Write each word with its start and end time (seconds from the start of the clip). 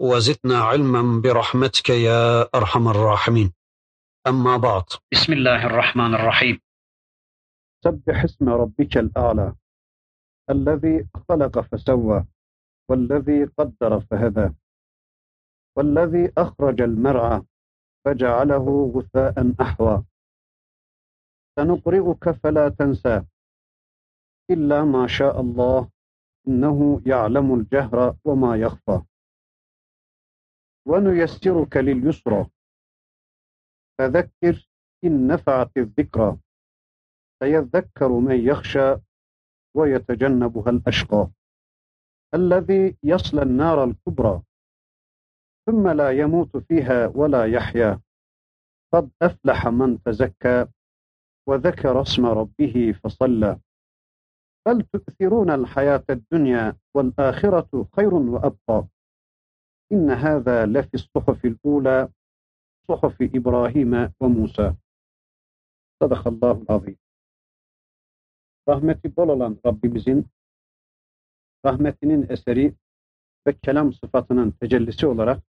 وزدنا 0.00 0.58
علما 0.58 1.20
برحمتك 1.20 1.90
يا 1.90 2.42
أرحم 2.54 2.88
الراحمين. 2.88 3.52
أما 4.26 4.56
بعد. 4.56 4.84
بسم 5.12 5.32
الله 5.32 5.66
الرحمن 5.66 6.14
الرحيم. 6.14 6.60
سبح 7.84 8.24
اسم 8.24 8.48
ربك 8.48 8.96
الأعلى 8.96 9.54
الذي 10.50 11.08
خلق 11.28 11.60
فسوى 11.60 12.24
والذي 12.90 13.44
قدر 13.44 14.00
فهدى 14.00 14.54
والذي 15.76 16.32
أخرج 16.38 16.80
المرعى 16.80 17.42
فجعله 18.04 18.92
غثاء 18.96 19.54
أحوى 19.60 20.04
سنقرئك 21.58 22.30
فلا 22.30 22.68
تنسى 22.68 23.24
إلا 24.50 24.84
ما 24.84 25.06
شاء 25.06 25.40
الله 25.40 25.88
إنه 26.48 27.02
يعلم 27.06 27.54
الجهر 27.54 28.16
وما 28.24 28.56
يخفى 28.56 29.02
ونيسرك 30.88 31.76
لليسرى. 31.76 32.46
فذكر 33.98 34.68
إن 35.04 35.26
نفعت 35.26 35.76
الذكرى. 35.76 36.38
سيذكر 37.42 38.08
من 38.08 38.46
يخشى 38.46 38.96
ويتجنبها 39.76 40.70
الأشقى 40.70 41.28
الذي 42.34 42.96
يصلى 43.02 43.42
النار 43.42 43.84
الكبرى. 43.84 44.42
ثم 45.66 45.88
لا 45.88 46.10
يموت 46.10 46.56
فيها 46.56 47.06
ولا 47.06 47.44
يحيا. 47.46 48.00
قد 48.94 49.10
أفلح 49.22 49.68
من 49.68 50.02
تزكى 50.02 50.66
وذكر 51.48 52.02
اسم 52.02 52.26
ربه 52.26 52.92
فصلى. 53.04 53.60
بل 54.66 54.82
تؤثرون 54.82 55.50
الحياة 55.50 56.04
الدنيا 56.10 56.76
والآخرة 56.94 57.88
خير 57.96 58.14
وأبقى. 58.14 58.86
إن 59.91 60.09
هذا 60.11 60.65
لفي 60.65 60.93
الصحف 60.93 61.45
الأولى 61.45 62.09
صحف 62.87 63.21
İbrahim 63.21 63.91
ve 63.93 64.27
Musa. 64.27 64.75
Sadakallahu 66.01 66.63
azim. 66.67 66.97
Rahmeti 68.69 69.15
bol 69.15 69.29
olan 69.29 69.59
Rabbimizin 69.65 70.25
rahmetinin 71.65 72.29
eseri 72.29 72.75
ve 73.47 73.53
kelam 73.53 73.93
sıfatının 73.93 74.51
tecellisi 74.51 75.07
olarak 75.07 75.43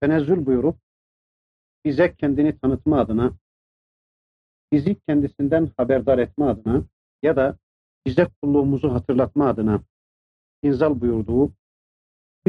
tenezzül 0.00 0.46
buyurup 0.46 0.76
bize 1.84 2.14
kendini 2.14 2.58
tanıtma 2.58 3.00
adına, 3.00 3.32
bizi 4.72 5.00
kendisinden 5.08 5.70
haberdar 5.76 6.18
etme 6.18 6.44
adına 6.44 6.84
ya 7.22 7.36
da 7.36 7.58
bize 8.06 8.28
kulluğumuzu 8.42 8.92
hatırlatma 8.92 9.48
adına 9.48 9.80
inzal 10.62 11.00
buyurduğu 11.00 11.52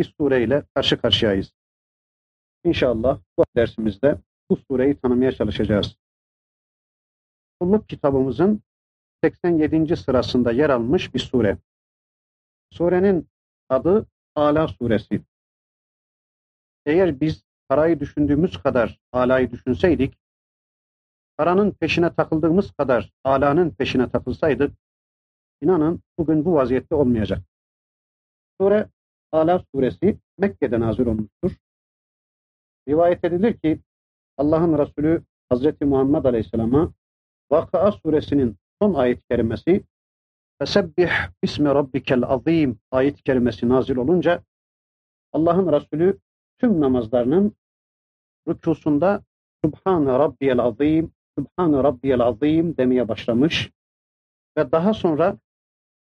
bir 0.00 0.14
sureyle 0.18 0.62
karşı 0.74 1.00
karşıyayız. 1.00 1.52
İnşallah 2.64 3.20
bu 3.38 3.44
dersimizde 3.56 4.18
bu 4.50 4.56
sureyi 4.56 4.96
tanımaya 4.96 5.32
çalışacağız. 5.32 5.96
Kulluk 7.60 7.88
kitabımızın 7.88 8.62
87. 9.24 9.96
sırasında 9.96 10.52
yer 10.52 10.70
almış 10.70 11.14
bir 11.14 11.18
sure. 11.18 11.58
Surenin 12.70 13.28
adı 13.68 14.06
Ala 14.34 14.68
suresi. 14.68 15.22
Eğer 16.86 17.20
biz 17.20 17.44
parayı 17.68 18.00
düşündüğümüz 18.00 18.62
kadar 18.62 19.00
alayı 19.12 19.50
düşünseydik, 19.50 20.18
paranın 21.36 21.70
peşine 21.70 22.14
takıldığımız 22.14 22.72
kadar 22.72 23.12
alanın 23.24 23.70
peşine 23.70 24.10
takılsaydık, 24.10 24.77
inanın 25.62 26.02
bugün 26.18 26.44
bu 26.44 26.55
vaziyette 26.55 26.94
olmayacak. 26.94 27.39
Sure 28.60 28.89
Ala 29.33 29.64
suresi 29.74 30.18
Mekke'de 30.39 30.80
nazil 30.80 31.07
olmuştur. 31.07 31.57
Rivayet 32.89 33.24
edilir 33.24 33.58
ki 33.58 33.80
Allah'ın 34.36 34.79
Resulü 34.79 35.23
Hazreti 35.48 35.85
Muhammed 35.85 36.24
Aleyhisselam'a 36.24 36.92
Vakıa 37.51 37.92
suresinin 37.92 38.57
son 38.83 38.95
ayet-i 38.95 39.23
kerimesi 39.30 39.85
Fesebbih 40.58 41.11
ismi 41.42 41.69
rabbikel 41.69 42.23
azim 42.24 42.79
ayet-i 42.90 43.23
kerimesi 43.23 43.69
nazil 43.69 43.96
olunca 43.96 44.42
Allah'ın 45.33 45.73
Resulü 45.73 46.19
tüm 46.58 46.80
namazlarının 46.80 47.57
rükusunda 48.48 49.23
Subhane 49.64 50.13
Rabbiyel 50.13 50.58
Azim, 50.58 51.13
Subhane 51.39 51.83
Rabbiyel 51.83 52.20
Azim 52.20 52.77
demeye 52.77 53.08
başlamış 53.08 53.70
ve 54.58 54.73
daha 54.73 54.95
sonra 54.95 55.36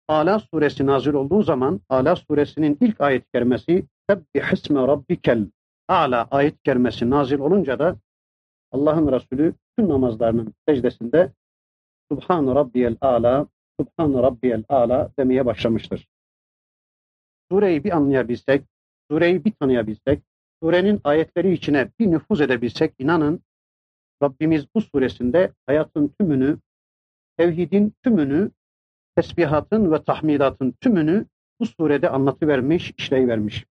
Ala 0.09 0.39
suresi 0.39 0.87
nazil 0.87 1.13
olduğu 1.13 1.43
zaman 1.43 1.81
Ala 1.89 2.17
suresinin 2.17 2.79
ilk 2.81 3.01
ayet-i 3.01 3.27
kerimesi 3.35 3.87
Sebbih 4.11 4.53
isme 4.53 4.81
rabbikel 4.81 5.47
Ala 5.89 6.29
ayet-i 6.31 6.63
kerimesi 6.63 7.11
nazil 7.11 7.39
olunca 7.39 7.79
da 7.79 7.97
Allah'ın 8.73 9.13
Resulü 9.13 9.55
tüm 9.79 9.89
namazlarının 9.89 10.55
secdesinde 10.69 11.33
Subhan 12.13 12.55
Rabbiyel 12.55 12.97
Ala, 13.01 13.47
Subhan 13.81 14.23
Rabbiyel 14.23 14.65
Ala 14.69 15.11
demeye 15.19 15.47
başlamıştır. 15.47 16.09
Sureyi 17.51 17.85
bir 17.85 17.97
anlayabilsek, 17.97 18.65
sureyi 19.11 19.45
bir 19.45 19.53
tanıyabilsek, 19.53 20.23
surenin 20.63 21.01
ayetleri 21.05 21.53
içine 21.53 21.91
bir 21.99 22.11
nüfuz 22.11 22.41
edebilsek 22.41 22.95
inanın 22.99 23.41
Rabbimiz 24.23 24.67
bu 24.75 24.81
suresinde 24.81 25.53
hayatın 25.67 26.15
tümünü, 26.21 26.59
tevhidin 27.37 27.93
tümünü 28.03 28.51
tesbihatın 29.19 29.93
ve 29.93 30.05
tahmidatın 30.05 30.75
tümünü 30.81 31.27
bu 31.61 31.67
surede 31.67 32.11
anlatıvermiş, 32.11 32.93
işleyivermiş. 32.99 33.67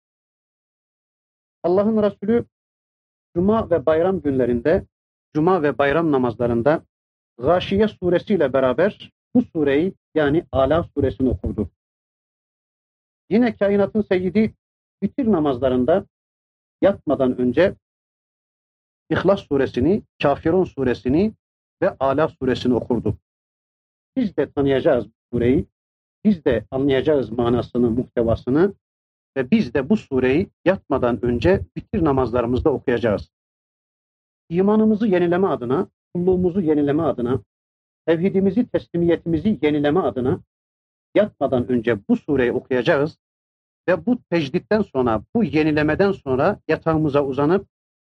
Allah'ın 1.62 2.02
Resulü 2.02 2.44
Cuma 3.34 3.70
ve 3.70 3.86
bayram 3.86 4.20
günlerinde, 4.20 4.86
Cuma 5.34 5.62
ve 5.62 5.78
bayram 5.78 6.12
namazlarında 6.12 6.84
Gâşiye 7.38 7.88
suresiyle 7.88 8.52
beraber 8.52 9.12
bu 9.34 9.42
sureyi 9.42 9.94
yani 10.14 10.44
Ala 10.52 10.84
suresini 10.94 11.28
okurdu. 11.28 11.70
Yine 13.30 13.56
kainatın 13.56 14.02
seyyidi 14.02 14.54
bitir 15.02 15.32
namazlarında 15.32 16.06
yatmadan 16.82 17.38
önce 17.38 17.74
İhlas 19.10 19.40
suresini, 19.40 20.02
Kafirun 20.22 20.64
suresini 20.64 21.32
ve 21.82 21.96
Ala 22.00 22.28
suresini 22.28 22.74
okurdu. 22.74 23.16
Biz 24.16 24.36
de 24.36 24.52
tanıyacağız 24.52 25.06
sureyi, 25.32 25.66
biz 26.24 26.44
de 26.44 26.64
anlayacağız 26.70 27.30
manasını, 27.30 27.90
muhtevasını 27.90 28.74
ve 29.36 29.50
biz 29.50 29.74
de 29.74 29.88
bu 29.88 29.96
sureyi 29.96 30.50
yatmadan 30.64 31.24
önce 31.24 31.60
bitir 31.76 32.04
namazlarımızda 32.04 32.70
okuyacağız. 32.70 33.30
İmanımızı 34.48 35.06
yenileme 35.06 35.46
adına, 35.46 35.88
kulluğumuzu 36.14 36.60
yenileme 36.60 37.02
adına, 37.02 37.42
tevhidimizi, 38.06 38.68
teslimiyetimizi 38.68 39.58
yenileme 39.62 40.00
adına 40.00 40.40
yatmadan 41.14 41.68
önce 41.68 42.08
bu 42.08 42.16
sureyi 42.16 42.52
okuyacağız 42.52 43.18
ve 43.88 44.06
bu 44.06 44.18
tecditten 44.30 44.82
sonra, 44.82 45.22
bu 45.34 45.44
yenilemeden 45.44 46.12
sonra 46.12 46.60
yatağımıza 46.68 47.24
uzanıp 47.24 47.66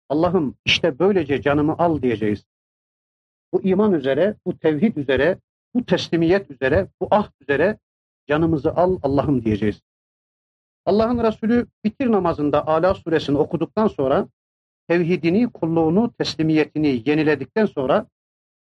Allah'ım 0.09 0.55
işte 0.65 0.99
böylece 0.99 1.41
canımı 1.41 1.75
al 1.77 2.01
diyeceğiz. 2.01 2.45
Bu 3.53 3.61
iman 3.61 3.93
üzere, 3.93 4.35
bu 4.45 4.57
tevhid 4.57 4.97
üzere, 4.97 5.37
bu 5.75 5.85
teslimiyet 5.85 6.51
üzere, 6.51 6.87
bu 7.01 7.07
ahd 7.11 7.31
üzere 7.41 7.79
canımızı 8.27 8.71
al 8.71 8.99
Allah'ım 9.03 9.45
diyeceğiz. 9.45 9.81
Allah'ın 10.85 11.23
Resulü 11.23 11.67
bitir 11.83 12.11
namazında 12.11 12.67
Ala 12.67 12.93
suresini 12.93 13.37
okuduktan 13.37 13.87
sonra 13.87 14.27
tevhidini, 14.87 15.51
kulluğunu, 15.51 16.13
teslimiyetini 16.13 17.03
yeniledikten 17.05 17.65
sonra 17.65 18.07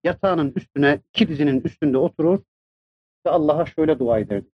yatağının 0.04 0.54
üstüne, 0.56 1.02
iki 1.14 1.28
dizinin 1.28 1.62
üstünde 1.62 1.98
oturur 1.98 2.40
ve 3.26 3.30
Allah'a 3.30 3.66
şöyle 3.66 4.00
dua 4.00 4.20
ederdi. 4.20 4.50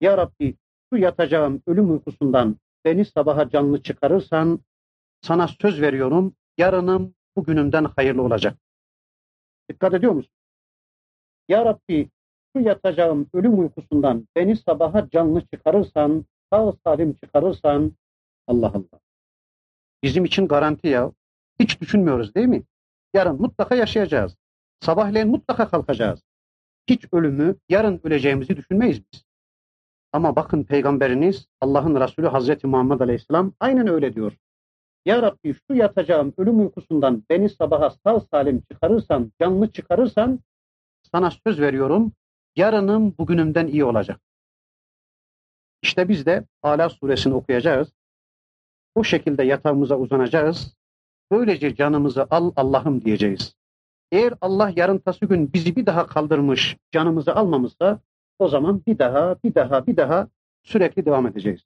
Ya 0.00 0.18
Rabbi 0.18 0.56
şu 0.92 0.98
yatacağım 0.98 1.62
ölüm 1.66 1.92
uykusundan 1.92 2.56
beni 2.84 3.04
sabaha 3.04 3.50
canlı 3.50 3.82
çıkarırsan 3.82 4.60
sana 5.22 5.48
söz 5.48 5.80
veriyorum 5.80 6.34
yarınım 6.58 7.14
bugünümden 7.36 7.84
hayırlı 7.84 8.22
olacak. 8.22 8.58
Dikkat 9.70 9.94
ediyor 9.94 10.12
musun? 10.12 10.35
Ya 11.48 11.64
Rabbi 11.64 12.10
şu 12.52 12.62
yatacağım 12.62 13.26
ölüm 13.32 13.58
uykusundan 13.60 14.28
beni 14.36 14.56
sabaha 14.56 15.10
canlı 15.10 15.46
çıkarırsan, 15.46 16.24
sağ 16.52 16.72
salim 16.84 17.12
çıkarırsan 17.12 17.92
Allah 18.46 18.72
Allah. 18.74 19.00
bizim 20.02 20.24
için 20.24 20.48
garanti 20.48 20.88
ya. 20.88 21.12
Hiç 21.60 21.80
düşünmüyoruz 21.80 22.34
değil 22.34 22.46
mi? 22.46 22.62
Yarın 23.14 23.40
mutlaka 23.40 23.74
yaşayacağız. 23.74 24.36
Sabahleyin 24.80 25.28
mutlaka 25.28 25.68
kalkacağız. 25.68 26.22
Hiç 26.88 27.04
ölümü, 27.12 27.56
yarın 27.68 28.00
öleceğimizi 28.04 28.56
düşünmeyiz 28.56 29.02
biz. 29.12 29.24
Ama 30.12 30.36
bakın 30.36 30.64
peygamberiniz 30.64 31.46
Allah'ın 31.60 32.00
Resulü 32.00 32.26
Hazreti 32.26 32.66
Muhammed 32.66 33.00
Aleyhisselam 33.00 33.52
aynen 33.60 33.88
öyle 33.88 34.14
diyor. 34.14 34.32
Ya 35.04 35.22
Rabbi 35.22 35.54
şu 35.54 35.74
yatacağım 35.74 36.34
ölüm 36.36 36.60
uykusundan 36.60 37.24
beni 37.30 37.48
sabaha 37.48 37.90
sağ 37.90 38.20
salim 38.20 38.62
çıkarırsan, 38.72 39.32
canlı 39.40 39.72
çıkarırsan 39.72 40.40
sana 41.12 41.30
söz 41.30 41.60
veriyorum 41.60 42.12
yarınım 42.56 43.14
bugünümden 43.18 43.66
iyi 43.66 43.84
olacak. 43.84 44.20
İşte 45.82 46.08
biz 46.08 46.26
de 46.26 46.44
Ala 46.62 46.88
suresini 46.88 47.34
okuyacağız. 47.34 47.92
O 48.94 49.04
şekilde 49.04 49.44
yatağımıza 49.44 49.96
uzanacağız. 49.96 50.76
Böylece 51.30 51.74
canımızı 51.74 52.26
al 52.30 52.52
Allah'ım 52.56 53.04
diyeceğiz. 53.04 53.54
Eğer 54.12 54.34
Allah 54.40 54.72
yarın 54.76 54.98
tası 54.98 55.26
gün 55.26 55.52
bizi 55.52 55.76
bir 55.76 55.86
daha 55.86 56.06
kaldırmış, 56.06 56.76
canımızı 56.92 57.34
almamışsa 57.34 58.00
o 58.38 58.48
zaman 58.48 58.82
bir 58.86 58.98
daha, 58.98 59.36
bir 59.44 59.54
daha, 59.54 59.86
bir 59.86 59.96
daha 59.96 60.28
sürekli 60.62 61.06
devam 61.06 61.26
edeceğiz. 61.26 61.60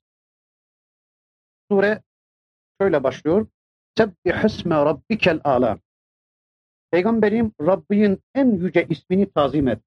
Sure 1.71 2.01
şöyle 2.81 3.03
başlıyor. 3.03 3.47
Sebbihisme 3.97 4.75
rabbikel 4.75 5.41
ala. 5.43 5.77
Peygamberim 6.91 7.53
Rabbinin 7.61 8.23
en 8.35 8.51
yüce 8.51 8.87
ismini 8.87 9.31
tazim 9.31 9.67
et. 9.67 9.79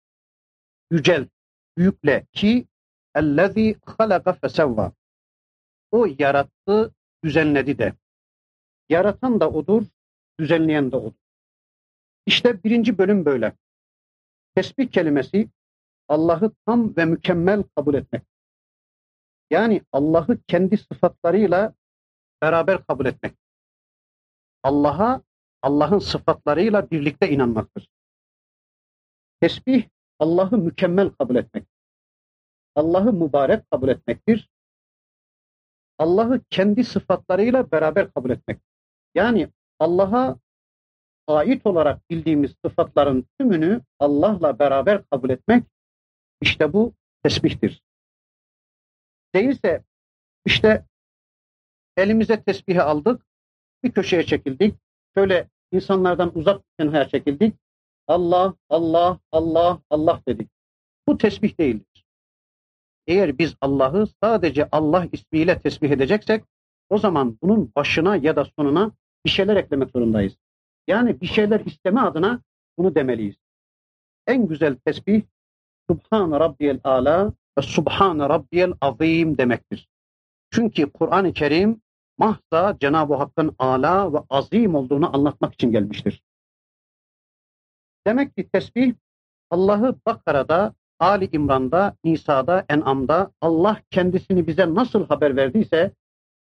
Yücel, 0.91 1.29
büyükle 1.77 2.27
ki 2.33 2.67
ellezî 3.15 3.77
halaka 3.87 4.33
fesevva. 4.33 4.93
O 5.91 6.07
yarattı, 6.19 6.95
düzenledi 7.25 7.79
de. 7.79 7.95
Yaratan 8.89 9.41
da 9.41 9.51
odur, 9.51 9.83
düzenleyen 10.41 10.93
de 10.93 10.97
odur. 10.97 11.19
İşte 12.27 12.65
birinci 12.65 12.99
bölüm 12.99 13.25
böyle. 13.25 13.53
Tesbih 14.55 14.89
kelimesi 14.91 15.49
Allah'ı 16.09 16.53
tam 16.67 16.97
ve 16.97 17.05
mükemmel 17.05 17.63
kabul 17.77 17.95
etmek. 17.95 18.23
Yani 19.51 19.83
Allah'ı 19.93 20.39
kendi 20.47 20.77
sıfatlarıyla 20.77 21.75
beraber 22.43 22.87
kabul 22.87 23.07
etmek. 23.07 23.35
Allah'a 24.63 25.23
Allah'ın 25.65 25.99
sıfatlarıyla 25.99 26.91
birlikte 26.91 27.31
inanmaktır. 27.31 27.89
Tesbih 29.41 29.89
Allah'ı 30.19 30.59
mükemmel 30.59 31.11
kabul 31.11 31.37
etmek. 31.37 31.65
Allah'ı 32.75 33.13
mübarek 33.13 33.71
kabul 33.71 33.89
etmektir. 33.89 34.51
Allah'ı 35.99 36.41
kendi 36.51 36.85
sıfatlarıyla 36.85 37.71
beraber 37.71 38.13
kabul 38.13 38.31
etmek. 38.31 38.61
Yani 39.15 39.49
Allah'a 39.79 40.39
ait 41.27 41.67
olarak 41.67 42.11
bildiğimiz 42.11 42.55
sıfatların 42.65 43.27
tümünü 43.39 43.81
Allah'la 43.99 44.59
beraber 44.59 45.05
kabul 45.11 45.31
etmek 45.31 45.65
işte 46.41 46.73
bu 46.73 46.95
tesbihtir. 47.23 47.83
Değilse 49.35 49.85
işte 50.45 50.85
elimize 51.97 52.43
tesbihi 52.43 52.83
aldık, 52.83 53.27
bir 53.83 53.93
köşeye 53.93 54.27
çekildik, 54.27 54.75
şöyle 55.15 55.54
insanlardan 55.73 56.39
uzak 56.39 56.59
bir 56.59 56.85
tenhaya 56.85 57.09
çekildik, 57.09 57.55
Allah, 58.07 58.55
Allah, 58.69 59.19
Allah, 59.33 59.81
Allah 59.91 60.21
dedik. 60.29 60.51
Bu 61.07 61.19
tesbih 61.19 61.59
değildir. 61.59 62.05
Eğer 63.07 63.39
biz 63.39 63.55
Allah'ı 63.61 64.07
sadece 64.23 64.69
Allah 64.73 65.09
ismiyle 65.13 65.61
tesbih 65.61 65.91
edeceksek, 65.91 66.45
o 66.91 66.99
zaman 66.99 67.39
bunun 67.43 67.73
başına 67.77 68.17
ya 68.17 68.37
da 68.37 68.45
sonuna 68.59 68.93
bir 69.25 69.31
şeyler 69.31 69.57
eklemek 69.57 69.91
zorundayız. 69.91 70.37
Yani 70.87 71.21
bir 71.21 71.27
şeyler 71.27 71.61
isteme 71.61 72.01
adına 72.01 72.41
bunu 72.79 72.95
demeliyiz. 72.95 73.37
En 74.27 74.49
güzel 74.49 74.77
tesbih 74.77 75.23
Subhan 75.91 76.41
Rabbiyel 76.41 76.81
Ala 76.85 77.33
ve 77.59 77.63
Subhan 77.63 78.19
Rabbiyel 78.19 78.73
Azim 78.81 79.39
demektir. 79.39 79.89
Çünkü 80.51 80.91
Kur'an-ı 80.91 81.33
Kerim 81.33 81.81
mahza 82.19 82.77
Cenab-ı 82.81 83.15
Hakk'ın 83.15 83.57
ala 83.59 84.13
ve 84.13 84.19
azim 84.31 84.75
olduğunu 84.75 85.17
anlatmak 85.17 85.55
için 85.55 85.73
gelmiştir. 85.73 86.23
Demek 88.07 88.37
ki 88.37 88.49
tesbih 88.49 88.95
Allah'ı 89.51 89.97
Bakara'da, 90.07 90.75
Ali 90.99 91.29
İmran'da, 91.33 91.97
Nisa'da, 92.05 92.65
En'am'da 92.69 93.33
Allah 93.41 93.83
kendisini 93.91 94.47
bize 94.47 94.75
nasıl 94.75 95.07
haber 95.07 95.37
verdiyse, 95.37 95.93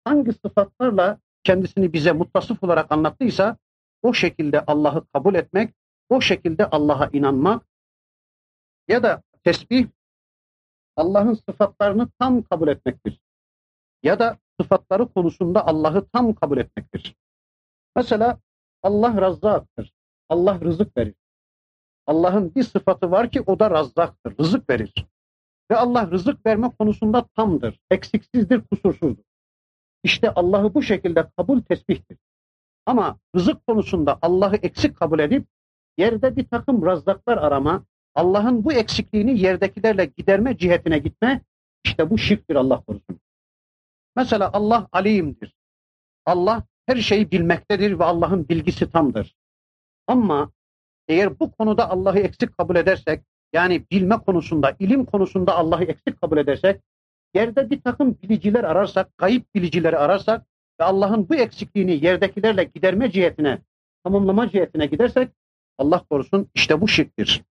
hangi 0.04 0.34
sıfatlarla 0.34 1.20
kendisini 1.44 1.94
bize 1.94 2.12
muttasıf 2.12 2.64
olarak 2.64 2.92
anlattıysa 2.92 3.58
o 4.02 4.14
şekilde 4.14 4.66
Allah'ı 4.66 5.06
kabul 5.14 5.36
etmek, 5.36 5.74
o 6.10 6.22
şekilde 6.22 6.66
Allah'a 6.66 7.10
inanmak 7.14 7.66
ya 8.88 9.04
da 9.04 9.24
tesbih 9.44 9.88
Allah'ın 10.96 11.34
sıfatlarını 11.34 12.10
tam 12.20 12.42
kabul 12.42 12.68
etmektir. 12.68 13.20
Ya 14.04 14.20
da 14.20 14.38
sıfatları 14.62 15.08
konusunda 15.08 15.68
Allah'ı 15.68 16.08
tam 16.14 16.34
kabul 16.34 16.58
etmektir. 16.58 17.16
Mesela 17.96 18.40
Allah 18.84 19.22
razzaktır. 19.22 19.94
Allah 20.30 20.62
rızık 20.62 20.98
verir. 20.98 21.16
Allah'ın 22.08 22.56
bir 22.56 22.64
sıfatı 22.64 23.12
var 23.12 23.32
ki 23.32 23.42
o 23.42 23.60
da 23.60 23.72
razzaktır, 23.72 24.38
rızık 24.40 24.70
verir. 24.70 24.94
Ve 25.72 25.76
Allah 25.76 26.12
rızık 26.12 26.46
verme 26.46 26.72
konusunda 26.80 27.26
tamdır, 27.36 27.80
eksiksizdir, 27.92 28.62
kusursuzdur. 28.72 29.24
İşte 30.04 30.34
Allah'ı 30.34 30.74
bu 30.74 30.82
şekilde 30.82 31.30
kabul 31.38 31.62
tesbihtir. 31.62 32.18
Ama 32.86 33.20
rızık 33.36 33.68
konusunda 33.68 34.20
Allah'ı 34.22 34.56
eksik 34.56 34.98
kabul 34.98 35.20
edip 35.20 35.48
yerde 35.98 36.36
bir 36.36 36.48
takım 36.48 36.86
razzaklar 36.86 37.38
arama, 37.38 37.86
Allah'ın 38.16 38.64
bu 38.64 38.74
eksikliğini 38.74 39.40
yerdekilerle 39.40 40.06
giderme 40.06 40.58
cihetine 40.58 41.00
gitme, 41.00 41.42
işte 41.84 42.10
bu 42.10 42.18
şirktir 42.18 42.56
Allah 42.56 42.82
korusun. 42.82 43.20
Mesela 44.18 44.50
Allah 44.54 44.88
alimdir. 44.92 45.54
Allah 46.26 46.64
her 46.86 46.98
şeyi 46.98 47.32
bilmektedir 47.32 48.00
ve 48.00 48.04
Allah'ın 48.04 48.50
bilgisi 48.50 48.92
tamdır. 48.92 49.36
Ama 50.08 50.52
eğer 51.08 51.40
bu 51.40 51.52
konuda 51.52 51.90
Allah'ı 51.90 52.20
eksik 52.20 52.58
kabul 52.58 52.76
edersek, 52.76 53.24
yani 53.54 53.86
bilme 53.92 54.18
konusunda, 54.18 54.76
ilim 54.80 55.06
konusunda 55.06 55.56
Allah'ı 55.56 55.84
eksik 55.84 56.22
kabul 56.22 56.38
edersek, 56.38 56.82
yerde 57.34 57.70
bir 57.70 57.82
takım 57.82 58.18
biliciler 58.24 58.64
ararsak, 58.64 59.18
kayıp 59.18 59.56
bilicileri 59.56 59.98
ararsak 59.98 60.48
ve 60.80 60.84
Allah'ın 60.84 61.30
bu 61.30 61.36
eksikliğini 61.36 62.06
yerdekilerle 62.06 62.64
giderme 62.64 63.12
cihetine, 63.12 63.62
tamamlama 64.04 64.50
cihetine 64.50 64.86
gidersek, 64.86 65.30
Allah 65.78 66.06
korusun 66.10 66.50
işte 66.54 66.82
bu 66.82 66.88
şirktir. 66.88 67.44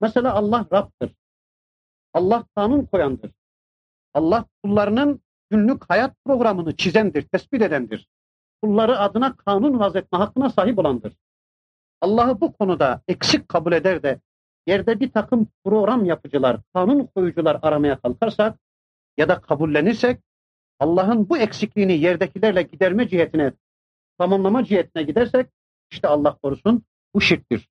Mesela 0.00 0.34
Allah 0.34 0.66
Rab'dır. 0.72 1.14
Allah 2.14 2.44
kanun 2.56 2.84
koyandır. 2.84 3.30
Allah 4.14 4.44
kullarının 4.62 5.23
günlük 5.50 5.90
hayat 5.90 6.16
programını 6.24 6.76
çizendir, 6.76 7.22
tespit 7.22 7.62
edendir. 7.62 8.08
Kulları 8.62 8.98
adına 8.98 9.36
kanun 9.36 9.78
vazetme 9.78 10.18
hakkına 10.18 10.50
sahip 10.50 10.78
olandır. 10.78 11.12
Allah'ı 12.00 12.40
bu 12.40 12.52
konuda 12.52 13.02
eksik 13.08 13.48
kabul 13.48 13.72
eder 13.72 14.02
de 14.02 14.20
yerde 14.66 15.00
bir 15.00 15.10
takım 15.10 15.48
program 15.64 16.04
yapıcılar, 16.04 16.60
kanun 16.74 17.06
koyucular 17.06 17.58
aramaya 17.62 18.00
kalkarsak 18.00 18.58
ya 19.16 19.28
da 19.28 19.40
kabullenirsek 19.40 20.20
Allah'ın 20.80 21.28
bu 21.28 21.38
eksikliğini 21.38 21.98
yerdekilerle 21.98 22.62
giderme 22.62 23.08
cihetine, 23.08 23.52
tamamlama 24.18 24.64
cihetine 24.64 25.02
gidersek 25.02 25.46
işte 25.90 26.08
Allah 26.08 26.38
korusun 26.42 26.82
bu 27.14 27.20
şirktir. 27.20 27.68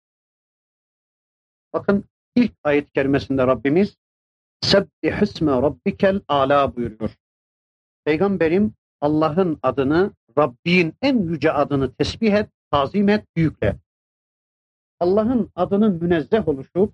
Bakın 1.74 2.06
ilk 2.36 2.52
ayet-i 2.64 2.92
kerimesinde 2.92 3.48
Rabbimiz 3.48 3.98
Sebbihisme 4.64 5.52
rabbikel 5.52 6.22
ala 6.28 6.76
buyuruyor. 6.76 7.10
Peygamberim 8.06 8.74
Allah'ın 9.02 9.60
adını, 9.64 10.12
Rabbin 10.38 10.94
en 11.02 11.18
yüce 11.18 11.52
adını 11.52 11.94
tesbih 11.94 12.34
et, 12.34 12.50
tazim 12.72 13.10
et, 13.10 13.26
büyükle. 13.36 13.76
Allah'ın 15.00 15.52
adının 15.56 16.04
münezzeh 16.04 16.48
oluşu, 16.48 16.94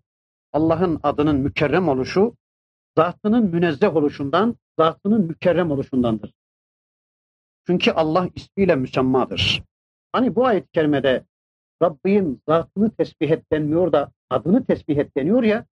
Allah'ın 0.54 1.00
adının 1.04 1.36
mükerrem 1.36 1.88
oluşu, 1.88 2.36
zatının 2.98 3.44
münezzeh 3.44 3.96
oluşundan, 3.96 4.56
zatının 4.80 5.22
mükerrem 5.22 5.72
oluşundandır. 5.72 6.34
Çünkü 7.68 7.92
Allah 7.92 8.30
ismiyle 8.36 8.76
müsemmadır. 8.76 9.64
Hani 10.12 10.36
bu 10.36 10.46
ayet-i 10.46 10.72
kerimede 10.72 11.24
Rabbin 11.82 12.42
zatını 12.48 12.92
tesbih 12.92 13.30
et 13.30 13.52
denmiyor 13.52 13.92
da 13.92 14.12
adını 14.30 14.66
tesbih 14.66 14.98
et 14.98 15.18
deniyor 15.18 15.44
ya, 15.44 15.66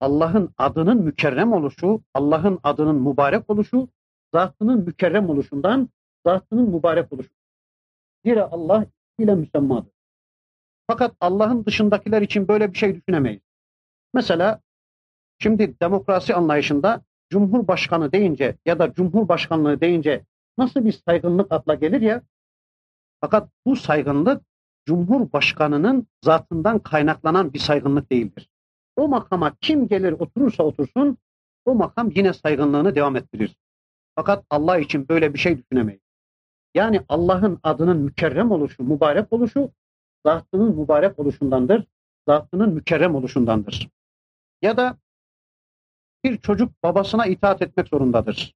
Allah'ın 0.00 0.50
adının 0.58 1.02
mükerrem 1.02 1.52
oluşu, 1.52 2.00
Allah'ın 2.14 2.58
adının 2.62 2.96
mübarek 2.96 3.50
oluşu, 3.50 3.88
zatının 4.34 4.84
mükerrem 4.84 5.30
oluşundan, 5.30 5.88
zatının 6.26 6.68
mübarek 6.68 7.12
oluşu. 7.12 7.30
Zira 8.24 8.48
Allah 8.50 8.86
ile 9.18 9.34
müsemmadır. 9.34 9.92
Fakat 10.86 11.16
Allah'ın 11.20 11.64
dışındakiler 11.64 12.22
için 12.22 12.48
böyle 12.48 12.72
bir 12.72 12.78
şey 12.78 12.94
düşünemeyiz. 12.94 13.42
Mesela 14.14 14.60
şimdi 15.38 15.80
demokrasi 15.80 16.34
anlayışında 16.34 17.02
Cumhurbaşkanı 17.30 18.12
deyince 18.12 18.56
ya 18.66 18.78
da 18.78 18.94
Cumhurbaşkanlığı 18.94 19.80
deyince 19.80 20.24
nasıl 20.58 20.84
bir 20.84 20.92
saygınlık 20.92 21.52
akla 21.52 21.74
gelir 21.74 22.00
ya, 22.00 22.22
Fakat 23.20 23.48
bu 23.66 23.76
saygınlık 23.76 24.42
Cumhurbaşkanının 24.86 26.06
zatından 26.24 26.78
kaynaklanan 26.78 27.52
bir 27.52 27.58
saygınlık 27.58 28.12
değildir. 28.12 28.50
O 28.96 29.08
makama 29.08 29.56
kim 29.60 29.88
gelir 29.88 30.12
oturursa 30.12 30.62
otursun 30.62 31.18
o 31.64 31.74
makam 31.74 32.10
yine 32.14 32.32
saygınlığını 32.32 32.94
devam 32.94 33.16
ettirir. 33.16 33.56
Fakat 34.18 34.44
Allah 34.50 34.78
için 34.78 35.08
böyle 35.08 35.34
bir 35.34 35.38
şey 35.38 35.58
düşünemeyiz. 35.58 36.02
Yani 36.74 37.00
Allah'ın 37.08 37.60
adının 37.62 37.96
mükerrem 37.96 38.50
oluşu, 38.50 38.82
mübarek 38.82 39.32
oluşu 39.32 39.72
zatının 40.26 40.76
mübarek 40.76 41.18
oluşundandır. 41.18 41.86
Zatının 42.28 42.74
mükerrem 42.74 43.14
oluşundandır. 43.14 43.88
Ya 44.62 44.76
da 44.76 44.96
bir 46.24 46.38
çocuk 46.38 46.82
babasına 46.82 47.26
itaat 47.26 47.62
etmek 47.62 47.88
zorundadır. 47.88 48.54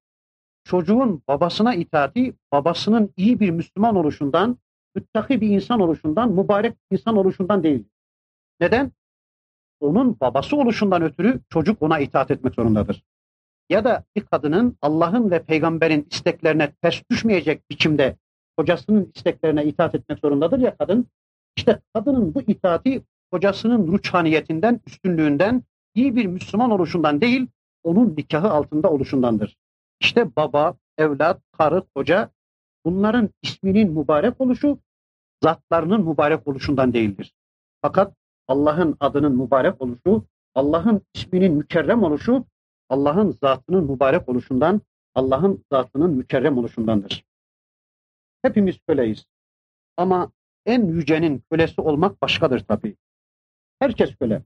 Çocuğun 0.63 1.23
babasına 1.27 1.75
itaati 1.75 2.33
babasının 2.51 3.13
iyi 3.17 3.39
bir 3.39 3.49
Müslüman 3.49 3.95
oluşundan, 3.95 4.57
müttaki 4.95 5.41
bir 5.41 5.49
insan 5.49 5.79
oluşundan, 5.79 6.31
mübarek 6.31 6.73
bir 6.91 6.97
insan 6.97 7.17
oluşundan 7.17 7.63
değil. 7.63 7.85
Neden? 8.59 8.91
Onun 9.79 10.19
babası 10.19 10.55
oluşundan 10.55 11.01
ötürü 11.01 11.41
çocuk 11.49 11.81
ona 11.81 11.99
itaat 11.99 12.31
etmek 12.31 12.55
zorundadır. 12.55 13.03
Ya 13.69 13.83
da 13.83 14.03
bir 14.15 14.21
kadının 14.21 14.77
Allah'ın 14.81 15.31
ve 15.31 15.43
peygamberin 15.43 16.07
isteklerine 16.11 16.71
ters 16.81 17.01
düşmeyecek 17.11 17.69
biçimde 17.69 18.17
kocasının 18.57 19.11
isteklerine 19.15 19.65
itaat 19.65 19.95
etmek 19.95 20.19
zorundadır 20.19 20.59
ya 20.59 20.77
kadın. 20.77 21.07
İşte 21.57 21.79
kadının 21.93 22.35
bu 22.35 22.41
itaati 22.41 23.03
kocasının 23.31 23.87
ruçhaniyetinden, 23.87 24.79
üstünlüğünden, 24.87 25.63
iyi 25.95 26.15
bir 26.15 26.25
Müslüman 26.25 26.71
oluşundan 26.71 27.21
değil, 27.21 27.47
onun 27.83 28.15
nikahı 28.17 28.49
altında 28.51 28.89
oluşundandır. 28.89 29.57
İşte 29.99 30.35
baba, 30.35 30.75
evlat, 30.97 31.41
karı, 31.57 31.83
koca 31.95 32.29
bunların 32.85 33.29
isminin 33.41 33.91
mübarek 33.91 34.41
oluşu 34.41 34.79
zatlarının 35.43 36.09
mübarek 36.09 36.47
oluşundan 36.47 36.93
değildir. 36.93 37.33
Fakat 37.81 38.13
Allah'ın 38.47 38.97
adının 38.99 39.37
mübarek 39.37 39.81
oluşu, 39.81 40.25
Allah'ın 40.55 41.01
isminin 41.13 41.53
mükerrem 41.53 42.03
oluşu, 42.03 42.45
Allah'ın 42.89 43.37
zatının 43.41 43.91
mübarek 43.91 44.29
oluşundan, 44.29 44.81
Allah'ın 45.15 45.63
zatının 45.71 46.11
mükerrem 46.11 46.57
oluşundandır. 46.57 47.25
Hepimiz 48.41 48.79
köleyiz. 48.87 49.25
Ama 49.97 50.31
en 50.65 50.87
yücenin 50.87 51.43
kölesi 51.51 51.81
olmak 51.81 52.21
başkadır 52.21 52.59
tabii. 52.59 52.95
Herkes 53.79 54.15
köle. 54.15 54.41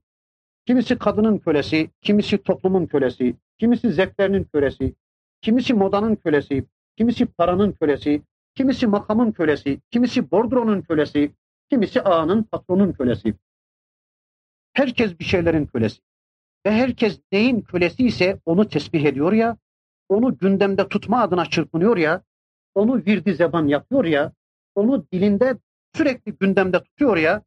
Kimisi 0.66 0.98
kadının 0.98 1.38
kölesi, 1.38 1.90
kimisi 2.02 2.38
toplumun 2.38 2.86
kölesi, 2.86 3.34
kimisi 3.58 3.92
zevklerinin 3.92 4.44
kölesi, 4.44 4.94
kimisi 5.40 5.74
modanın 5.74 6.16
kölesi, 6.16 6.64
kimisi 6.96 7.26
paranın 7.26 7.72
kölesi, 7.72 8.22
kimisi 8.54 8.86
makamın 8.86 9.32
kölesi, 9.32 9.80
kimisi 9.90 10.30
bordronun 10.30 10.82
kölesi, 10.82 11.30
kimisi 11.70 12.02
ağanın, 12.02 12.42
patronun 12.42 12.92
kölesi. 12.92 13.34
Herkes 14.72 15.18
bir 15.18 15.24
şeylerin 15.24 15.66
kölesi. 15.66 16.00
Ve 16.66 16.70
herkes 16.70 17.20
neyin 17.32 17.60
kölesi 17.60 18.06
ise 18.06 18.40
onu 18.46 18.68
tesbih 18.68 19.04
ediyor 19.04 19.32
ya, 19.32 19.56
onu 20.08 20.38
gündemde 20.38 20.88
tutma 20.88 21.20
adına 21.22 21.46
çırpınıyor 21.46 21.96
ya, 21.96 22.22
onu 22.74 22.96
virdi 22.96 23.34
zeban 23.34 23.66
yapıyor 23.66 24.04
ya, 24.04 24.32
onu 24.74 25.06
dilinde 25.12 25.58
sürekli 25.94 26.32
gündemde 26.32 26.82
tutuyor 26.82 27.16
ya, 27.16 27.42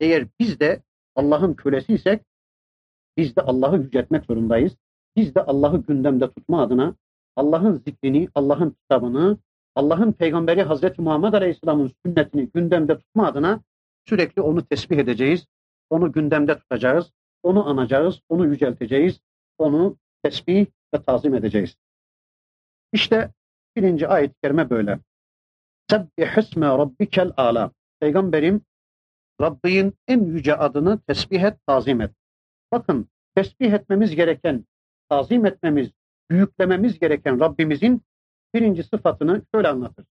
eğer 0.00 0.26
biz 0.40 0.60
de 0.60 0.82
Allah'ın 1.16 1.54
kölesiysek 1.54 2.22
biz 3.16 3.36
de 3.36 3.40
Allah'ı 3.40 3.78
yüceltmek 3.78 4.24
zorundayız. 4.24 4.76
Biz 5.16 5.34
de 5.34 5.42
Allah'ı 5.42 5.82
gündemde 5.82 6.30
tutma 6.30 6.62
adına 6.62 6.94
Allah'ın 7.36 7.82
zikrini, 7.86 8.28
Allah'ın 8.34 8.70
kitabını, 8.70 9.38
Allah'ın 9.74 10.12
peygamberi 10.12 10.62
Hazreti 10.62 11.02
Muhammed 11.02 11.32
Aleyhisselam'ın 11.32 11.92
sünnetini 12.06 12.48
gündemde 12.54 12.98
tutma 12.98 13.26
adına 13.26 13.60
sürekli 14.08 14.42
onu 14.42 14.64
tesbih 14.64 14.96
edeceğiz. 14.96 15.46
Onu 15.90 16.12
gündemde 16.12 16.58
tutacağız. 16.58 17.12
Onu 17.42 17.68
anacağız, 17.68 18.20
onu 18.28 18.46
yücelteceğiz. 18.46 19.20
Onu 19.58 19.96
tesbih 20.22 20.66
ve 20.94 21.02
tazim 21.02 21.34
edeceğiz. 21.34 21.76
İşte 22.92 23.30
birinci 23.76 24.08
ayet-i 24.08 24.34
kerime 24.42 24.70
böyle. 24.70 24.98
Sebbihisme 25.90 26.66
rabbikel 26.66 27.32
ala. 27.36 27.70
Peygamberim 28.00 28.62
Rabbin 29.40 29.94
en 30.08 30.24
yüce 30.24 30.56
adını 30.56 31.00
tesbih 31.00 31.42
et, 31.42 31.58
tazim 31.66 32.00
et. 32.00 32.10
Bakın 32.72 33.08
tesbih 33.34 33.72
etmemiz 33.72 34.14
gereken, 34.16 34.64
tazim 35.08 35.46
etmemiz, 35.46 35.90
büyüklememiz 36.30 36.98
gereken 36.98 37.40
Rabbimizin 37.40 38.02
birinci 38.54 38.82
sıfatını 38.82 39.42
şöyle 39.54 39.68
anlatır. 39.68 40.06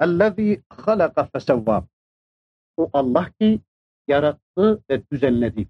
Ellezî 0.00 0.62
halaka 0.68 1.24
fesevvâ. 1.24 1.86
O 2.76 2.90
Allah 2.92 3.30
ki 3.40 3.60
yarattı 4.08 4.82
ve 4.90 5.02
düzenledi. 5.12 5.68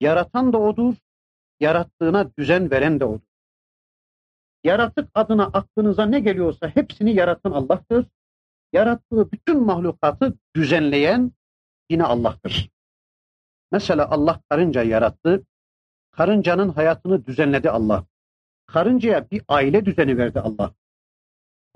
Yaratan 0.00 0.52
da 0.52 0.58
odur, 0.58 0.94
yarattığına 1.60 2.30
düzen 2.38 2.70
veren 2.70 3.00
de 3.00 3.04
odur. 3.04 3.30
Yaratık 4.64 5.10
adına 5.14 5.44
aklınıza 5.46 6.06
ne 6.06 6.20
geliyorsa 6.20 6.68
hepsini 6.68 7.14
yaratan 7.14 7.52
Allah'tır. 7.52 8.06
Yarattığı 8.72 9.32
bütün 9.32 9.62
mahlukatı 9.62 10.34
düzenleyen 10.56 11.32
yine 11.90 12.04
Allah'tır. 12.04 12.70
Mesela 13.72 14.10
Allah 14.10 14.40
karınca 14.48 14.82
yarattı. 14.82 15.42
Karıncanın 16.10 16.68
hayatını 16.68 17.26
düzenledi 17.26 17.70
Allah. 17.70 18.04
Karıncaya 18.66 19.30
bir 19.30 19.42
aile 19.48 19.84
düzeni 19.84 20.18
verdi 20.18 20.40
Allah. 20.40 20.74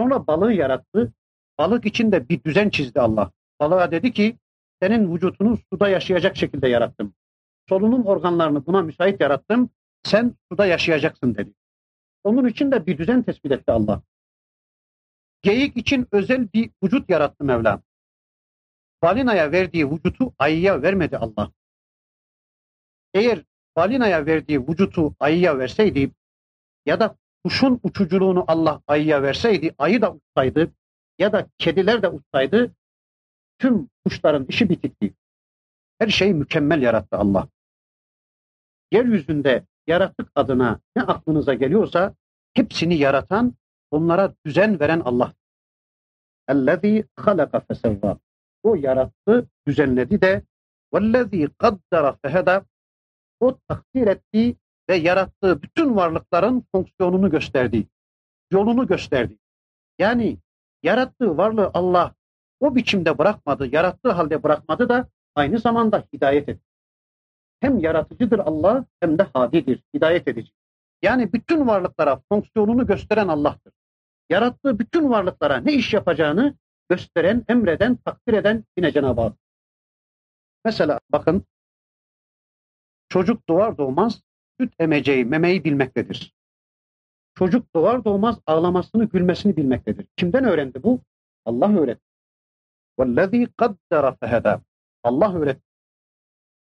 Sonra 0.01 0.27
balığı 0.27 0.53
yarattı. 0.53 1.13
Balık 1.59 1.87
içinde 1.87 2.29
bir 2.29 2.45
düzen 2.45 2.71
çizdi 2.71 3.01
Allah. 3.01 3.31
Balığa 3.61 3.91
dedi 3.91 4.13
ki 4.13 4.37
senin 4.83 5.15
vücudunu 5.15 5.59
suda 5.71 5.89
yaşayacak 5.89 6.37
şekilde 6.37 6.69
yarattım. 6.69 7.15
Solunum 7.69 8.07
organlarını 8.07 8.67
buna 8.67 8.83
müsait 8.83 9.21
yarattım. 9.21 9.71
Sen 10.03 10.35
suda 10.49 10.67
yaşayacaksın 10.67 11.35
dedi. 11.35 11.53
Onun 12.25 12.49
için 12.49 12.73
de 12.73 12.87
bir 12.87 12.99
düzen 12.99 13.23
tespit 13.23 13.53
etti 13.53 13.73
Allah. 13.73 14.03
Geyik 15.43 15.77
için 15.77 16.09
özel 16.13 16.53
bir 16.53 16.71
vücut 16.83 17.11
yarattı 17.11 17.45
Mevla. 17.45 17.83
Balinaya 19.03 19.53
verdiği 19.53 19.91
vücutu 19.91 20.35
ayıya 20.39 20.83
vermedi 20.83 21.19
Allah. 21.19 21.53
Eğer 23.15 23.45
balinaya 23.77 24.27
verdiği 24.27 24.69
vücutu 24.69 25.15
ayıya 25.21 25.59
verseydi 25.59 26.11
ya 26.87 27.01
da 27.01 27.17
kuşun 27.45 27.81
uçuculuğunu 27.83 28.45
Allah 28.49 28.83
ayıya 28.87 29.23
verseydi, 29.23 29.75
ayı 29.79 30.03
da 30.03 30.13
uçsaydı 30.13 30.73
ya 31.19 31.33
da 31.33 31.47
kediler 31.59 32.03
de 32.03 32.09
uçsaydı 32.09 32.75
tüm 33.59 33.89
kuşların 34.05 34.47
işi 34.49 34.69
bitikti. 34.69 35.15
Her 35.99 36.09
şeyi 36.09 36.35
mükemmel 36.35 36.83
yarattı 36.83 37.17
Allah. 37.17 37.49
Yeryüzünde 38.93 39.67
yaratık 39.87 40.31
adına 40.35 40.81
ne 40.97 41.03
aklınıza 41.03 41.55
geliyorsa 41.55 42.15
hepsini 42.55 42.95
yaratan, 42.95 43.55
onlara 43.91 44.35
düzen 44.47 44.81
veren 44.81 45.01
Allah. 45.01 45.33
Ellezî 46.49 47.05
halaka 47.17 47.61
fesevvâ. 47.61 48.19
O 48.63 48.75
yarattı, 48.75 49.49
düzenledi 49.67 50.21
de 50.21 50.43
vellezî 50.95 51.49
kaddara 51.59 52.17
feheda 52.23 52.65
o 53.41 53.59
takdir 53.69 54.07
ettiği 54.07 54.57
ve 54.89 54.95
yarattığı 54.97 55.63
bütün 55.63 55.97
varlıkların 55.97 56.65
fonksiyonunu 56.73 57.31
gösterdi. 57.31 57.87
Yolunu 58.51 58.87
gösterdi. 58.87 59.39
Yani 59.99 60.39
yarattığı 60.83 61.37
varlığı 61.37 61.71
Allah 61.75 62.15
o 62.61 62.75
biçimde 62.75 63.19
bırakmadı, 63.19 63.75
yarattığı 63.75 64.11
halde 64.11 64.43
bırakmadı 64.43 64.89
da 64.89 65.09
aynı 65.35 65.59
zamanda 65.59 66.05
hidayet 66.13 66.49
etti 66.49 66.74
Hem 67.60 67.80
yaratıcıdır 67.80 68.40
Allah 68.40 68.86
hem 69.00 69.18
de 69.18 69.24
hadidir, 69.24 69.84
hidayet 69.96 70.28
edici. 70.28 70.52
Yani 71.02 71.34
bütün 71.34 71.68
varlıklara 71.68 72.22
fonksiyonunu 72.30 72.88
gösteren 72.88 73.28
Allah'tır. 73.28 73.74
Yarattığı 74.30 74.80
bütün 74.80 75.10
varlıklara 75.10 75.58
ne 75.58 75.74
iş 75.74 75.94
yapacağını 75.94 76.56
gösteren, 76.90 77.46
emreden, 77.48 77.96
takdir 77.96 78.34
eden 78.34 78.64
yine 78.78 78.92
Cenab-ı 78.92 79.22
Hak. 79.22 79.38
Mesela 80.66 81.00
bakın 81.10 81.46
çocuk 83.10 83.50
doğar 83.50 83.78
doğmaz 83.78 84.22
süt 84.60 84.74
emeceği, 84.80 85.26
memeyi 85.26 85.64
bilmektedir. 85.64 86.34
Çocuk 87.36 87.76
doğar 87.76 88.06
doğmaz 88.06 88.40
ağlamasını, 88.46 89.06
gülmesini 89.06 89.58
bilmektedir. 89.58 90.08
Kimden 90.18 90.44
öğrendi 90.44 90.84
bu? 90.84 91.02
Allah 91.46 91.80
öğretti. 91.80 92.04
وَالَّذ۪ي 93.00 93.48
قَدَّرَ 93.48 94.18
فَهَدَى 94.18 94.60
Allah 95.04 95.36
öğretti. 95.36 95.64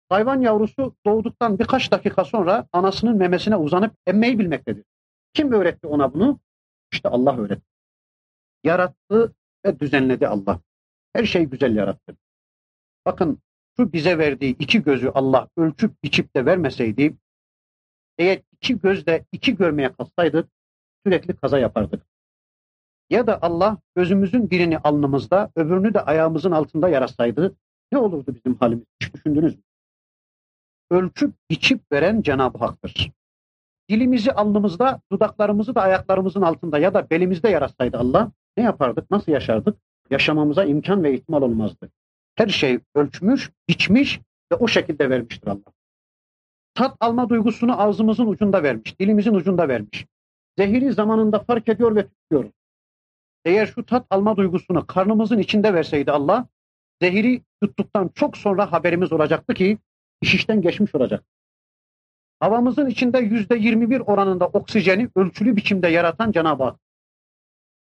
Hayvan 0.08 0.40
yavrusu 0.40 0.94
doğduktan 1.06 1.58
birkaç 1.58 1.92
dakika 1.92 2.24
sonra 2.24 2.66
anasının 2.72 3.16
memesine 3.16 3.56
uzanıp 3.56 3.94
emmeyi 4.06 4.38
bilmektedir. 4.38 4.84
Kim 5.34 5.52
öğretti 5.52 5.86
ona 5.86 6.14
bunu? 6.14 6.40
İşte 6.92 7.08
Allah 7.08 7.36
öğretti. 7.36 7.66
Yarattı 8.64 9.34
ve 9.66 9.80
düzenledi 9.80 10.28
Allah. 10.28 10.60
Her 11.12 11.24
şey 11.24 11.44
güzel 11.44 11.76
yarattı. 11.76 12.16
Bakın 13.06 13.38
şu 13.76 13.92
bize 13.92 14.18
verdiği 14.18 14.56
iki 14.58 14.82
gözü 14.82 15.08
Allah 15.14 15.48
ölçüp 15.56 16.02
biçip 16.02 16.36
de 16.36 16.46
vermeseydi, 16.46 17.14
eğer 18.18 18.42
iki 18.52 18.80
gözle 18.80 19.24
iki 19.32 19.56
görmeye 19.56 19.92
kalsaydık 19.92 20.48
sürekli 21.06 21.36
kaza 21.36 21.58
yapardık. 21.58 22.06
Ya 23.10 23.26
da 23.26 23.42
Allah 23.42 23.78
gözümüzün 23.96 24.50
birini 24.50 24.78
alnımızda, 24.78 25.50
öbürünü 25.56 25.94
de 25.94 26.00
ayağımızın 26.00 26.50
altında 26.50 26.88
yaratsaydı 26.88 27.56
ne 27.92 27.98
olurdu 27.98 28.34
bizim 28.34 28.54
halimiz? 28.54 28.84
Hiç 29.02 29.14
düşündünüz 29.14 29.56
mü? 29.56 29.62
Ölçüp 30.90 31.34
biçip 31.50 31.92
veren 31.92 32.22
Cenab-ı 32.22 32.58
Hak'tır. 32.58 33.12
Dilimizi 33.90 34.32
alnımızda, 34.32 35.00
dudaklarımızı 35.12 35.74
da 35.74 35.82
ayaklarımızın 35.82 36.42
altında 36.42 36.78
ya 36.78 36.94
da 36.94 37.10
belimizde 37.10 37.48
yaratsaydı 37.48 37.98
Allah 37.98 38.32
ne 38.56 38.64
yapardık, 38.64 39.10
nasıl 39.10 39.32
yaşardık? 39.32 39.78
Yaşamamıza 40.10 40.64
imkan 40.64 41.04
ve 41.04 41.14
ihtimal 41.14 41.42
olmazdı. 41.42 41.90
Her 42.34 42.48
şey 42.48 42.78
ölçmüş, 42.94 43.50
biçmiş 43.68 44.20
ve 44.52 44.56
o 44.56 44.68
şekilde 44.68 45.10
vermiştir 45.10 45.48
Allah. 45.48 45.72
Tat 46.74 46.96
alma 47.00 47.28
duygusunu 47.28 47.82
ağzımızın 47.82 48.26
ucunda 48.26 48.62
vermiş, 48.62 49.00
dilimizin 49.00 49.34
ucunda 49.34 49.68
vermiş. 49.68 50.06
Zehiri 50.58 50.92
zamanında 50.92 51.38
fark 51.38 51.68
ediyor 51.68 51.96
ve 51.96 52.06
tutuyoruz. 52.08 52.52
Eğer 53.44 53.66
şu 53.66 53.86
tat 53.86 54.06
alma 54.10 54.36
duygusunu 54.36 54.86
karnımızın 54.86 55.38
içinde 55.38 55.74
verseydi 55.74 56.12
Allah, 56.12 56.46
zehiri 57.02 57.42
tuttuktan 57.62 58.10
çok 58.14 58.36
sonra 58.36 58.72
haberimiz 58.72 59.12
olacaktı 59.12 59.54
ki 59.54 59.78
iş 60.24 60.46
geçmiş 60.46 60.94
olacak. 60.94 61.24
Havamızın 62.40 62.86
içinde 62.86 63.18
yüzde 63.18 63.56
21 63.56 64.00
oranında 64.00 64.46
oksijeni 64.46 65.08
ölçülü 65.16 65.56
biçimde 65.56 65.88
yaratan 65.88 66.32
Cenab-ı 66.32 66.64
Hak. 66.64 66.78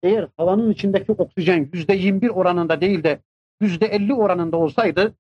Eğer 0.04 0.28
havanın 0.38 0.72
içindeki 0.72 1.12
oksijen 1.12 1.70
yüzde 1.74 1.94
21 1.94 2.30
oranında 2.30 2.82
değil 2.82 3.04
de 3.04 3.22
yüzde 3.62 3.86
50 3.86 4.14
oranında 4.14 4.58
olsaydı 4.58 5.16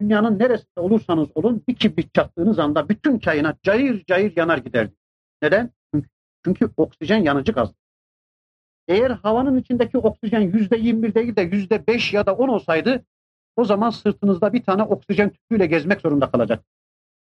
dünyanın 0.00 0.38
neresinde 0.38 0.80
olursanız 0.80 1.28
olun 1.34 1.62
bir 1.68 1.74
kibrit 1.74 2.14
çaktığınız 2.14 2.58
anda 2.58 2.88
bütün 2.88 3.18
kainat 3.18 3.62
cayır 3.62 4.04
cayır 4.04 4.36
yanar 4.36 4.58
giderdi. 4.58 4.92
Neden? 5.42 5.70
Çünkü 6.44 6.70
oksijen 6.76 7.22
yanıcı 7.22 7.52
gaz. 7.52 7.72
Eğer 8.88 9.10
havanın 9.10 9.58
içindeki 9.58 9.98
oksijen 9.98 10.40
yüzde 10.40 10.76
21 10.76 11.14
değil 11.14 11.36
de 11.36 11.42
yüzde 11.42 11.86
5 11.86 12.12
ya 12.12 12.26
da 12.26 12.34
10 12.34 12.48
olsaydı 12.48 13.04
o 13.56 13.64
zaman 13.64 13.90
sırtınızda 13.90 14.52
bir 14.52 14.62
tane 14.62 14.82
oksijen 14.82 15.30
tüpüyle 15.30 15.66
gezmek 15.66 16.00
zorunda 16.00 16.30
kalacak. 16.30 16.64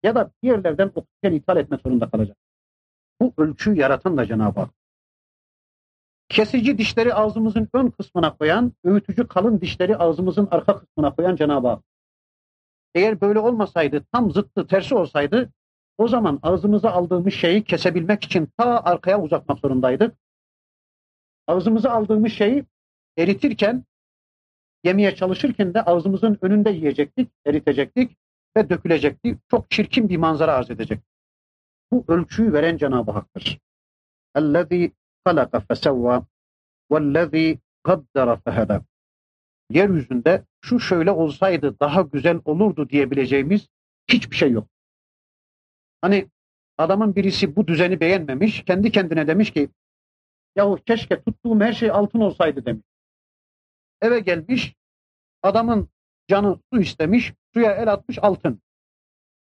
Ya 0.04 0.16
da 0.16 0.32
bir 0.44 0.48
yerlerden 0.48 0.92
oksijen 0.96 1.38
ithal 1.38 1.58
etmek 1.58 1.82
zorunda 1.82 2.10
kalacak. 2.10 2.38
Bu 3.22 3.34
ölçüyü 3.38 3.78
yaratan 3.78 4.18
da 4.18 4.26
Cenab-ı 4.26 4.60
Hak. 4.60 4.70
Kesici 6.30 6.78
dişleri 6.78 7.14
ağzımızın 7.14 7.70
ön 7.74 7.90
kısmına 7.90 8.38
koyan, 8.38 8.74
öğütücü 8.84 9.28
kalın 9.28 9.62
dişleri 9.62 9.98
ağzımızın 9.98 10.48
arka 10.52 10.80
kısmına 10.80 11.16
koyan 11.16 11.36
Cenab-ı 11.36 11.68
Hak. 11.68 11.84
Eğer 12.96 13.22
böyle 13.22 13.40
olmasaydı, 13.40 14.06
tam 14.12 14.32
zıttı, 14.32 14.68
tersi 14.68 14.96
olsaydı 14.96 15.50
o 15.98 16.08
zaman 16.08 16.40
ağzımıza 16.44 16.92
aldığımız 16.92 17.34
şeyi 17.34 17.64
kesebilmek 17.64 18.24
için 18.24 18.50
ta 18.58 18.84
arkaya 18.84 19.22
uzatmak 19.22 19.60
zorundaydık. 19.60 20.16
Ağzımıza 21.48 21.92
aldığımız 21.92 22.32
şeyi 22.32 22.66
eritirken, 23.18 23.84
yemeye 24.87 25.15
çalışırken 25.15 25.75
de 25.75 25.83
ağzımızın 25.83 26.39
önünde 26.43 26.71
yiyecektik, 26.71 27.29
eritecektik 27.47 28.17
ve 28.57 28.71
dökülecekti. 28.71 29.39
Çok 29.51 29.71
çirkin 29.71 30.09
bir 30.09 30.17
manzara 30.17 30.55
arz 30.55 30.71
edecek. 30.71 31.01
Bu 31.91 32.05
ölçüyü 32.09 32.53
veren 32.53 32.77
Cenab-ı 32.77 33.11
Hak'tır. 33.11 33.59
اَلَّذ۪ي 34.37 34.91
خَلَقَ 35.27 35.67
فَسَوَّى 35.67 36.25
وَالَّذ۪ي 36.91 37.59
قَدَّرَ 37.85 38.41
فَهَدَى 38.43 38.83
Yeryüzünde 39.71 40.45
şu 40.61 40.81
şöyle 40.81 41.11
olsaydı 41.11 41.81
daha 41.81 42.03
güzel 42.03 42.41
olurdu 42.45 42.89
diyebileceğimiz 42.89 43.69
hiçbir 44.09 44.37
şey 44.37 44.51
yok. 44.51 44.69
Hani 46.01 46.29
adamın 46.79 47.17
birisi 47.17 47.57
bu 47.57 47.67
düzeni 47.67 48.01
beğenmemiş, 48.01 48.65
kendi 48.65 48.91
kendine 48.93 49.27
demiş 49.27 49.51
ki 49.51 49.69
yahu 50.57 50.77
keşke 50.87 51.23
tuttuğum 51.23 51.61
her 51.61 51.73
şey 51.73 51.91
altın 51.91 52.21
olsaydı 52.21 52.67
demiş. 52.67 52.85
Eve 54.02 54.20
gelmiş, 54.20 54.76
adamın 55.44 55.90
canı 56.28 56.60
su 56.74 56.82
istemiş, 56.82 57.34
suya 57.54 57.72
el 57.72 57.94
atmış 57.94 58.20
altın. 58.22 58.62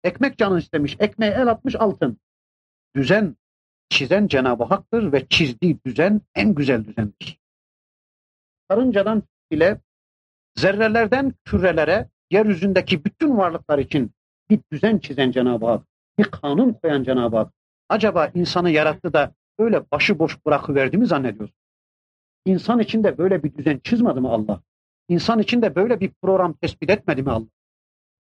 Ekmek 0.04 0.38
canı 0.38 0.60
istemiş, 0.60 0.96
ekmeğe 1.00 1.32
el 1.32 1.48
atmış 1.48 1.76
altın. 1.76 2.18
Düzen 2.96 3.36
çizen 3.90 4.28
Cenab-ı 4.28 4.64
Hak'tır 4.64 5.12
ve 5.12 5.28
çizdiği 5.28 5.80
düzen 5.86 6.22
en 6.36 6.56
güzel 6.56 6.86
düzendir. 6.86 7.40
Karıncadan 8.70 9.24
bile 9.52 9.82
zerrelerden 10.56 11.34
kürelere, 11.46 12.10
yeryüzündeki 12.32 13.06
bütün 13.06 13.38
varlıklar 13.38 13.80
için 13.80 14.12
bir 14.50 14.60
düzen 14.72 14.98
çizen 14.98 15.32
Cenab-ı 15.32 15.66
Hak, 15.66 15.86
bir 16.18 16.24
kanun 16.24 16.74
koyan 16.74 17.04
Cenab-ı 17.04 17.38
Hak. 17.38 17.54
Acaba 17.90 18.28
insanı 18.28 18.70
yarattı 18.70 19.14
da 19.14 19.34
böyle 19.60 19.92
başıboş 19.92 20.46
bırakıverdi 20.46 20.98
mi 20.98 21.08
zannediyorsun? 21.08 21.59
İnsan 22.46 22.80
için 22.80 23.04
de 23.04 23.18
böyle 23.18 23.44
bir 23.44 23.54
düzen 23.54 23.80
çizmedi 23.84 24.20
mi 24.20 24.30
Allah? 24.30 24.62
İnsan 25.10 25.40
için 25.40 25.62
de 25.62 25.76
böyle 25.76 26.00
bir 26.00 26.12
program 26.22 26.54
tespit 26.54 26.90
etmedi 26.90 27.24
mi 27.24 27.32
Allah? 27.32 27.48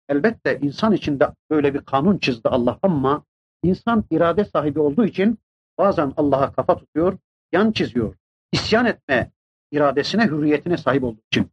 Elbette 0.09 0.59
insan 0.62 0.92
için 0.92 1.20
de 1.20 1.29
böyle 1.51 1.75
bir 1.75 1.81
kanun 1.81 2.18
çizdi 2.18 2.48
Allah 2.48 2.79
ama 2.83 3.25
insan 3.62 4.05
irade 4.11 4.44
sahibi 4.44 4.81
olduğu 4.81 5.05
için 5.05 5.38
bazen 5.79 6.12
Allah'a 6.16 6.53
kafa 6.53 6.77
tutuyor, 6.77 7.18
yan 7.53 7.72
çiziyor. 7.72 8.14
İsyan 8.53 8.87
etme 8.87 9.31
iradesine, 9.70 10.27
hürriyetine 10.27 10.77
sahip 10.77 11.05
olduğu 11.05 11.22
için. 11.33 11.51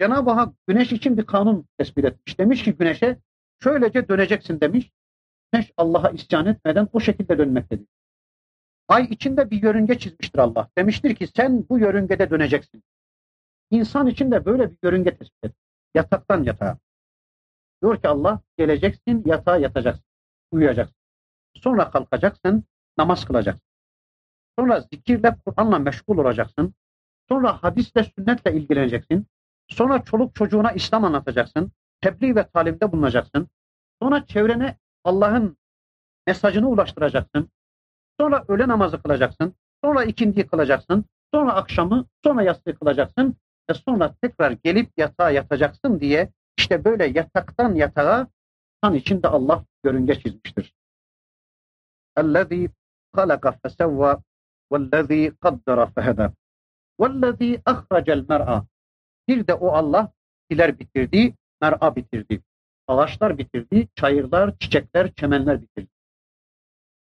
Cenab-ı 0.00 0.30
Hak 0.30 0.54
güneş 0.66 0.92
için 0.92 1.18
bir 1.18 1.26
kanun 1.26 1.66
tespit 1.78 2.04
etmiş. 2.04 2.38
Demiş 2.38 2.62
ki 2.62 2.72
güneşe 2.72 3.18
şöylece 3.62 4.08
döneceksin 4.08 4.60
demiş. 4.60 4.90
Güneş 5.52 5.72
Allah'a 5.76 6.10
isyan 6.10 6.46
etmeden 6.46 6.88
o 6.92 7.00
şekilde 7.00 7.38
dönmektedir. 7.38 7.86
Ay 8.88 9.04
içinde 9.04 9.50
bir 9.50 9.62
yörünge 9.62 9.98
çizmiştir 9.98 10.38
Allah. 10.38 10.68
Demiştir 10.78 11.14
ki 11.14 11.26
sen 11.26 11.68
bu 11.68 11.78
yörüngede 11.78 12.30
döneceksin. 12.30 12.82
İnsan 13.70 14.06
için 14.06 14.30
de 14.30 14.44
böyle 14.44 14.70
bir 14.70 14.76
yörünge 14.82 15.16
tespit 15.16 15.44
et. 15.44 15.52
Yataktan 15.94 16.42
yatağa. 16.42 16.78
Diyor 17.82 18.02
ki 18.02 18.08
Allah 18.08 18.40
geleceksin 18.58 19.22
yatağa 19.26 19.56
yatacaksın. 19.56 20.04
Uyuyacaksın. 20.50 20.96
Sonra 21.54 21.90
kalkacaksın 21.90 22.64
namaz 22.98 23.24
kılacaksın. 23.24 23.66
Sonra 24.58 24.80
zikirle 24.80 25.36
Kur'an'la 25.44 25.78
meşgul 25.78 26.18
olacaksın. 26.18 26.74
Sonra 27.28 27.62
hadisle 27.62 28.04
sünnetle 28.04 28.54
ilgileneceksin. 28.54 29.26
Sonra 29.68 30.04
çoluk 30.04 30.34
çocuğuna 30.34 30.72
İslam 30.72 31.04
anlatacaksın. 31.04 31.72
Tebliğ 32.00 32.36
ve 32.36 32.48
talimde 32.48 32.92
bulunacaksın. 32.92 33.48
Sonra 34.02 34.26
çevrene 34.26 34.76
Allah'ın 35.04 35.56
mesajını 36.26 36.68
ulaştıracaksın. 36.68 37.50
Sonra 38.19 38.45
öğle 38.47 38.67
namazı 38.67 39.01
kılacaksın. 39.01 39.55
Sonra 39.83 40.03
ikindiyi 40.03 40.47
kılacaksın. 40.47 41.05
Sonra 41.33 41.53
akşamı, 41.53 42.05
sonra 42.23 42.43
yastığı 42.43 42.75
kılacaksın. 42.75 43.35
Ve 43.69 43.73
sonra 43.73 44.15
tekrar 44.21 44.51
gelip 44.51 44.89
yatağa 44.97 45.31
yatacaksın 45.31 45.99
diye 45.99 46.29
işte 46.57 46.85
böyle 46.85 47.05
yataktan 47.05 47.75
yatağa 47.75 48.27
kan 48.81 48.93
içinde 48.93 49.27
Allah 49.27 49.65
görünge 49.83 50.19
çizmiştir. 50.19 50.73
اَلَّذ۪ي 52.17 52.69
خَلَقَ 53.15 53.45
فَسَوَّى 53.61 54.21
وَالَّذ۪ي 54.71 55.31
قَدَّرَ 55.43 55.79
فَهَدَى 55.93 56.31
وَالَّذ۪ي 56.99 57.61
اَخْرَجَ 57.63 58.07
الْمَرْءَ 58.17 58.65
Bir 59.27 59.47
de 59.47 59.53
o 59.53 59.71
Allah 59.71 60.11
iler 60.49 60.79
bitirdi, 60.79 61.35
mer'a 61.61 61.95
bitirdi. 61.95 62.41
Ağaçlar 62.87 63.37
bitirdi, 63.37 63.87
çayırlar, 63.95 64.57
çiçekler, 64.57 65.13
çemenler 65.13 65.61
bitirdi. 65.61 65.89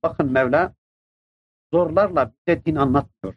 Bakın 0.04 0.32
Mevla 0.32 0.74
zorlarla 1.74 2.32
bize 2.48 2.66
din 2.66 2.76
anlatmıyor. 2.76 3.36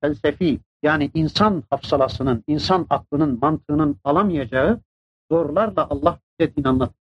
Felsefi 0.00 0.60
yani 0.82 1.10
insan 1.14 1.62
hafsalasının, 1.70 2.44
insan 2.46 2.86
aklının, 2.90 3.38
mantığının 3.40 3.96
alamayacağı 4.04 4.80
zorlarla 5.30 5.86
Allah 5.90 6.18
bize 6.40 6.56
din 6.56 6.64
anlatıyor. 6.64 7.08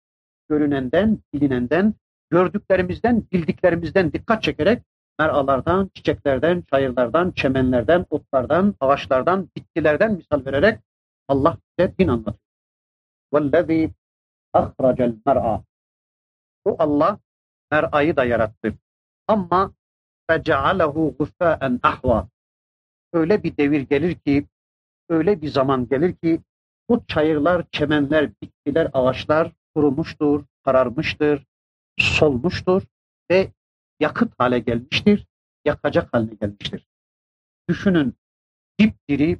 Görünenden, 0.50 1.20
bilinenden, 1.34 1.94
gördüklerimizden, 2.30 3.24
bildiklerimizden 3.32 4.14
dikkat 4.14 4.44
çekerek 4.44 4.84
meralardan, 5.20 5.92
çiçeklerden, 5.94 6.64
çayırlardan, 6.72 7.32
çemenlerden, 7.32 8.06
otlardan, 8.10 8.76
ağaçlardan, 8.80 9.50
bitkilerden 9.58 10.14
misal 10.14 10.46
vererek 10.46 10.80
Allah 11.28 11.58
bize 11.80 11.98
din 11.98 12.08
anlatıyor. 12.08 12.38
وَالَّذ۪ي 13.34 13.92
اَخْرَجَ 14.56 14.98
الْمَرْعَى 15.12 15.62
O 16.66 16.76
Allah 16.80 17.20
mer'ayı 17.72 18.16
da 18.16 18.26
yarattı. 18.26 18.74
Ama 19.28 19.74
فَجَعَلَهُ 20.30 21.18
غُفَاءً 21.18 21.80
ahva. 21.84 22.30
Öyle 23.14 23.44
bir 23.44 23.58
devir 23.58 23.82
gelir 23.82 24.16
ki, 24.16 24.48
öyle 25.10 25.42
bir 25.42 25.48
zaman 25.48 25.88
gelir 25.90 26.16
ki 26.16 26.42
bu 26.90 27.06
çayırlar, 27.08 27.66
çemenler, 27.72 28.30
bitkiler, 28.42 28.90
ağaçlar 28.94 29.52
kurumuştur, 29.76 30.44
kararmıştır, 30.66 31.46
solmuştur 32.00 32.84
ve 33.32 33.52
yakıt 34.00 34.34
hale 34.38 34.60
gelmiştir, 34.60 35.28
yakacak 35.66 36.14
haline 36.14 36.34
gelmiştir. 36.34 36.88
Düşünün 37.70 38.14
dipdiri, 38.80 39.40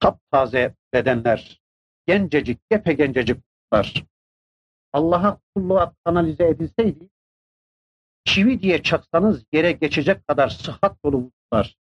taptaze 0.00 0.74
bedenler, 0.92 1.60
gencecik, 2.06 2.58
gencecik 2.70 3.42
kutlar. 3.42 4.04
Allah'a 4.92 5.40
kulluğa 5.54 5.94
kanalize 6.04 6.48
edilseydi, 6.48 7.08
çivi 8.25 8.61
diye 8.61 8.83
çaksanız 8.83 9.43
yere 9.53 9.71
geçecek 9.71 10.27
kadar 10.27 10.49
sıhhat 10.49 11.03
dolu 11.05 11.17
vücutlar. 11.17 11.75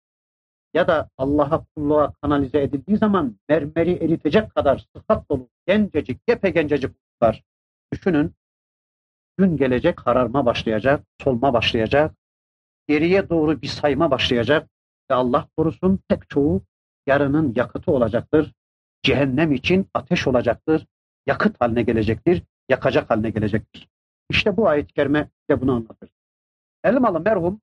ya 0.74 0.88
da 0.88 1.10
Allah'a 1.18 1.66
kulluğa 1.76 2.14
kanalize 2.22 2.62
edildiği 2.62 2.98
zaman 2.98 3.40
mermeri 3.50 3.92
eritecek 3.92 4.56
kadar 4.56 4.86
sıfat 4.96 5.30
dolu 5.30 5.50
gencecik, 5.68 6.28
gencecik 6.44 6.90
bulutlar. 6.90 7.44
Düşünün, 7.94 8.34
gün 9.38 9.58
gelecek 9.58 9.98
kararma 9.98 10.46
başlayacak, 10.46 11.06
solma 11.24 11.54
başlayacak, 11.54 12.16
geriye 12.88 13.30
doğru 13.30 13.62
bir 13.62 13.68
sayma 13.68 14.12
başlayacak 14.12 14.70
ve 15.12 15.16
Allah 15.16 15.48
korusun 15.58 16.00
tek 16.10 16.30
çoğu 16.30 16.62
yarının 17.08 17.54
yakıtı 17.56 17.92
olacaktır. 17.92 18.54
Cehennem 19.04 19.52
için 19.52 19.88
ateş 19.94 20.28
olacaktır, 20.28 20.88
yakıt 21.26 21.62
haline 21.62 21.82
gelecektir, 21.82 22.44
yakacak 22.70 23.10
haline 23.10 23.30
gelecektir. 23.30 23.88
İşte 24.30 24.58
bu 24.58 24.68
ayet-i 24.68 24.94
kerime 24.94 25.30
de 25.50 25.62
bunu 25.62 25.72
anlatır. 25.72 26.17
Elmalı 26.84 27.20
merhum 27.20 27.62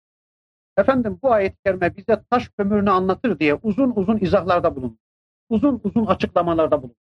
Efendim 0.77 1.19
bu 1.23 1.33
ayet-i 1.33 1.57
kerime 1.65 1.97
bize 1.97 2.23
taş 2.31 2.49
kömürünü 2.49 2.91
anlatır 2.91 3.39
diye 3.39 3.55
uzun 3.55 3.93
uzun 3.97 4.19
izahlarda 4.19 4.77
bulun. 4.77 4.99
Uzun 5.49 5.81
uzun 5.85 6.07
açıklamalarda 6.07 6.83
bulun. 6.83 6.97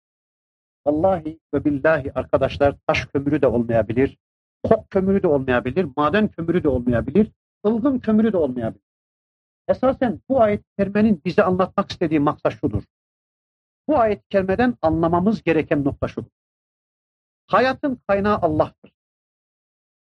Vallahi 0.86 1.39
ve 1.54 1.65
billahi 1.65 2.12
arkadaşlar 2.13 2.76
taş 2.88 3.06
kömürü 3.06 3.41
de 3.41 3.47
olmayabilir, 3.47 4.17
kok 4.63 4.89
kömürü 4.89 5.23
de 5.23 5.28
olmayabilir, 5.28 5.88
maden 5.97 6.28
kömürü 6.28 6.63
de 6.63 6.69
olmayabilir, 6.69 7.32
ılgın 7.65 7.99
kömürü 7.99 8.34
de 8.34 8.38
olmayabilir. 8.38 8.84
Esasen 9.67 10.19
bu 10.30 10.41
ayet-i 10.41 10.65
kerimenin 10.78 11.21
bize 11.26 11.43
anlatmak 11.43 11.91
istediği 11.91 12.19
maksat 12.19 12.54
şudur. 12.54 12.84
Bu 13.88 13.99
ayet-i 13.99 14.30
kerimeden 14.30 14.78
anlamamız 14.82 15.43
gereken 15.43 15.84
nokta 15.84 16.08
şudur. 16.08 16.32
Hayatın 17.47 17.99
kaynağı 18.08 18.38
Allah'tır. 18.38 18.93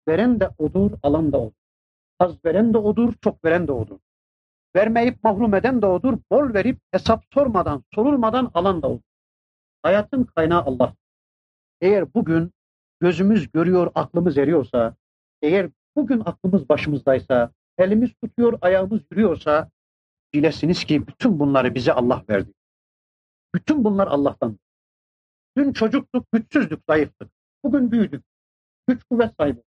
Veren 0.07 0.39
de 0.39 0.49
odur, 0.57 0.91
alan 1.03 1.31
da 1.31 1.39
odur. 1.39 1.64
Az 2.19 2.45
veren 2.45 2.73
de 2.73 2.77
odur, 2.77 3.13
çok 3.21 3.45
veren 3.45 3.67
de 3.67 3.71
odur. 3.71 3.99
Vermeyip 4.75 5.23
mahrum 5.23 5.53
eden 5.53 5.81
de 5.81 5.85
odur, 5.85 6.17
bol 6.31 6.53
verip 6.53 6.79
hesap 6.91 7.23
sormadan, 7.33 7.83
sorulmadan 7.95 8.51
alan 8.53 8.81
da 8.81 8.89
odur. 8.89 9.03
Hayatın 9.83 10.23
kaynağı 10.23 10.61
Allah. 10.61 10.95
Eğer 11.81 12.13
bugün 12.13 12.51
gözümüz 12.99 13.51
görüyor, 13.51 13.91
aklımız 13.95 14.37
eriyorsa, 14.37 14.95
eğer 15.41 15.69
bugün 15.95 16.19
aklımız 16.19 16.69
başımızdaysa, 16.69 17.51
elimiz 17.77 18.13
tutuyor, 18.23 18.57
ayağımız 18.61 19.01
yürüyorsa, 19.11 19.69
bilesiniz 20.33 20.83
ki 20.83 21.07
bütün 21.07 21.39
bunları 21.39 21.75
bize 21.75 21.93
Allah 21.93 22.23
verdi. 22.29 22.53
Bütün 23.55 23.83
bunlar 23.83 24.07
Allah'tan. 24.07 24.59
Dün 25.57 25.73
çocuktuk, 25.73 26.25
güçsüzdük, 26.31 26.79
zayıftık. 26.89 27.31
Bugün 27.63 27.91
büyüdük. 27.91 28.23
Güç 28.87 29.03
kuvvet 29.03 29.33
sahibi 29.39 29.64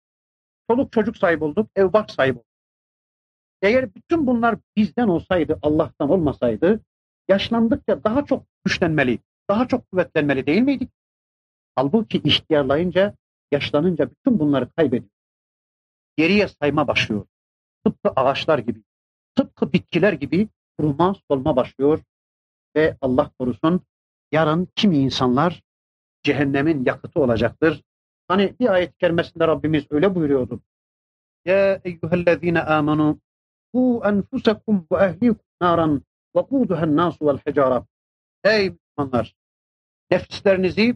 Çoluk 0.71 0.91
çocuk 0.91 1.17
sahibi 1.17 1.43
olduk, 1.43 1.69
ev 1.75 1.93
bak 1.93 2.11
sahibi 2.11 2.37
olduk. 2.37 2.47
Eğer 3.61 3.95
bütün 3.95 4.27
bunlar 4.27 4.55
bizden 4.75 5.07
olsaydı, 5.07 5.59
Allah'tan 5.61 6.09
olmasaydı, 6.09 6.81
yaşlandıkça 7.27 8.03
daha 8.03 8.25
çok 8.25 8.45
güçlenmeli, 8.65 9.19
daha 9.49 9.67
çok 9.67 9.91
kuvvetlenmeli 9.91 10.45
değil 10.45 10.61
miydik? 10.61 10.91
Halbuki 11.75 12.17
ihtiyarlayınca, 12.17 13.15
yaşlanınca 13.51 14.09
bütün 14.09 14.39
bunları 14.39 14.69
kaybediyor. 14.71 15.11
Geriye 16.17 16.47
sayma 16.47 16.87
başlıyor. 16.87 17.25
Tıpkı 17.85 18.09
ağaçlar 18.15 18.59
gibi, 18.59 18.81
tıpkı 19.35 19.73
bitkiler 19.73 20.13
gibi 20.13 20.47
kuruma, 20.77 21.15
solma 21.31 21.55
başlıyor. 21.55 21.99
Ve 22.75 22.97
Allah 23.01 23.31
korusun 23.39 23.81
yarın 24.31 24.67
kimi 24.75 24.97
insanlar 24.97 25.63
cehennemin 26.23 26.85
yakıtı 26.85 27.19
olacaktır. 27.19 27.83
Hani 28.31 28.55
bir 28.59 28.69
ayet-i 28.69 28.97
kerimesinde 28.97 29.47
Rabbimiz 29.47 29.83
öyle 29.89 30.15
buyuruyordu. 30.15 30.61
Ya 31.45 31.81
eyyühellezine 31.83 32.61
amenu 32.61 33.19
ku 33.73 34.01
enfusekum 34.05 34.87
ve 34.91 34.97
ehlikum 35.05 35.45
naran 35.61 36.01
ve 36.35 36.41
kuduhen 36.41 36.95
nasu 36.95 37.27
vel 37.27 37.37
hicara. 37.37 37.85
Ey 38.43 38.69
Müslümanlar! 38.69 39.35
Nefislerinizi 40.11 40.95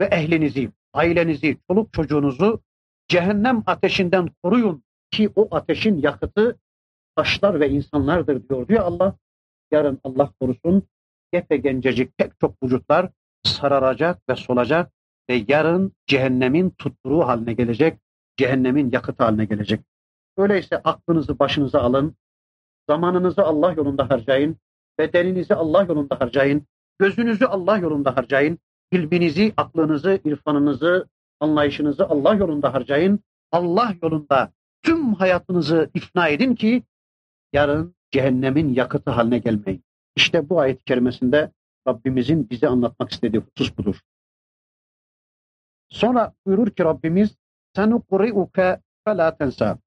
ve 0.00 0.04
ehlinizi, 0.04 0.70
ailenizi, 0.92 1.58
çoluk 1.68 1.92
çocuğunuzu 1.92 2.60
cehennem 3.08 3.62
ateşinden 3.66 4.28
koruyun 4.42 4.84
ki 5.10 5.30
o 5.36 5.48
ateşin 5.56 6.02
yakıtı 6.02 6.58
taşlar 7.16 7.60
ve 7.60 7.70
insanlardır 7.70 8.48
diyor 8.48 8.68
diyor 8.68 8.84
Allah. 8.84 9.16
Yarın 9.70 10.00
Allah 10.04 10.32
korusun 10.40 10.82
gepe 11.32 11.56
gencecik 11.56 12.18
pek 12.18 12.40
çok 12.40 12.62
vücutlar 12.62 13.10
sararacak 13.44 14.28
ve 14.28 14.36
solacak 14.36 14.92
ve 15.30 15.44
yarın 15.48 15.92
cehennemin 16.06 16.70
tutturuğu 16.70 17.26
haline 17.26 17.52
gelecek, 17.52 17.98
cehennemin 18.36 18.90
yakıtı 18.92 19.24
haline 19.24 19.44
gelecek. 19.44 19.80
Öyleyse 20.36 20.76
aklınızı 20.76 21.38
başınıza 21.38 21.80
alın, 21.80 22.16
zamanınızı 22.88 23.42
Allah 23.42 23.72
yolunda 23.72 24.10
harcayın, 24.10 24.56
bedeninizi 24.98 25.54
Allah 25.54 25.82
yolunda 25.82 26.20
harcayın, 26.20 26.66
gözünüzü 26.98 27.44
Allah 27.44 27.78
yolunda 27.78 28.16
harcayın, 28.16 28.58
ilminizi, 28.92 29.52
aklınızı, 29.56 30.20
irfanınızı, 30.24 31.08
anlayışınızı 31.40 32.08
Allah 32.08 32.34
yolunda 32.34 32.74
harcayın. 32.74 33.20
Allah 33.52 33.94
yolunda 34.02 34.52
tüm 34.82 35.14
hayatınızı 35.14 35.90
ifna 35.94 36.28
edin 36.28 36.54
ki 36.54 36.82
yarın 37.52 37.94
cehennemin 38.10 38.74
yakıtı 38.74 39.10
haline 39.10 39.38
gelmeyin. 39.38 39.84
İşte 40.16 40.48
bu 40.48 40.60
ayet-i 40.60 40.84
kerimesinde 40.84 41.52
Rabbimizin 41.88 42.50
bize 42.50 42.68
anlatmak 42.68 43.10
istediği 43.10 43.38
husus 43.38 43.78
budur. 43.78 44.00
Sonra 45.90 46.32
buyurur 46.46 46.70
ki 46.70 46.84
Rabbimiz 46.84 47.36
senukri'uke 47.76 48.80
felâ 49.04 49.36
tensa. 49.36 49.78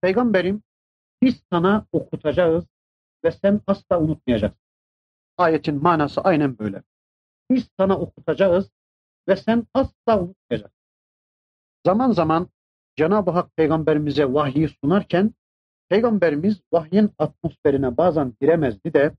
Peygamberim 0.00 0.62
biz 1.22 1.42
sana 1.50 1.86
okutacağız 1.92 2.64
ve 3.24 3.30
sen 3.30 3.60
asla 3.66 4.00
unutmayacaksın. 4.00 4.60
Ayetin 5.36 5.82
manası 5.82 6.20
aynen 6.20 6.58
böyle. 6.58 6.82
Biz 7.50 7.68
sana 7.78 7.98
okutacağız 7.98 8.70
ve 9.28 9.36
sen 9.36 9.66
asla 9.74 10.20
unutmayacaksın. 10.22 10.78
Zaman 11.86 12.12
zaman 12.12 12.48
Cenab-ı 12.96 13.30
Hak 13.30 13.56
peygamberimize 13.56 14.32
vahyi 14.32 14.68
sunarken 14.68 15.34
peygamberimiz 15.88 16.60
vahyin 16.72 17.10
atmosferine 17.18 17.96
bazen 17.96 18.34
giremezdi 18.40 18.94
de 18.94 19.16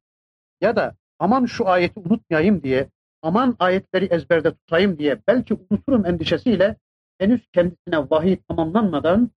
ya 0.61 0.75
da 0.75 0.95
aman 1.19 1.45
şu 1.45 1.67
ayeti 1.67 1.99
unutmayayım 1.99 2.63
diye 2.63 2.89
aman 3.23 3.55
ayetleri 3.59 4.05
ezberde 4.05 4.53
tutayım 4.55 4.99
diye 4.99 5.21
belki 5.27 5.53
unuturum 5.53 6.05
endişesiyle 6.05 6.75
henüz 7.17 7.41
kendisine 7.53 8.09
vahiy 8.09 8.38
tamamlanmadan 8.47 9.31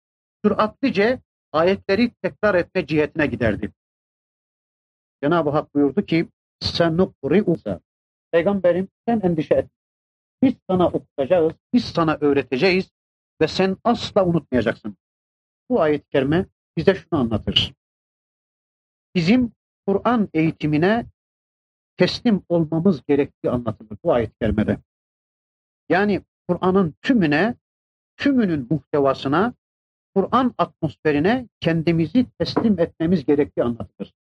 süratlice 0.45 1.21
ayetleri 1.53 2.13
tekrar 2.23 2.55
etme 2.55 2.87
cihetine 2.87 3.27
giderdi. 3.27 3.73
Cenab-ı 5.23 5.51
Hak 5.51 5.75
buyurdu 5.75 6.07
ki 6.07 6.29
sen 6.61 6.99
usa. 7.47 7.81
Peygamberim 8.31 8.89
sen 9.09 9.21
endişe 9.21 9.55
et. 9.55 9.71
Biz 10.43 10.55
sana 10.71 10.87
okutacağız, 10.89 11.53
biz 11.73 11.85
sana 11.85 12.19
öğreteceğiz 12.21 12.91
ve 13.41 13.49
sen 13.49 13.77
asla 13.85 14.27
unutmayacaksın. 14.27 14.97
Bu 15.71 15.81
ayet-i 15.81 16.09
kerime 16.09 16.47
bize 16.77 16.95
şunu 16.95 17.21
anlatır. 17.21 17.75
Bizim 19.15 19.53
Kur'an 19.87 20.29
eğitimine 20.35 21.07
teslim 21.97 22.43
olmamız 22.49 23.03
gerektiği 23.09 23.51
anlatılır 23.51 23.99
bu 24.05 24.13
ayet-i 24.13 24.39
kerimede. 24.41 24.79
Yani 25.89 26.23
Kur'an'ın 26.49 26.95
tümüne, 27.03 27.55
tümünün 28.17 28.67
muhtevasına, 28.71 29.55
Kur'an 30.15 30.55
atmosferine 30.59 31.49
kendimizi 31.61 32.27
teslim 32.39 32.81
etmemiz 32.81 33.27
gerektiği 33.27 33.63
anlatılır. 33.63 34.13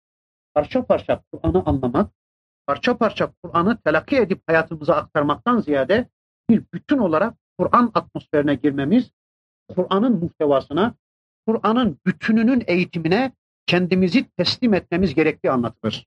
Parça 0.53 0.85
parça 0.85 1.23
Kur'an'ı 1.31 1.63
anlamak, 1.65 2.11
parça 2.67 2.97
parça 2.97 3.33
Kur'an'ı 3.43 3.77
telakki 3.77 4.17
edip 4.17 4.41
hayatımıza 4.47 4.95
aktarmaktan 4.95 5.59
ziyade 5.59 6.09
bir 6.49 6.63
bütün 6.73 6.97
olarak 6.97 7.35
Kur'an 7.57 7.91
atmosferine 7.93 8.55
girmemiz, 8.55 9.11
Kur'an'ın 9.75 10.19
muhtevasına, 10.19 10.95
Kur'an'ın 11.47 11.99
bütününün 12.05 12.63
eğitimine 12.67 13.31
kendimizi 13.67 14.29
teslim 14.29 14.73
etmemiz 14.73 15.15
gerektiği 15.15 15.51
anlatılır. 15.51 16.05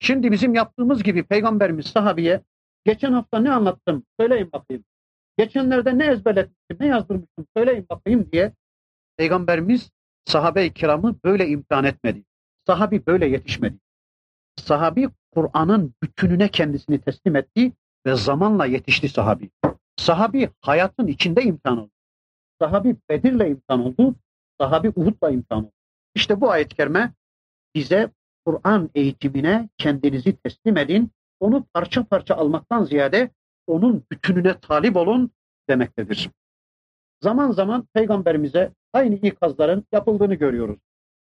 Şimdi 0.00 0.32
bizim 0.32 0.54
yaptığımız 0.54 1.02
gibi 1.02 1.22
peygamberimiz 1.22 1.86
sahabiye 1.86 2.42
geçen 2.84 3.12
hafta 3.12 3.38
ne 3.38 3.50
anlattım 3.50 4.04
söyleyin 4.20 4.52
bakayım. 4.52 4.84
Geçenlerde 5.38 5.98
ne 5.98 6.06
ezberletmiştim, 6.06 6.76
ne 6.80 6.86
yazdırmıştım 6.86 7.46
söyleyin 7.56 7.86
bakayım 7.90 8.28
diye 8.32 8.52
peygamberimiz 9.16 9.90
sahabe-i 10.24 10.72
kiramı 10.72 11.16
böyle 11.24 11.48
imtihan 11.48 11.84
etmedi. 11.84 12.24
Sahabi 12.66 13.06
böyle 13.06 13.26
yetişmedi. 13.26 13.78
Sahabi 14.56 15.08
Kur'an'ın 15.34 15.94
bütününe 16.02 16.48
kendisini 16.48 17.00
teslim 17.00 17.36
etti 17.36 17.72
ve 18.06 18.14
zamanla 18.14 18.66
yetişti 18.66 19.08
sahabi. 19.08 19.50
Sahabi 19.96 20.50
hayatın 20.60 21.06
içinde 21.06 21.42
imtihan 21.42 21.78
oldu. 21.78 21.90
Sahabi 22.60 22.96
Bedir'le 23.10 23.48
imtihan 23.48 23.80
oldu. 23.86 24.14
Sahabi 24.60 24.88
Uhud'la 24.96 25.30
imtihan 25.30 25.64
oldu. 25.64 25.72
İşte 26.14 26.40
bu 26.40 26.50
ayet-i 26.50 26.76
kerime 26.76 27.12
bize 27.74 28.10
Kur'an 28.46 28.90
eğitimine 28.94 29.68
kendinizi 29.78 30.36
teslim 30.36 30.76
edin. 30.76 31.10
Onu 31.40 31.66
parça 31.74 32.04
parça 32.04 32.34
almaktan 32.34 32.84
ziyade 32.84 33.30
onun 33.66 34.04
bütününe 34.12 34.60
talip 34.60 34.96
olun 34.96 35.30
demektedir. 35.68 36.30
Zaman 37.22 37.50
zaman 37.50 37.86
peygamberimize 37.94 38.72
aynı 38.92 39.14
ikazların 39.14 39.84
yapıldığını 39.92 40.34
görüyoruz. 40.34 40.78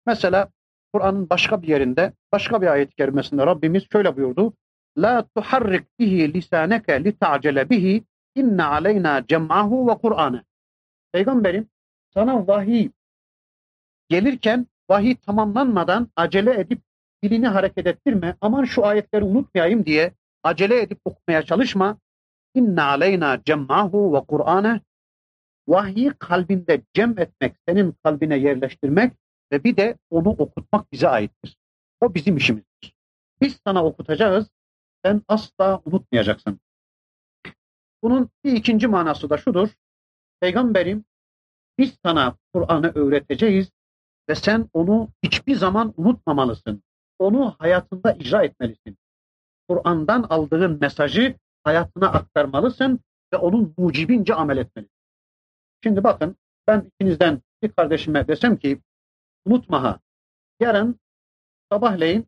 Mesela 0.06 0.50
Kur'an'ın 0.94 1.30
başka 1.30 1.62
bir 1.62 1.68
yerinde, 1.68 2.14
başka 2.32 2.62
bir 2.62 2.68
ayet-i 2.68 3.08
Rabbimiz 3.38 3.84
şöyle 3.92 4.18
buyurdu. 4.18 4.54
La 4.98 5.28
tuharrik 5.36 6.00
bihi 6.00 6.34
lisaneke 6.34 7.04
li 7.04 7.18
ta'cele 7.18 7.70
bihi 7.70 8.04
inne 8.36 8.64
aleyna 8.64 9.28
cem'ahu 9.28 9.88
ve 9.88 9.98
Kur'an'ı. 9.98 10.44
Peygamberim 11.12 11.68
sana 12.14 12.48
vahiy 12.48 12.90
gelirken 14.10 14.68
vahiy 14.90 15.16
tamamlanmadan 15.16 16.10
acele 16.16 16.60
edip 16.60 16.82
dilini 17.24 17.48
hareket 17.48 17.88
ettirme. 17.88 18.36
Aman 18.42 18.64
şu 18.64 18.86
ayetleri 18.86 19.24
unutmayayım 19.24 19.86
diye 19.86 20.14
acele 20.44 20.82
edip 20.82 21.00
okumaya 21.06 21.44
çalışma. 21.44 21.98
İnne 22.54 22.82
aleyna 22.82 23.44
cem'ahu 23.44 24.14
ve 24.14 24.20
Kur'an'ı. 24.26 24.82
Vahyi 25.68 26.14
kalbinde 26.20 26.82
cem 26.94 27.20
etmek, 27.20 27.56
senin 27.68 27.96
kalbine 28.04 28.38
yerleştirmek 28.38 29.14
ve 29.52 29.64
bir 29.64 29.78
de 29.78 29.98
onu 30.10 30.30
okutmak 30.30 30.92
bize 30.92 31.08
aittir. 31.08 31.58
O 32.02 32.14
bizim 32.16 32.38
işimizdir. 32.38 32.94
Biz 33.42 33.60
sana 33.66 33.86
okutacağız, 33.86 34.50
sen 35.06 35.22
asla 35.28 35.82
unutmayacaksın. 35.86 36.60
Bunun 38.04 38.30
bir 38.44 38.52
ikinci 38.52 38.88
manası 38.88 39.30
da 39.30 39.38
şudur. 39.38 39.70
Peygamberim 40.40 41.06
biz 41.78 41.98
sana 42.04 42.38
Kur'an'ı 42.54 42.92
öğreteceğiz 42.96 43.72
ve 44.30 44.36
sen 44.36 44.70
onu 44.74 45.10
hiçbir 45.24 45.56
zaman 45.56 45.94
unutmamalısın. 45.98 46.84
Onu 47.20 47.56
hayatında 47.60 48.14
icra 48.14 48.44
etmelisin. 48.44 48.98
Kur'an'dan 49.70 50.24
aldığın 50.24 50.78
mesajı 50.82 51.36
hayatına 51.64 52.12
aktarmalısın 52.12 53.00
ve 53.34 53.38
onun 53.38 53.74
mucibince 53.78 54.34
amel 54.34 54.58
etmelisin. 54.58 54.98
Şimdi 55.84 56.04
bakın 56.04 56.36
ben 56.68 56.92
ikinizden 56.94 57.42
bir 57.64 57.72
kardeşime 57.72 58.28
desem 58.28 58.58
ki 58.58 58.82
unutma 59.46 59.84
ha 59.84 60.00
yarın 60.60 61.00
sabahleyin 61.72 62.28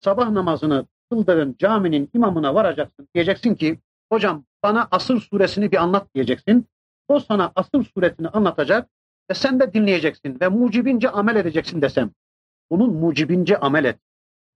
sabah 0.00 0.30
namazını 0.30 0.86
kıldığın 1.10 1.56
caminin 1.58 2.10
imamına 2.14 2.54
varacaksın. 2.54 3.08
Diyeceksin 3.14 3.54
ki 3.54 3.78
hocam 4.12 4.44
bana 4.62 4.88
Asır 4.90 5.20
suresini 5.20 5.72
bir 5.72 5.76
anlat 5.76 6.14
diyeceksin. 6.14 6.66
O 7.08 7.20
sana 7.20 7.52
Asır 7.54 7.84
suresini 7.84 8.28
anlatacak 8.28 8.90
ve 9.30 9.34
sen 9.34 9.60
de 9.60 9.72
dinleyeceksin 9.72 10.40
ve 10.40 10.48
mucibince 10.48 11.10
amel 11.10 11.36
edeceksin 11.36 11.82
desem. 11.82 12.10
Bunun 12.70 12.94
mucibince 12.94 13.56
amel 13.56 13.84
et. 13.84 13.98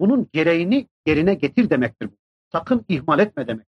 Bunun 0.01 0.29
gereğini 0.33 0.89
yerine 1.07 1.35
getir 1.35 1.71
demektir. 1.71 2.11
Sakın 2.53 2.85
ihmal 2.89 3.19
etme 3.19 3.47
demek. 3.47 3.67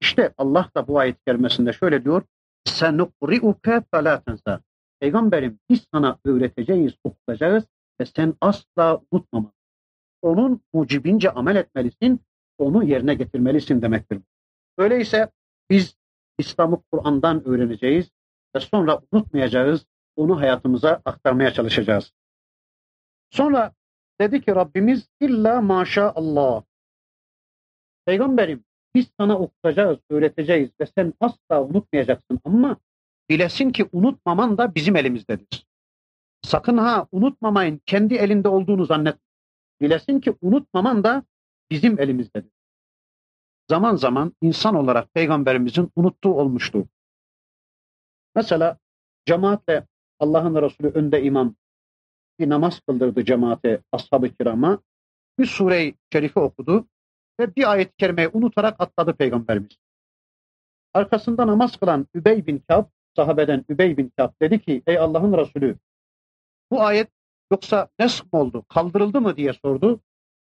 İşte 0.00 0.34
Allah 0.38 0.70
da 0.76 0.88
bu 0.88 0.98
ayet 0.98 1.24
kerimesinde 1.24 1.72
şöyle 1.72 2.04
diyor. 2.04 2.22
Senukri'uke 2.64 3.82
felâ 3.90 4.20
tensa. 4.20 4.60
Peygamberim 5.00 5.58
biz 5.70 5.86
sana 5.92 6.18
öğreteceğiz, 6.24 6.92
okutacağız 7.04 7.64
ve 8.00 8.06
sen 8.06 8.34
asla 8.40 9.00
unutmama. 9.10 9.52
Onun 10.22 10.60
mucibince 10.72 11.30
amel 11.30 11.56
etmelisin, 11.56 12.20
onu 12.58 12.84
yerine 12.84 13.14
getirmelisin 13.14 13.82
demektir. 13.82 14.18
Öyleyse 14.78 15.30
biz 15.70 15.96
İslam'ı 16.38 16.82
Kur'an'dan 16.92 17.48
öğreneceğiz 17.48 18.10
ve 18.56 18.60
sonra 18.60 19.00
unutmayacağız, 19.12 19.86
onu 20.16 20.40
hayatımıza 20.40 21.02
aktarmaya 21.04 21.52
çalışacağız. 21.52 22.12
Sonra 23.30 23.72
dedi 24.20 24.40
ki 24.40 24.54
Rabbimiz 24.54 25.08
illa 25.20 25.60
maşallah. 25.60 26.62
Peygamberim 28.06 28.64
biz 28.94 29.06
sana 29.20 29.38
okutacağız, 29.38 29.98
öğreteceğiz 30.10 30.70
ve 30.80 30.86
sen 30.86 31.14
asla 31.20 31.64
unutmayacaksın 31.64 32.40
ama 32.44 32.76
bilesin 33.28 33.70
ki 33.70 33.88
unutmaman 33.92 34.58
da 34.58 34.74
bizim 34.74 34.96
elimizdedir. 34.96 35.66
Sakın 36.42 36.78
ha 36.78 37.06
unutmamayın 37.12 37.80
kendi 37.86 38.14
elinde 38.14 38.48
olduğunu 38.48 38.84
zannet. 38.84 39.16
Bilesin 39.80 40.20
ki 40.20 40.36
unutmaman 40.42 41.04
da 41.04 41.22
bizim 41.70 42.00
elimizdedir. 42.00 42.50
Zaman 43.70 43.96
zaman 43.96 44.32
insan 44.40 44.74
olarak 44.74 45.14
peygamberimizin 45.14 45.92
unuttuğu 45.96 46.34
olmuştu. 46.34 46.88
Mesela 48.34 48.78
cemaatle 49.26 49.86
Allah'ın 50.18 50.62
Resulü 50.62 50.88
önde 50.88 51.22
imam 51.22 51.54
bir 52.38 52.48
namaz 52.48 52.80
kıldırdı 52.80 53.24
cemaate, 53.24 53.80
ashab-ı 53.92 54.34
kirama. 54.34 54.78
Bir 55.38 55.46
sure-i 55.46 55.94
şerifi 56.12 56.38
okudu 56.38 56.86
ve 57.40 57.56
bir 57.56 57.72
ayet-i 57.72 57.96
kerimeyi 57.96 58.28
unutarak 58.28 58.76
atladı 58.78 59.16
peygamberimiz. 59.16 59.76
Arkasında 60.94 61.46
namaz 61.46 61.76
kılan 61.76 62.06
Übey 62.14 62.46
bin 62.46 62.58
Kâb, 62.68 62.84
sahabeden 63.16 63.64
Übey 63.68 63.96
bin 63.96 64.12
Kâb 64.16 64.30
dedi 64.42 64.60
ki 64.60 64.82
ey 64.86 64.98
Allah'ın 64.98 65.38
Resulü 65.38 65.78
bu 66.70 66.82
ayet 66.82 67.10
yoksa 67.52 67.88
nesk 67.98 68.32
mi 68.32 68.38
oldu, 68.38 68.64
kaldırıldı 68.68 69.20
mı 69.20 69.36
diye 69.36 69.52
sordu. 69.52 70.00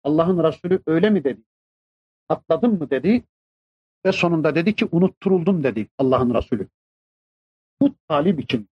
Allah'ın 0.04 0.44
Resulü 0.44 0.82
öyle 0.86 1.10
mi 1.10 1.24
dedi? 1.24 1.42
Atladın 2.28 2.78
mı 2.78 2.90
dedi 2.90 3.24
ve 4.06 4.12
sonunda 4.12 4.54
dedi 4.54 4.74
ki 4.74 4.88
unutturuldum 4.92 5.64
dedi 5.64 5.88
Allah'ın 5.98 6.34
Resulü. 6.34 6.68
Bu 7.80 7.94
talip 8.08 8.40
için. 8.40 8.68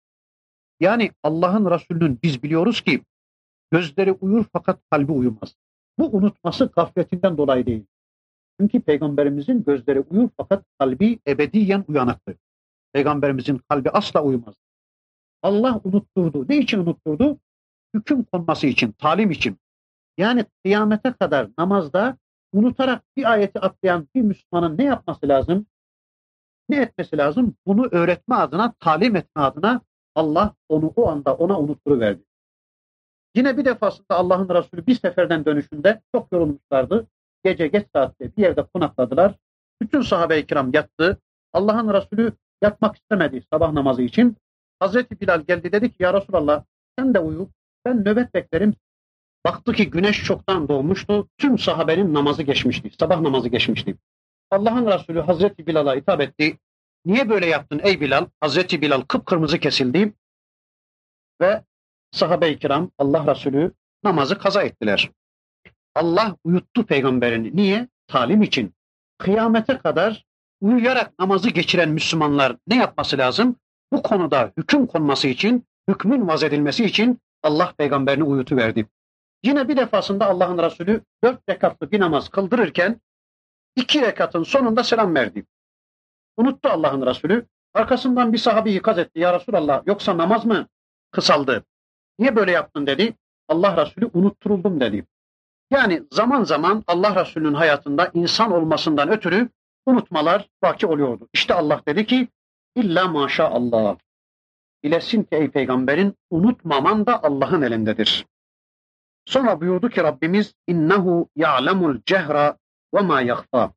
Yani 0.79 1.11
Allah'ın 1.23 1.71
Resulü'nün 1.71 2.19
biz 2.23 2.43
biliyoruz 2.43 2.81
ki 2.81 3.03
gözleri 3.71 4.11
uyur 4.11 4.45
fakat 4.53 4.79
kalbi 4.91 5.11
uyumaz. 5.11 5.55
Bu 5.97 6.17
unutması 6.17 6.65
gafletinden 6.65 7.37
dolayı 7.37 7.65
değil. 7.65 7.85
Çünkü 8.59 8.81
peygamberimizin 8.81 9.63
gözleri 9.63 9.99
uyur 9.99 10.29
fakat 10.37 10.63
kalbi 10.79 11.19
ebediyen 11.27 11.85
uyanıktır. 11.87 12.35
Peygamberimizin 12.93 13.61
kalbi 13.69 13.89
asla 13.89 14.23
uyumaz. 14.23 14.55
Allah 15.43 15.81
unutturdu. 15.83 16.45
Ne 16.49 16.57
için 16.57 16.79
unutturdu? 16.79 17.37
Hüküm 17.93 18.23
konması 18.23 18.67
için, 18.67 18.91
talim 18.91 19.31
için. 19.31 19.57
Yani 20.17 20.45
kıyamete 20.63 21.13
kadar 21.13 21.49
namazda 21.57 22.17
unutarak 22.53 23.03
bir 23.17 23.31
ayeti 23.31 23.59
atlayan 23.59 24.07
bir 24.15 24.21
Müslümanın 24.21 24.77
ne 24.77 24.83
yapması 24.83 25.27
lazım? 25.27 25.65
Ne 26.69 26.77
etmesi 26.77 27.17
lazım? 27.17 27.55
Bunu 27.65 27.87
öğretme 27.91 28.35
adına, 28.35 28.73
talim 28.79 29.15
etme 29.15 29.41
adına 29.41 29.81
Allah 30.19 30.53
onu 30.69 30.93
o 30.95 31.07
anda 31.09 31.35
ona 31.35 31.59
unutturuverdi. 31.59 32.23
Yine 33.35 33.57
bir 33.57 33.65
defasında 33.65 34.09
Allah'ın 34.09 34.49
Resulü 34.49 34.87
bir 34.87 34.95
seferden 34.95 35.45
dönüşünde 35.45 36.01
çok 36.15 36.31
yorulmuşlardı. 36.31 37.07
Gece 37.43 37.67
geç 37.67 37.87
saatte 37.95 38.35
bir 38.37 38.41
yerde 38.41 38.63
konakladılar. 38.63 39.35
Bütün 39.81 40.01
sahabe-i 40.01 40.47
kiram 40.47 40.73
yattı. 40.73 41.17
Allah'ın 41.53 41.93
Resulü 41.93 42.33
yatmak 42.61 42.95
istemedi 42.95 43.43
sabah 43.53 43.71
namazı 43.71 44.01
için. 44.01 44.37
Hazreti 44.79 45.21
Bilal 45.21 45.41
geldi 45.41 45.71
dedi 45.71 45.91
ki 45.91 46.03
ya 46.03 46.13
Resulallah 46.13 46.63
sen 46.97 47.13
de 47.13 47.19
uyu. 47.19 47.49
Ben 47.85 48.05
nöbet 48.05 48.33
beklerim. 48.33 48.73
Baktı 49.45 49.73
ki 49.73 49.89
güneş 49.89 50.23
çoktan 50.23 50.67
doğmuştu. 50.67 51.27
Tüm 51.37 51.57
sahabenin 51.57 52.13
namazı 52.13 52.43
geçmişti. 52.43 52.91
Sabah 52.99 53.21
namazı 53.21 53.49
geçmişti. 53.49 53.95
Allah'ın 54.51 54.85
Resulü 54.85 55.19
Hazreti 55.19 55.67
Bilal'a 55.67 55.95
hitap 55.95 56.21
etti. 56.21 56.57
Niye 57.05 57.29
böyle 57.29 57.45
yaptın 57.45 57.81
ey 57.83 58.01
Bilal? 58.01 58.25
Hazreti 58.39 58.81
Bilal 58.81 59.01
kıpkırmızı 59.01 59.59
kesildi. 59.59 60.13
Ve 61.41 61.63
sahabe-i 62.11 62.59
kiram 62.59 62.91
Allah 62.97 63.35
Resulü 63.35 63.71
namazı 64.03 64.37
kaza 64.37 64.63
ettiler. 64.63 65.09
Allah 65.95 66.35
uyuttu 66.43 66.85
peygamberini. 66.85 67.55
Niye? 67.55 67.87
Talim 68.07 68.41
için. 68.41 68.73
Kıyamete 69.17 69.77
kadar 69.77 70.25
uyuyarak 70.61 71.19
namazı 71.19 71.49
geçiren 71.49 71.89
Müslümanlar 71.89 72.57
ne 72.67 72.75
yapması 72.75 73.17
lazım? 73.17 73.55
Bu 73.93 74.03
konuda 74.03 74.51
hüküm 74.57 74.87
konması 74.87 75.27
için, 75.27 75.65
hükmün 75.89 76.27
vaz 76.27 76.43
edilmesi 76.43 76.85
için 76.85 77.19
Allah 77.43 77.73
peygamberini 77.77 78.23
uyutuverdi. 78.23 78.85
Yine 79.43 79.67
bir 79.67 79.77
defasında 79.77 80.25
Allah'ın 80.25 80.57
Resulü 80.57 81.01
dört 81.23 81.49
rekatlı 81.49 81.91
bir 81.91 81.99
namaz 81.99 82.29
kıldırırken 82.29 83.01
iki 83.75 84.01
rekatın 84.01 84.43
sonunda 84.43 84.83
selam 84.83 85.15
verdi. 85.15 85.45
Unuttu 86.39 86.69
Allah'ın 86.69 87.05
Resulü. 87.05 87.45
Arkasından 87.73 88.33
bir 88.33 88.37
sahabi 88.37 88.71
ikaz 88.71 88.97
etti. 88.97 89.19
Ya 89.19 89.33
Resulallah 89.33 89.87
yoksa 89.87 90.17
namaz 90.17 90.45
mı 90.45 90.67
kısaldı? 91.11 91.63
Niye 92.19 92.35
böyle 92.35 92.51
yaptın 92.51 92.87
dedi. 92.87 93.15
Allah 93.47 93.85
Resulü 93.85 94.09
unutturuldum 94.13 94.79
dedi. 94.79 95.05
Yani 95.71 96.03
zaman 96.11 96.43
zaman 96.43 96.83
Allah 96.87 97.21
Resulü'nün 97.21 97.53
hayatında 97.53 98.11
insan 98.13 98.51
olmasından 98.51 99.09
ötürü 99.09 99.49
unutmalar 99.85 100.49
vaki 100.63 100.87
oluyordu. 100.87 101.27
İşte 101.33 101.53
Allah 101.53 101.81
dedi 101.87 102.05
ki 102.05 102.27
illa 102.75 103.07
maşallah. 103.07 103.97
Bilesin 104.83 105.23
ki 105.23 105.35
ey 105.35 105.51
peygamberin 105.51 106.15
unutmaman 106.29 107.05
da 107.05 107.23
Allah'ın 107.23 107.61
elindedir. 107.61 108.25
Sonra 109.25 109.61
buyurdu 109.61 109.89
ki 109.89 110.03
Rabbimiz 110.03 110.53
innehu 110.67 111.29
ya'lemul 111.35 111.97
cehra 112.05 112.57
ve 112.95 113.01
ma 113.01 113.21
yakhfa. 113.21 113.73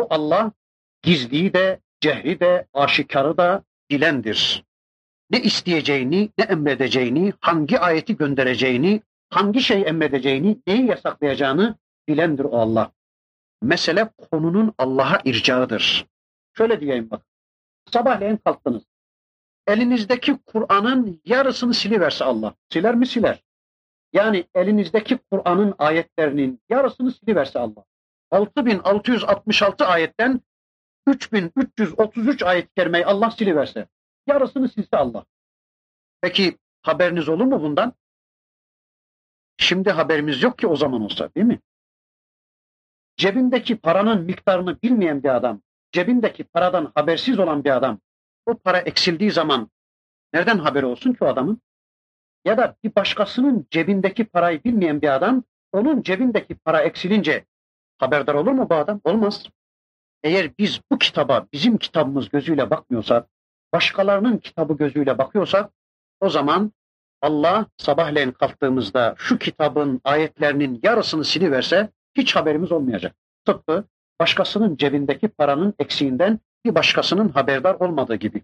O 0.00 0.06
Allah 0.10 0.52
gizliyi 1.02 1.54
de, 1.54 1.80
cehri 2.00 2.40
de, 2.40 2.66
aşikarı 2.74 3.36
da 3.36 3.64
bilendir. 3.90 4.64
Ne 5.30 5.40
isteyeceğini, 5.40 6.30
ne 6.38 6.44
emredeceğini, 6.44 7.32
hangi 7.40 7.80
ayeti 7.80 8.16
göndereceğini, 8.16 9.02
hangi 9.30 9.60
şey 9.60 9.82
emredeceğini, 9.82 10.58
neyi 10.66 10.86
yasaklayacağını 10.86 11.74
bilendir 12.08 12.44
o 12.44 12.58
Allah. 12.58 12.92
Mesele 13.62 14.10
konunun 14.30 14.74
Allah'a 14.78 15.20
ircağıdır. 15.24 16.06
Şöyle 16.56 16.80
diyeyim 16.80 17.10
bak. 17.10 17.22
Sabahleyin 17.90 18.36
kalktınız. 18.36 18.82
Elinizdeki 19.66 20.38
Kur'an'ın 20.46 21.20
yarısını 21.24 21.74
siliverse 21.74 22.24
Allah. 22.24 22.54
Siler 22.68 22.94
mi 22.94 23.06
siler? 23.06 23.42
Yani 24.12 24.44
elinizdeki 24.54 25.18
Kur'an'ın 25.30 25.74
ayetlerinin 25.78 26.60
yarısını 26.68 27.12
siliverse 27.12 27.58
Allah. 27.58 27.84
6666 28.30 29.86
ayetten 29.86 30.40
3333 31.06 32.42
ayet-i 32.42 33.04
Allah 33.04 33.30
siliverse. 33.30 33.88
Yarısını 34.26 34.68
silse 34.68 34.96
Allah. 34.96 35.24
Peki 36.20 36.58
haberiniz 36.82 37.28
olur 37.28 37.44
mu 37.44 37.62
bundan? 37.62 37.94
Şimdi 39.56 39.90
haberimiz 39.90 40.42
yok 40.42 40.58
ki 40.58 40.66
o 40.66 40.76
zaman 40.76 41.02
olsa 41.02 41.30
değil 41.34 41.46
mi? 41.46 41.60
Cebindeki 43.16 43.76
paranın 43.76 44.22
miktarını 44.22 44.82
bilmeyen 44.82 45.22
bir 45.22 45.36
adam, 45.36 45.62
cebindeki 45.92 46.44
paradan 46.44 46.92
habersiz 46.94 47.38
olan 47.38 47.64
bir 47.64 47.76
adam, 47.76 47.98
o 48.46 48.54
para 48.54 48.78
eksildiği 48.78 49.30
zaman 49.30 49.70
nereden 50.32 50.58
haberi 50.58 50.86
olsun 50.86 51.12
ki 51.12 51.24
o 51.24 51.26
adamın? 51.26 51.60
Ya 52.44 52.58
da 52.58 52.76
bir 52.84 52.94
başkasının 52.94 53.66
cebindeki 53.70 54.24
parayı 54.24 54.64
bilmeyen 54.64 55.02
bir 55.02 55.14
adam, 55.14 55.44
onun 55.72 56.02
cebindeki 56.02 56.54
para 56.54 56.82
eksilince 56.82 57.44
haberdar 58.00 58.34
olur 58.34 58.52
mu 58.52 58.70
bu 58.70 58.74
adam? 58.74 59.00
Olmaz. 59.04 59.44
Eğer 60.22 60.58
biz 60.58 60.80
bu 60.92 60.98
kitaba 60.98 61.46
bizim 61.52 61.78
kitabımız 61.78 62.28
gözüyle 62.28 62.70
bakmıyorsak, 62.70 63.28
başkalarının 63.72 64.38
kitabı 64.38 64.76
gözüyle 64.76 65.18
bakıyorsak, 65.18 65.70
o 66.20 66.30
zaman 66.30 66.72
Allah 67.22 67.66
sabahleyin 67.76 68.32
kalktığımızda 68.32 69.14
şu 69.18 69.38
kitabın 69.38 70.00
ayetlerinin 70.04 70.80
yarısını 70.82 71.24
siliverse 71.24 71.90
hiç 72.14 72.36
haberimiz 72.36 72.72
olmayacak. 72.72 73.14
Tıpkı 73.44 73.84
başkasının 74.20 74.76
cebindeki 74.76 75.28
paranın 75.28 75.74
eksiğinden 75.78 76.38
bir 76.64 76.74
başkasının 76.74 77.28
haberdar 77.28 77.74
olmadığı 77.74 78.14
gibi. 78.14 78.42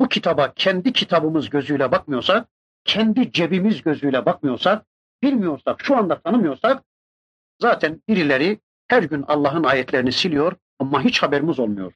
Bu 0.00 0.08
kitaba 0.08 0.52
kendi 0.54 0.92
kitabımız 0.92 1.50
gözüyle 1.50 1.92
bakmıyorsak, 1.92 2.48
kendi 2.84 3.32
cebimiz 3.32 3.82
gözüyle 3.82 4.26
bakmıyorsak, 4.26 4.86
bilmiyorsak, 5.22 5.80
şu 5.80 5.96
anda 5.96 6.20
tanımıyorsak 6.20 6.82
zaten 7.60 8.02
birileri 8.08 8.58
her 8.88 9.02
gün 9.02 9.24
Allah'ın 9.28 9.64
ayetlerini 9.64 10.12
siliyor 10.12 10.52
ama 10.78 11.04
hiç 11.04 11.22
haberimiz 11.22 11.58
olmuyor. 11.58 11.92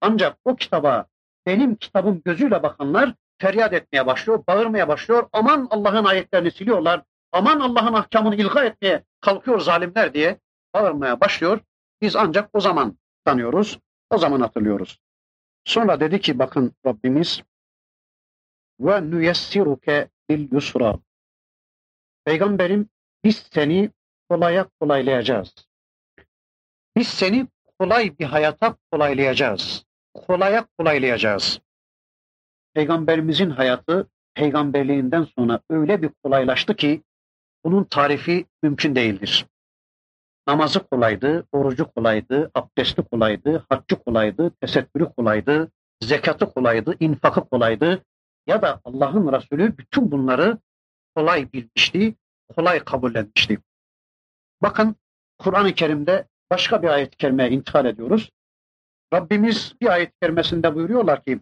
Ancak 0.00 0.38
o 0.44 0.56
kitaba 0.56 1.06
benim 1.46 1.74
kitabım 1.74 2.22
gözüyle 2.24 2.62
bakanlar 2.62 3.14
feryat 3.38 3.72
etmeye 3.72 4.06
başlıyor, 4.06 4.44
bağırmaya 4.48 4.88
başlıyor. 4.88 5.28
Aman 5.32 5.68
Allah'ın 5.70 6.04
ayetlerini 6.04 6.50
siliyorlar. 6.50 7.02
Aman 7.32 7.60
Allah'ın 7.60 7.92
ahkamını 7.92 8.36
ilga 8.36 8.64
etmeye 8.64 9.04
kalkıyor 9.20 9.60
zalimler 9.60 10.14
diye 10.14 10.38
bağırmaya 10.74 11.20
başlıyor. 11.20 11.60
Biz 12.00 12.16
ancak 12.16 12.50
o 12.52 12.60
zaman 12.60 12.98
tanıyoruz, 13.24 13.78
o 14.10 14.18
zaman 14.18 14.40
hatırlıyoruz. 14.40 14.98
Sonra 15.64 16.00
dedi 16.00 16.20
ki 16.20 16.38
bakın 16.38 16.72
Rabbimiz 16.86 17.42
ve 18.80 19.10
nuyessiruke 19.10 20.08
bil 20.28 20.52
yusra. 20.52 20.98
Peygamberim 22.24 22.88
biz 23.24 23.36
seni 23.52 23.90
kolaya 24.28 24.68
kolaylayacağız. 24.80 25.54
Biz 26.96 27.08
seni 27.08 27.46
kolay 27.78 28.18
bir 28.18 28.24
hayata 28.24 28.76
kolaylayacağız. 28.92 29.84
Kolaya 30.14 30.66
kolaylayacağız. 30.78 31.60
Peygamberimizin 32.74 33.50
hayatı 33.50 34.08
peygamberliğinden 34.34 35.22
sonra 35.38 35.60
öyle 35.70 36.02
bir 36.02 36.10
kolaylaştı 36.22 36.76
ki 36.76 37.02
bunun 37.64 37.84
tarifi 37.84 38.46
mümkün 38.62 38.94
değildir. 38.94 39.46
Namazı 40.46 40.86
kolaydı, 40.86 41.46
orucu 41.52 41.90
kolaydı, 41.92 42.50
abdesti 42.54 43.02
kolaydı, 43.02 43.66
haccı 43.68 43.96
kolaydı, 43.96 44.50
tesettürü 44.60 45.12
kolaydı, 45.16 45.70
zekatı 46.00 46.52
kolaydı, 46.52 46.96
infakı 47.00 47.48
kolaydı. 47.48 48.04
Ya 48.46 48.62
da 48.62 48.80
Allah'ın 48.84 49.32
Resulü 49.32 49.78
bütün 49.78 50.10
bunları 50.10 50.58
kolay 51.16 51.52
bilmişti, 51.52 52.14
kolay 52.56 52.84
kabullenmişti. 52.84 53.58
Bakın 54.62 54.96
Kur'an-ı 55.38 55.74
Kerim'de 55.74 56.28
başka 56.54 56.82
bir 56.82 56.88
ayet-i 56.88 57.16
kerimeye 57.16 57.50
intihal 57.50 57.86
ediyoruz. 57.86 58.30
Rabbimiz 59.14 59.74
bir 59.80 59.86
ayet-i 59.86 60.12
kerimesinde 60.22 60.74
buyuruyorlar 60.74 61.24
ki 61.24 61.40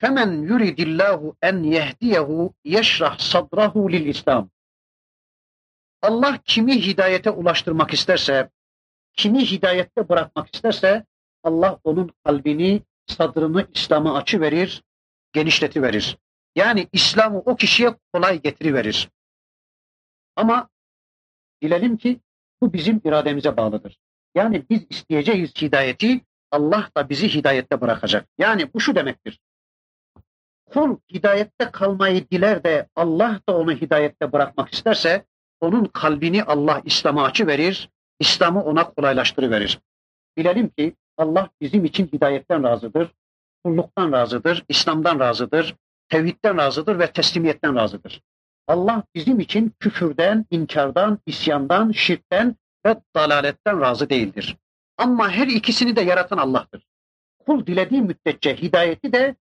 Femen 0.00 0.42
yuridillahu 0.42 1.36
en 1.42 1.62
yehdiyehu 1.62 2.54
yeşrah 2.64 3.18
sadrahu 3.18 3.92
lil 3.92 4.06
İslam. 4.06 4.50
Allah 6.02 6.38
kimi 6.44 6.86
hidayete 6.86 7.30
ulaştırmak 7.30 7.92
isterse, 7.92 8.50
kimi 9.12 9.50
hidayette 9.50 10.08
bırakmak 10.08 10.54
isterse 10.54 11.04
Allah 11.42 11.78
onun 11.84 12.10
kalbini, 12.24 12.82
sadrını 13.06 13.66
İslam'a 13.74 14.16
açı 14.16 14.40
verir, 14.40 14.82
genişleti 15.32 15.82
verir. 15.82 16.18
Yani 16.56 16.88
İslam'ı 16.92 17.38
o 17.38 17.56
kişiye 17.56 17.94
kolay 18.12 18.42
getiriverir. 18.42 19.08
Ama 20.36 20.68
bilelim 21.62 21.96
ki 21.96 22.20
bu 22.60 22.72
bizim 22.72 23.00
irademize 23.04 23.56
bağlıdır. 23.56 23.98
Yani 24.34 24.64
biz 24.70 24.86
isteyeceğiz 24.90 25.54
hidayeti, 25.62 26.20
Allah 26.50 26.88
da 26.96 27.08
bizi 27.08 27.34
hidayette 27.34 27.80
bırakacak. 27.80 28.28
Yani 28.38 28.74
bu 28.74 28.80
şu 28.80 28.94
demektir. 28.94 29.40
Kul 30.66 30.96
hidayette 31.12 31.70
kalmayı 31.70 32.30
diler 32.30 32.64
de 32.64 32.88
Allah 32.96 33.40
da 33.48 33.56
onu 33.56 33.72
hidayette 33.72 34.32
bırakmak 34.32 34.74
isterse 34.74 35.24
onun 35.60 35.84
kalbini 35.84 36.44
Allah 36.44 36.82
İslam'a 36.84 37.24
açı 37.24 37.46
verir, 37.46 37.90
İslam'ı 38.20 38.64
ona 38.64 38.90
kolaylaştırıverir. 38.90 39.80
Bilelim 40.36 40.68
ki 40.68 40.94
Allah 41.16 41.48
bizim 41.60 41.84
için 41.84 42.06
hidayetten 42.06 42.62
razıdır, 42.62 43.14
kulluktan 43.64 44.12
razıdır, 44.12 44.64
İslam'dan 44.68 45.20
razıdır, 45.20 45.74
tevhidden 46.08 46.56
razıdır 46.56 46.98
ve 46.98 47.12
teslimiyetten 47.12 47.74
razıdır. 47.74 48.22
Allah 48.68 49.02
bizim 49.14 49.40
için 49.40 49.72
küfürden, 49.80 50.46
inkardan, 50.50 51.18
isyandan, 51.26 51.92
şirkten 51.92 52.56
ve 52.86 52.96
dalaletten 53.14 53.80
razı 53.80 54.10
değildir. 54.10 54.56
Ama 54.98 55.30
her 55.30 55.46
ikisini 55.46 55.96
de 55.96 56.00
yaratan 56.00 56.38
Allah'tır. 56.38 56.86
Kul 57.46 57.66
dilediği 57.66 58.02
müddetçe 58.02 58.56
hidayeti 58.56 59.12
de 59.12 59.36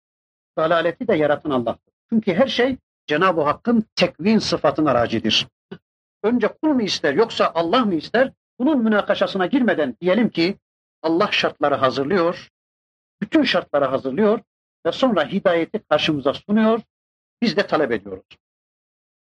dalaleti 0.58 1.08
de 1.08 1.16
yaratan 1.16 1.50
Allah'tır. 1.52 1.94
Çünkü 2.10 2.34
her 2.34 2.48
şey 2.48 2.78
Cenab-ı 3.08 3.42
Hakk'ın 3.42 3.86
tekvin 3.96 4.40
sıfatına 4.40 4.96
racidir. 4.96 5.48
Önce 6.24 6.48
kul 6.48 6.70
mu 6.70 6.82
ister 6.82 7.14
yoksa 7.14 7.52
Allah 7.56 7.86
mı 7.86 7.96
ister? 7.96 8.32
Bunun 8.60 8.84
münakaşasına 8.84 9.46
girmeden 9.46 9.96
diyelim 10.02 10.30
ki 10.30 10.58
Allah 11.02 11.32
şartları 11.32 11.76
hazırlıyor, 11.76 12.50
bütün 13.22 13.44
şartları 13.44 13.86
hazırlıyor 13.86 14.40
ve 14.86 14.92
sonra 14.92 15.28
hidayeti 15.28 15.80
karşımıza 15.90 16.34
sunuyor, 16.34 16.82
biz 17.42 17.58
de 17.58 17.68
talep 17.68 17.92
ediyoruz. 17.92 18.26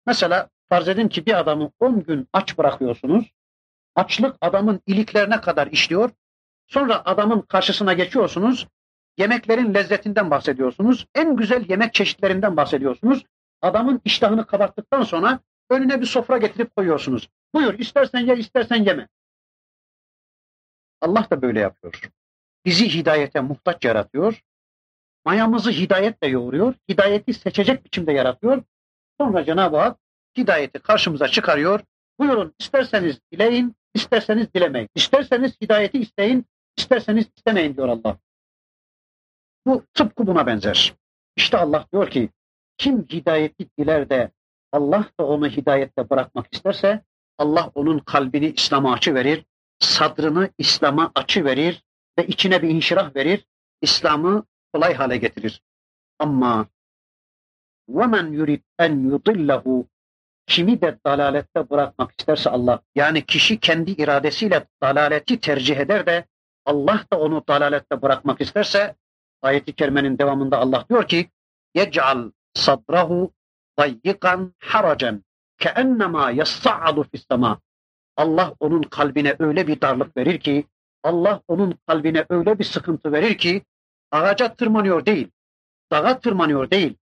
Mesela 0.06 0.50
farz 0.70 0.88
edin 0.88 1.08
ki 1.08 1.26
bir 1.26 1.40
adamı 1.40 1.72
10 1.80 2.04
gün 2.04 2.28
aç 2.34 2.58
bırakıyorsunuz, 2.58 3.26
açlık 4.00 4.36
adamın 4.42 4.82
iliklerine 4.88 5.42
kadar 5.42 5.68
işliyor, 5.68 6.10
sonra 6.68 7.02
adamın 7.06 7.42
karşısına 7.42 7.94
geçiyorsunuz, 7.94 8.68
Yemeklerin 9.20 9.74
lezzetinden 9.74 10.32
bahsediyorsunuz. 10.32 11.08
En 11.16 11.36
güzel 11.36 11.70
yemek 11.70 11.94
çeşitlerinden 11.94 12.58
bahsediyorsunuz. 12.58 13.26
Adamın 13.62 14.02
iştahını 14.06 14.48
kabarttıktan 14.48 15.04
sonra 15.04 15.40
önüne 15.70 16.02
bir 16.02 16.06
sofra 16.06 16.38
getirip 16.38 16.76
koyuyorsunuz. 16.76 17.30
Buyur 17.54 17.80
istersen 17.80 18.20
ye 18.20 18.38
istersen 18.38 18.76
yeme. 18.76 19.08
Allah 21.02 21.28
da 21.32 21.42
böyle 21.42 21.60
yapıyor. 21.60 22.02
Bizi 22.66 22.94
hidayete 22.94 23.42
muhtaç 23.42 23.86
yaratıyor. 23.86 24.42
Mayamızı 25.26 25.72
hidayetle 25.72 26.28
yoğuruyor. 26.28 26.74
Hidayeti 26.90 27.34
seçecek 27.34 27.86
biçimde 27.86 28.12
yaratıyor. 28.12 28.64
Sonra 29.20 29.46
Cenab-ı 29.46 29.78
Hak 29.78 30.00
hidayeti 30.38 30.80
karşımıza 30.80 31.28
çıkarıyor. 31.28 31.80
Buyurun 32.19 32.55
isterseniz 32.59 33.21
dileyin, 33.33 33.77
isterseniz 33.95 34.55
dilemeyin. 34.55 34.89
İsterseniz 34.95 35.61
hidayeti 35.61 35.99
isteyin, 35.99 36.47
isterseniz 36.77 37.27
istemeyin 37.37 37.77
diyor 37.77 37.89
Allah. 37.89 38.19
Bu 39.67 39.85
tıpkı 39.95 40.27
buna 40.27 40.47
benzer. 40.47 40.95
İşte 41.37 41.59
Allah 41.59 41.87
diyor 41.93 42.11
ki 42.11 42.29
kim 42.79 43.03
hidayeti 43.03 43.69
diler 43.79 44.11
de 44.11 44.31
Allah 44.73 45.09
da 45.21 45.27
onu 45.27 45.49
hidayette 45.49 46.11
bırakmak 46.11 46.55
isterse 46.55 47.03
Allah 47.39 47.71
onun 47.75 47.99
kalbini 47.99 48.51
İslam'a 48.51 48.93
açı 48.93 49.15
verir, 49.15 49.45
sadrını 49.79 50.51
İslam'a 50.59 51.13
açı 51.15 51.45
verir 51.45 51.85
ve 52.19 52.27
içine 52.27 52.63
bir 52.63 52.69
inşirah 52.69 53.17
verir, 53.17 53.47
İslam'ı 53.83 54.45
kolay 54.73 54.95
hale 54.95 55.17
getirir. 55.17 55.63
Ama 56.19 56.67
وَمَنْ 57.89 58.27
يُرِدْ 58.39 58.63
اَنْ 58.81 58.93
يُضِلَّهُ 59.13 59.85
Kimi 60.49 60.81
de 60.81 60.99
dalalette 61.07 61.71
bırakmak 61.71 62.11
isterse 62.19 62.51
Allah, 62.51 62.81
yani 62.95 63.27
kişi 63.27 63.61
kendi 63.61 63.91
iradesiyle 63.91 64.67
dalaleti 64.83 65.41
tercih 65.41 65.77
eder 65.77 66.07
de 66.07 66.25
Allah 66.67 67.05
da 67.13 67.21
onu 67.21 67.45
dalalette 67.49 68.03
bırakmak 68.03 68.41
isterse 68.41 68.95
Ayet-i 69.43 69.73
kerimenin 69.73 70.19
devamında 70.19 70.59
Allah 70.59 70.85
diyor 70.91 71.09
ki 71.09 71.31
يَجْعَلْ 71.75 72.33
صَدْرَهُ 72.57 73.31
ضَيِّقًا 73.81 74.35
حَرَجًا 74.71 75.13
كَأَنَّمَا 75.63 76.25
يَصَّعَدُ 76.41 76.97
فِي 77.11 77.17
السَّمَاءِ 77.21 77.57
Allah 78.17 78.55
onun 78.61 78.83
kalbine 78.83 79.37
öyle 79.39 79.67
bir 79.67 79.81
darlık 79.81 80.17
verir 80.17 80.41
ki, 80.41 80.67
Allah 81.03 81.41
onun 81.49 81.79
kalbine 81.87 82.25
öyle 82.29 82.59
bir 82.59 82.65
sıkıntı 82.65 83.13
verir 83.13 83.39
ki, 83.39 83.63
ağaca 84.11 84.55
tırmanıyor 84.55 85.07
değil, 85.07 85.31
dağa 85.93 86.19
tırmanıyor 86.19 86.71
değil, 86.71 86.97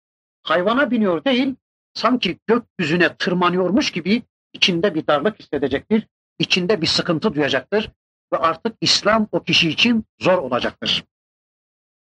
hayvana 0.43 0.91
biniyor 0.91 1.25
değil, 1.25 1.55
sanki 1.94 2.40
gökyüzüne 2.48 3.16
tırmanıyormuş 3.16 3.92
gibi 3.92 4.24
içinde 4.54 4.96
bir 4.96 5.08
darlık 5.08 5.40
hissedecektir, 5.40 6.08
içinde 6.40 6.82
bir 6.82 6.88
sıkıntı 6.88 7.34
duyacaktır 7.34 7.92
ve 8.34 8.38
artık 8.38 8.76
İslam 8.82 9.28
o 9.32 9.44
kişi 9.44 9.70
için 9.70 10.06
zor 10.20 10.38
olacaktır. 10.38 11.06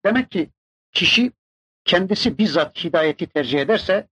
Demek 0.04 0.30
ki 0.30 0.50
kişi 0.92 1.32
kendisi 1.84 2.38
bizzat 2.38 2.84
hidayeti 2.84 3.26
tercih 3.26 3.60
ederse 3.60 4.08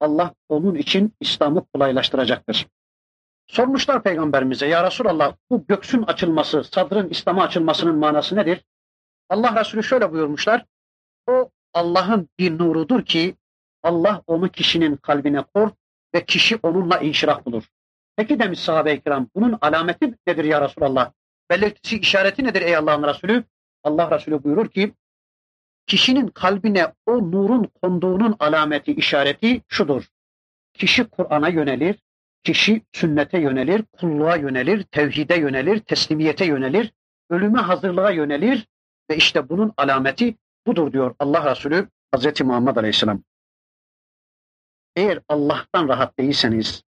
Allah 0.00 0.34
onun 0.48 0.74
için 0.74 1.14
İslam'ı 1.20 1.66
kolaylaştıracaktır. 1.74 2.66
Sormuşlar 3.46 4.02
peygamberimize 4.02 4.66
ya 4.66 4.86
Resulallah 4.86 5.36
bu 5.50 5.66
göksün 5.66 6.02
açılması, 6.02 6.64
sadrın 6.64 7.08
İslam'a 7.08 7.42
açılmasının 7.42 7.98
manası 7.98 8.36
nedir? 8.36 8.64
Allah 9.28 9.60
Resulü 9.60 9.82
şöyle 9.82 10.12
buyurmuşlar. 10.12 10.64
O 11.26 11.50
Allah'ın 11.74 12.28
bir 12.38 12.58
nurudur 12.58 13.04
ki 13.04 13.36
Allah 13.86 14.22
onu 14.26 14.48
kişinin 14.48 14.96
kalbine 14.96 15.42
kor 15.54 15.70
ve 16.14 16.24
kişi 16.24 16.58
onunla 16.62 16.98
inşirah 16.98 17.44
bulur. 17.44 17.64
Peki 18.16 18.38
demiş 18.38 18.60
sahabe-i 18.60 19.00
kiram 19.00 19.28
bunun 19.34 19.58
alameti 19.60 20.14
nedir 20.26 20.44
ya 20.44 20.60
Resulallah? 20.60 21.12
Belirtisi 21.50 21.98
işareti 21.98 22.44
nedir 22.44 22.62
ey 22.62 22.76
Allah'ın 22.76 23.02
Resulü? 23.02 23.44
Allah 23.84 24.10
Resulü 24.10 24.44
buyurur 24.44 24.68
ki 24.68 24.92
kişinin 25.86 26.28
kalbine 26.28 26.92
o 27.06 27.30
nurun 27.32 27.70
konduğunun 27.82 28.36
alameti, 28.38 28.92
işareti 28.92 29.62
şudur. 29.68 30.08
Kişi 30.74 31.04
Kur'an'a 31.04 31.48
yönelir, 31.48 31.96
kişi 32.42 32.82
sünnete 32.92 33.38
yönelir, 33.38 33.84
kulluğa 33.92 34.36
yönelir, 34.36 34.82
tevhide 34.82 35.34
yönelir, 35.34 35.80
teslimiyete 35.80 36.44
yönelir, 36.44 36.92
ölüme 37.30 37.60
hazırlığa 37.60 38.10
yönelir 38.10 38.66
ve 39.10 39.16
işte 39.16 39.48
bunun 39.48 39.72
alameti 39.76 40.36
budur 40.66 40.92
diyor 40.92 41.14
Allah 41.18 41.50
Resulü 41.50 41.88
Hazreti 42.12 42.44
Muhammed 42.44 42.76
Aleyhisselam. 42.76 43.22
Eğer 44.96 45.20
Allah'tan 45.28 45.88
rahat 45.88 46.18
değilseniz, 46.18 46.82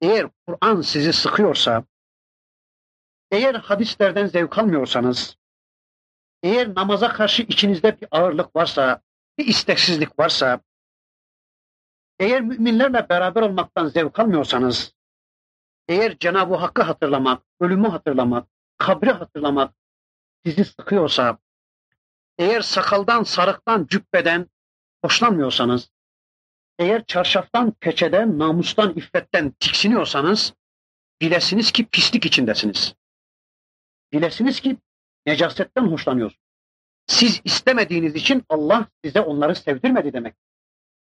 eğer 0.00 0.30
Kur'an 0.46 0.80
sizi 0.80 1.12
sıkıyorsa, 1.12 1.84
eğer 3.30 3.54
hadislerden 3.54 4.26
zevk 4.26 4.58
almıyorsanız, 4.58 5.36
eğer 6.42 6.74
namaza 6.74 7.12
karşı 7.12 7.42
içinizde 7.42 8.00
bir 8.00 8.08
ağırlık 8.10 8.56
varsa, 8.56 9.02
bir 9.38 9.46
isteksizlik 9.46 10.18
varsa, 10.18 10.60
eğer 12.18 12.40
müminlerle 12.40 13.08
beraber 13.08 13.42
olmaktan 13.42 13.86
zevk 13.86 14.18
almıyorsanız, 14.18 14.94
eğer 15.88 16.18
Cenab-ı 16.18 16.54
Hakk'ı 16.54 16.82
hatırlamak, 16.82 17.42
ölümü 17.60 17.88
hatırlamak, 17.88 18.48
kabri 18.78 19.10
hatırlamak 19.10 19.74
sizi 20.44 20.64
sıkıyorsa, 20.64 21.38
eğer 22.38 22.60
sakaldan, 22.60 23.22
sarıktan, 23.22 23.86
cübbeden 23.86 24.50
hoşlanmıyorsanız, 25.04 25.95
eğer 26.78 27.04
çarşaftan, 27.04 27.70
peçeden, 27.70 28.38
namustan, 28.38 28.92
iffetten 28.96 29.50
tiksiniyorsanız, 29.50 30.54
bilesiniz 31.20 31.72
ki 31.72 31.86
pislik 31.86 32.26
içindesiniz. 32.26 32.94
Bilesiniz 34.12 34.60
ki 34.60 34.76
necasetten 35.26 35.82
hoşlanıyorsunuz. 35.82 36.46
Siz 37.06 37.40
istemediğiniz 37.44 38.14
için 38.14 38.44
Allah 38.48 38.86
size 39.04 39.20
onları 39.20 39.54
sevdirmedi 39.54 40.12
demek. 40.12 40.34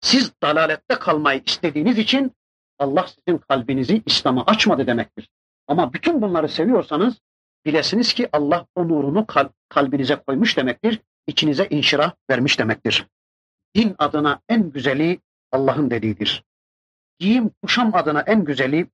Siz 0.02 0.32
dalalette 0.44 0.96
kalmayı 0.96 1.42
istediğiniz 1.46 1.98
için 1.98 2.32
Allah 2.80 3.08
sizin 3.08 3.38
kalbinizi 3.38 4.04
İslam'a 4.06 4.46
açmadı 4.46 4.88
demektir. 4.88 5.30
Ama 5.68 5.94
bütün 5.94 6.22
bunları 6.22 6.50
seviyorsanız 6.50 7.16
bilesiniz 7.66 8.14
ki 8.14 8.30
Allah 8.34 8.66
o 8.76 8.88
nurunu 8.88 9.28
kalbinize 9.70 10.16
koymuş 10.16 10.58
demektir. 10.58 11.02
içinize 11.28 11.68
inşirah 11.70 12.14
vermiş 12.30 12.60
demektir. 12.60 13.08
Din 13.76 13.96
adına 13.98 14.42
en 14.50 14.72
güzeli 14.72 15.20
Allah'ın 15.52 15.90
dediğidir. 15.90 16.44
Giyim 17.20 17.52
kuşam 17.64 17.96
adına 17.96 18.22
en 18.22 18.46
güzeli, 18.46 18.88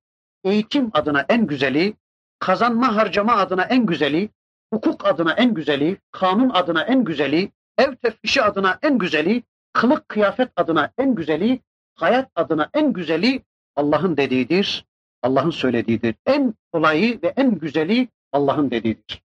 eğitim 0.44 0.90
adına 0.94 1.26
en 1.30 1.48
güzeli, 1.48 1.94
kazanma 2.40 2.96
harcama 2.96 3.36
adına 3.36 3.64
en 3.64 3.86
güzeli, 3.86 4.30
hukuk 4.74 5.06
adına 5.06 5.34
en 5.34 5.54
güzeli, 5.54 5.98
kanun 6.12 6.50
adına 6.50 6.84
en 6.84 7.04
güzeli, 7.04 7.52
ev 7.78 7.96
teftişi 7.96 8.44
adına 8.44 8.80
en 8.82 8.98
güzeli, 8.98 9.44
kılık 9.74 10.10
kıyafet 10.10 10.52
adına 10.56 10.92
en 10.98 11.16
güzeli, 11.16 11.60
hayat 11.96 12.32
adına 12.36 12.70
en 12.74 12.94
güzeli 12.94 13.42
Allah'ın 13.76 14.18
dediğidir, 14.18 14.86
Allah'ın 15.24 15.50
söylediğidir. 15.50 16.16
En 16.26 16.54
kolayı 16.72 17.22
ve 17.22 17.34
en 17.36 17.60
güzeli 17.60 18.08
Allah'ın 18.32 18.72
dediğidir. 18.72 19.24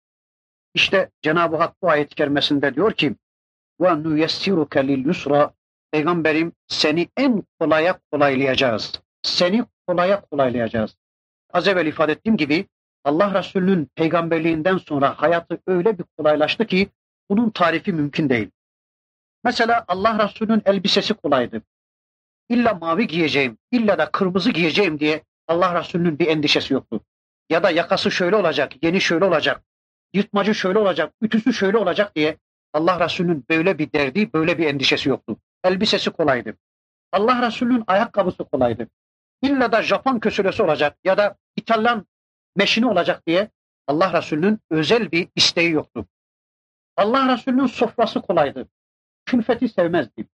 İşte 0.73 1.09
Cenab-ı 1.21 1.55
Hak 1.55 1.81
bu 1.81 1.89
ayet-i 1.89 2.15
kerimesinde 2.15 2.75
diyor 2.75 2.93
ki 2.93 3.15
ve 3.81 4.03
nuyessiruke 4.03 4.87
lil 4.87 5.05
yusra 5.05 5.53
Peygamberim 5.91 6.51
seni 6.67 7.07
en 7.17 7.43
kolaya 7.59 7.99
kolaylayacağız. 8.11 9.01
Seni 9.21 9.65
kolaya 9.87 10.21
kolaylayacağız. 10.21 10.95
Az 11.53 11.67
evvel 11.67 11.85
ifade 11.85 12.11
ettiğim 12.11 12.37
gibi 12.37 12.67
Allah 13.03 13.33
Resulü'nün 13.39 13.87
peygamberliğinden 13.95 14.77
sonra 14.77 15.21
hayatı 15.21 15.59
öyle 15.67 15.97
bir 15.97 16.05
kolaylaştı 16.17 16.67
ki 16.67 16.89
bunun 17.29 17.49
tarifi 17.49 17.93
mümkün 17.93 18.29
değil. 18.29 18.51
Mesela 19.43 19.85
Allah 19.87 20.27
Resulü'nün 20.27 20.61
elbisesi 20.65 21.13
kolaydı. 21.13 21.61
İlla 22.49 22.73
mavi 22.73 23.07
giyeceğim, 23.07 23.57
illa 23.71 23.97
da 23.97 24.11
kırmızı 24.11 24.51
giyeceğim 24.51 24.99
diye 24.99 25.23
Allah 25.47 25.79
Resulü'nün 25.79 26.19
bir 26.19 26.27
endişesi 26.27 26.73
yoktu. 26.73 27.01
Ya 27.49 27.63
da 27.63 27.71
yakası 27.71 28.11
şöyle 28.11 28.35
olacak, 28.35 28.83
yeni 28.83 29.01
şöyle 29.01 29.25
olacak, 29.25 29.63
yırtmacı 30.13 30.55
şöyle 30.55 30.79
olacak, 30.79 31.13
ütüsü 31.21 31.53
şöyle 31.53 31.77
olacak 31.77 32.15
diye 32.15 32.37
Allah 32.73 33.05
Resulü'nün 33.05 33.45
böyle 33.49 33.77
bir 33.77 33.91
derdi, 33.91 34.33
böyle 34.33 34.57
bir 34.57 34.67
endişesi 34.67 35.09
yoktu. 35.09 35.37
Elbisesi 35.63 36.09
kolaydı. 36.09 36.57
Allah 37.11 37.47
Resulü'nün 37.47 37.83
ayakkabısı 37.87 38.43
kolaydı. 38.43 38.87
İlla 39.41 39.71
da 39.71 39.83
Japon 39.83 40.19
kösülesi 40.19 40.63
olacak 40.63 40.97
ya 41.03 41.17
da 41.17 41.35
İtalyan 41.55 42.05
meşini 42.55 42.85
olacak 42.85 43.27
diye 43.27 43.49
Allah 43.87 44.13
Resulü'nün 44.13 44.59
özel 44.69 45.11
bir 45.11 45.27
isteği 45.35 45.71
yoktu. 45.71 46.05
Allah 46.97 47.33
Resulü'nün 47.33 47.65
sofrası 47.65 48.21
kolaydı. 48.21 48.67
Külfeti 49.25 49.69
sevmezdi. 49.69 50.27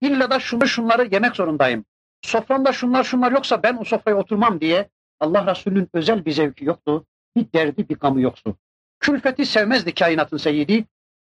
İlla 0.00 0.30
da 0.30 0.40
şunu 0.40 0.66
şunları 0.66 1.08
yemek 1.14 1.36
zorundayım. 1.36 1.84
Soframda 2.22 2.72
şunlar 2.72 3.04
şunlar 3.04 3.32
yoksa 3.32 3.62
ben 3.62 3.76
o 3.76 3.84
sofraya 3.84 4.16
oturmam 4.16 4.60
diye 4.60 4.90
Allah 5.20 5.46
Resulü'nün 5.46 5.88
özel 5.92 6.24
bir 6.24 6.32
zevki 6.32 6.64
yoktu. 6.64 7.06
Bir 7.36 7.52
derdi 7.52 7.88
bir 7.88 7.96
gamı 7.96 8.20
yoktu. 8.20 8.56
Külfeti 9.00 9.46
sevmezdi 9.46 9.94
kainatın 9.94 10.36
seyyidi. 10.36 10.84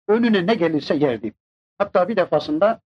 Önüne 0.09 0.47
ne 0.47 0.55
gelirse 0.55 0.95
yerdi. 0.95 1.33
Hatta 1.79 2.09
bir 2.09 2.17
defasında 2.17 2.81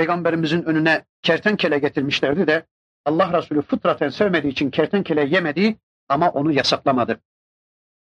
Peygamberimizin 0.00 0.62
önüne 0.62 1.04
kertenkele 1.22 1.78
getirmişlerdi 1.78 2.46
de 2.46 2.66
Allah 3.04 3.38
Resulü 3.38 3.62
fıtraten 3.62 4.08
sevmediği 4.08 4.52
için 4.52 4.70
kertenkele 4.70 5.24
yemedi 5.24 5.76
ama 6.08 6.30
onu 6.30 6.52
yasaklamadı. 6.52 7.20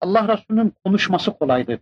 Allah 0.01 0.29
Resulü'nün 0.29 0.75
konuşması 0.85 1.31
kolaydı. 1.39 1.81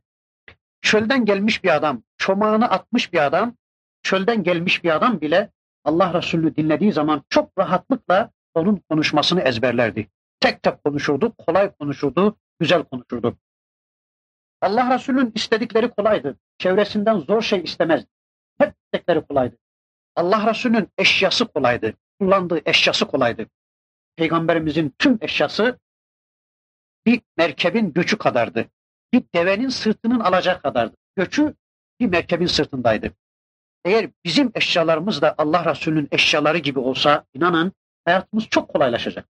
Çölden 0.82 1.24
gelmiş 1.24 1.64
bir 1.64 1.76
adam, 1.76 2.02
çomağını 2.18 2.70
atmış 2.70 3.12
bir 3.12 3.26
adam, 3.26 3.54
çölden 4.02 4.42
gelmiş 4.42 4.84
bir 4.84 4.96
adam 4.96 5.20
bile 5.20 5.50
Allah 5.84 6.14
Resulü 6.14 6.56
dinlediği 6.56 6.92
zaman 6.92 7.22
çok 7.28 7.58
rahatlıkla 7.58 8.30
onun 8.54 8.82
konuşmasını 8.90 9.40
ezberlerdi. 9.40 10.08
Tek 10.40 10.62
tek 10.62 10.84
konuşurdu, 10.84 11.34
kolay 11.46 11.72
konuşurdu, 11.74 12.36
güzel 12.60 12.84
konuşurdu. 12.84 13.36
Allah 14.60 14.94
Resulü'nün 14.94 15.32
istedikleri 15.34 15.90
kolaydı. 15.90 16.36
Çevresinden 16.58 17.18
zor 17.18 17.42
şey 17.42 17.60
istemezdi. 17.60 18.08
Hep 18.58 18.74
istekleri 18.84 19.26
kolaydı. 19.26 19.56
Allah 20.16 20.50
Resulü'nün 20.50 20.88
eşyası 20.98 21.44
kolaydı. 21.44 21.94
Kullandığı 22.20 22.60
eşyası 22.66 23.04
kolaydı. 23.06 23.46
Peygamberimizin 24.16 24.94
tüm 24.98 25.18
eşyası 25.20 25.78
bir 27.06 27.20
merkebin 27.36 27.92
göçü 27.92 28.18
kadardı. 28.18 28.66
Bir 29.12 29.22
devenin 29.34 29.68
sırtının 29.68 30.20
alacağı 30.20 30.62
kadardı. 30.62 30.96
Göçü 31.16 31.54
bir 32.00 32.06
merkebin 32.06 32.46
sırtındaydı. 32.46 33.12
Eğer 33.84 34.10
bizim 34.24 34.50
eşyalarımız 34.54 35.22
da 35.22 35.34
Allah 35.38 35.70
Resulü'nün 35.70 36.08
eşyaları 36.12 36.58
gibi 36.58 36.78
olsa 36.78 37.24
inanın 37.34 37.72
hayatımız 38.04 38.46
çok 38.50 38.68
kolaylaşacak. 38.68 39.28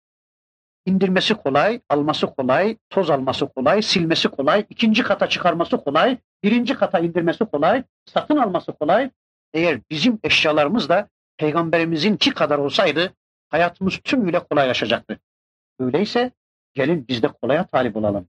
İndirmesi 0.86 1.34
kolay, 1.34 1.82
alması 1.90 2.28
kolay, 2.28 2.78
toz 2.90 3.10
alması 3.10 3.48
kolay, 3.48 3.82
silmesi 3.82 4.28
kolay, 4.28 4.66
ikinci 4.70 5.04
kata 5.04 5.30
çıkarması 5.30 5.78
kolay, 5.78 6.18
birinci 6.44 6.74
kata 6.74 7.00
indirmesi 7.00 7.46
kolay, 7.46 7.84
satın 8.06 8.38
alması 8.38 8.72
kolay. 8.72 9.10
Eğer 9.54 9.80
bizim 9.90 10.20
eşyalarımız 10.24 10.90
da 10.90 11.10
peygamberimizin 11.38 12.18
ki 12.18 12.34
kadar 12.34 12.58
olsaydı 12.58 13.14
hayatımız 13.50 13.98
tümüyle 13.98 14.40
kolaylaşacaktı. 14.40 15.20
Öyleyse 15.80 16.32
gelin 16.74 17.08
biz 17.08 17.24
de 17.24 17.28
kolaya 17.28 17.68
talip 17.68 17.96
olalım. 17.96 18.28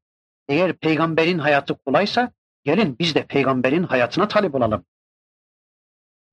Eğer 0.49 0.73
peygamberin 0.73 1.39
hayatı 1.39 1.75
kolaysa 1.75 2.33
gelin 2.65 2.97
biz 2.99 3.15
de 3.15 3.27
peygamberin 3.27 3.83
hayatına 3.83 4.29
talip 4.29 4.55
olalım. 4.55 4.85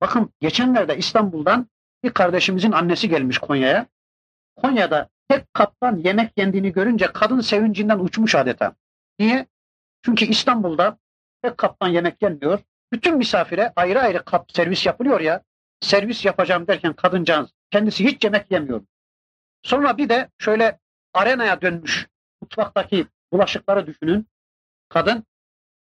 Bakın 0.02 0.34
geçenlerde 0.40 0.98
İstanbul'dan 0.98 1.68
bir 2.04 2.10
kardeşimizin 2.10 2.72
annesi 2.72 3.10
gelmiş 3.10 3.38
Konya'ya. 3.38 3.88
Konya'da 4.56 5.10
tek 5.30 5.54
kaptan 5.54 5.98
yemek 5.98 6.38
yendiğini 6.38 6.72
görünce 6.72 7.08
kadın 7.08 7.42
sevincinden 7.42 8.00
uçmuş 8.00 8.36
adeta. 8.36 8.76
Niye? 9.20 9.48
Çünkü 10.06 10.26
İstanbul'da 10.26 10.98
tek 11.44 11.58
kaptan 11.58 11.88
yemek 11.88 12.20
gelmiyor. 12.20 12.60
Bütün 12.94 13.18
misafire 13.18 13.74
ayrı 13.76 14.02
ayrı 14.02 14.26
kap 14.26 14.52
servis 14.52 14.86
yapılıyor 14.86 15.20
ya. 15.20 15.44
Servis 15.82 16.26
yapacağım 16.26 16.68
derken 16.68 16.94
kadıncağız 16.94 17.50
kendisi 17.72 18.06
hiç 18.06 18.24
yemek 18.24 18.52
yemiyor. 18.52 18.82
Sonra 19.64 19.98
bir 19.98 20.10
de 20.10 20.30
şöyle 20.38 20.80
arenaya 21.14 21.62
dönmüş 21.62 22.08
mutfaktaki 22.42 23.08
bulaşıkları 23.32 23.88
düşünün. 23.88 24.28
Kadın 24.90 25.24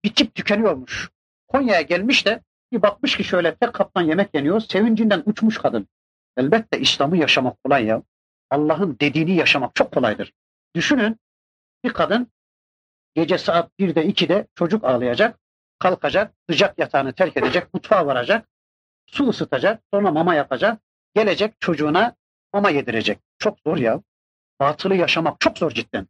bitip 0.05 0.35
tükeniyormuş. 0.35 1.11
Konya'ya 1.49 1.83
gelmiş 1.83 2.27
de 2.27 2.43
bir 2.73 2.83
bakmış 2.83 3.17
ki 3.17 3.25
şöyle 3.25 3.55
tek 3.55 3.73
kaptan 3.73 4.03
yemek 4.03 4.35
yeniyor. 4.35 4.61
Sevincinden 4.61 5.23
uçmuş 5.27 5.59
kadın. 5.59 5.89
Elbette 6.37 6.81
İslam'ı 6.81 7.17
yaşamak 7.17 7.65
kolay 7.65 7.85
ya. 7.85 8.03
Allah'ın 8.51 8.97
dediğini 9.01 9.37
yaşamak 9.37 9.75
çok 9.75 9.93
kolaydır. 9.93 10.33
Düşünün 10.75 11.17
bir 11.85 11.93
kadın 11.93 12.33
gece 13.15 13.39
saat 13.39 13.71
1'de 13.79 14.07
2'de 14.07 14.47
çocuk 14.55 14.85
ağlayacak, 14.85 15.39
kalkacak, 15.79 16.35
sıcak 16.51 16.79
yatağını 16.79 17.13
terk 17.13 17.37
edecek, 17.37 17.75
mutfağa 17.75 18.07
varacak, 18.07 18.49
su 19.07 19.29
ısıtacak, 19.29 19.83
sonra 19.95 20.11
mama 20.11 20.35
yapacak, 20.35 20.81
gelecek 21.15 21.61
çocuğuna 21.61 22.15
mama 22.53 22.71
yedirecek. 22.71 23.19
Çok 23.39 23.59
zor 23.67 23.77
ya. 23.77 24.01
Batılı 24.61 24.95
yaşamak 24.95 25.41
çok 25.41 25.59
zor 25.59 25.71
cidden. 25.71 26.07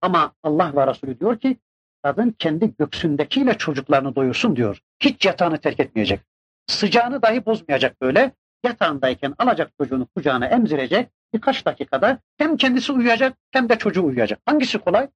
Ama 0.00 0.32
Allah 0.42 0.76
ve 0.76 0.86
Resulü 0.86 1.20
diyor 1.20 1.38
ki 1.38 1.56
kadın 2.02 2.30
kendi 2.38 2.76
göksündekiyle 2.76 3.58
çocuklarını 3.58 4.16
doyursun 4.16 4.56
diyor. 4.56 4.80
Hiç 5.00 5.24
yatağını 5.24 5.58
terk 5.58 5.80
etmeyecek. 5.80 6.20
Sıcağını 6.66 7.22
dahi 7.22 7.46
bozmayacak 7.46 8.00
böyle. 8.00 8.32
Yatağındayken 8.64 9.34
alacak 9.38 9.72
çocuğunu 9.80 10.06
kucağına 10.06 10.46
emzirecek. 10.46 11.08
Birkaç 11.34 11.66
dakikada 11.66 12.18
hem 12.38 12.56
kendisi 12.56 12.92
uyuyacak 12.92 13.36
hem 13.50 13.68
de 13.68 13.78
çocuğu 13.78 14.04
uyuyacak. 14.04 14.40
Hangisi 14.46 14.78
kolay? 14.78 15.08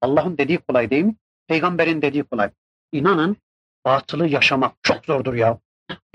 Allah'ın 0.00 0.38
dediği 0.38 0.58
kolay 0.58 0.90
değil 0.90 1.04
mi? 1.04 1.14
Peygamberin 1.48 2.02
dediği 2.02 2.24
kolay. 2.24 2.50
İnanın 2.96 3.36
batılı 3.84 4.28
yaşamak 4.28 4.76
çok 4.82 5.04
zordur 5.04 5.34
ya. 5.34 5.58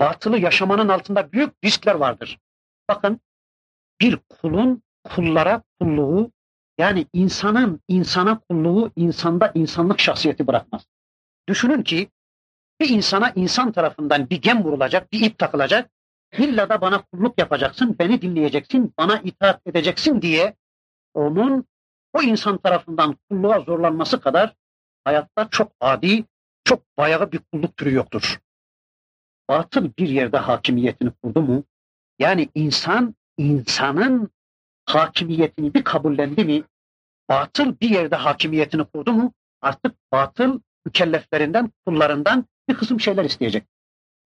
Batılı 0.00 0.38
yaşamanın 0.38 0.88
altında 0.88 1.32
büyük 1.32 1.64
riskler 1.64 1.94
vardır. 1.94 2.38
Bakın 2.88 3.20
bir 4.00 4.18
kulun 4.28 4.82
kullara 5.04 5.62
kulluğu 5.80 6.30
yani 6.78 7.06
insanın 7.12 7.80
insana 7.88 8.38
kulluğu 8.38 8.90
insanda 8.96 9.52
insanlık 9.54 10.00
şahsiyeti 10.00 10.46
bırakmaz. 10.46 10.86
Düşünün 11.48 11.82
ki 11.82 12.08
bir 12.80 12.88
insana 12.88 13.30
insan 13.30 13.72
tarafından 13.72 14.30
bir 14.30 14.42
gem 14.42 14.64
vurulacak, 14.64 15.12
bir 15.12 15.20
ip 15.20 15.38
takılacak. 15.38 15.90
İlla 16.38 16.68
da 16.68 16.80
bana 16.80 17.02
kulluk 17.02 17.38
yapacaksın, 17.38 17.96
beni 17.98 18.22
dinleyeceksin, 18.22 18.94
bana 18.98 19.18
itaat 19.18 19.60
edeceksin 19.66 20.22
diye 20.22 20.56
onun 21.14 21.64
o 22.12 22.22
insan 22.22 22.58
tarafından 22.58 23.16
kulluğa 23.30 23.60
zorlanması 23.60 24.20
kadar 24.20 24.54
hayatta 25.04 25.48
çok 25.50 25.72
adi, 25.80 26.24
çok 26.64 26.82
bayağı 26.98 27.32
bir 27.32 27.40
kulluk 27.52 27.76
türü 27.76 27.94
yoktur. 27.94 28.40
Batıl 29.48 29.90
bir 29.98 30.08
yerde 30.08 30.36
hakimiyetini 30.36 31.10
kurdu 31.10 31.42
mu, 31.42 31.64
yani 32.18 32.48
insan 32.54 33.14
insanın 33.38 34.30
hakimiyetini 34.84 35.74
bir 35.74 35.84
kabullendi 35.84 36.44
mi, 36.44 36.62
batıl 37.28 37.80
bir 37.80 37.90
yerde 37.90 38.16
hakimiyetini 38.16 38.84
kurdu 38.84 39.12
mu, 39.12 39.32
artık 39.60 39.94
batıl 40.12 40.60
mükelleflerinden, 40.86 41.72
kullarından 41.86 42.44
bir 42.68 42.74
kısım 42.74 43.00
şeyler 43.00 43.24
isteyecek. 43.24 43.64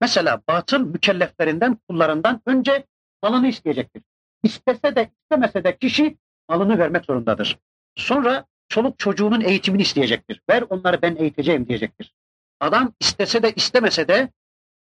Mesela 0.01 0.43
batıl 0.49 0.80
mükelleflerinden, 0.80 1.78
kullarından 1.89 2.43
önce 2.47 2.87
malını 3.22 3.49
isteyecektir. 3.49 4.03
İstese 4.43 4.97
de 4.97 5.11
istemese 5.22 5.64
de 5.64 5.76
kişi 5.76 6.16
malını 6.49 6.78
vermek 6.78 7.05
zorundadır. 7.05 7.59
Sonra 7.97 8.45
çoluk 8.68 8.99
çocuğunun 8.99 9.41
eğitimini 9.41 9.82
isteyecektir. 9.82 10.41
Ver 10.51 10.64
onları 10.70 11.03
ben 11.03 11.16
eğiteceğim 11.16 11.68
diyecektir. 11.68 12.14
Adam 12.61 12.92
istese 13.00 13.42
de 13.42 13.52
istemese 13.52 14.09
de 14.09 14.32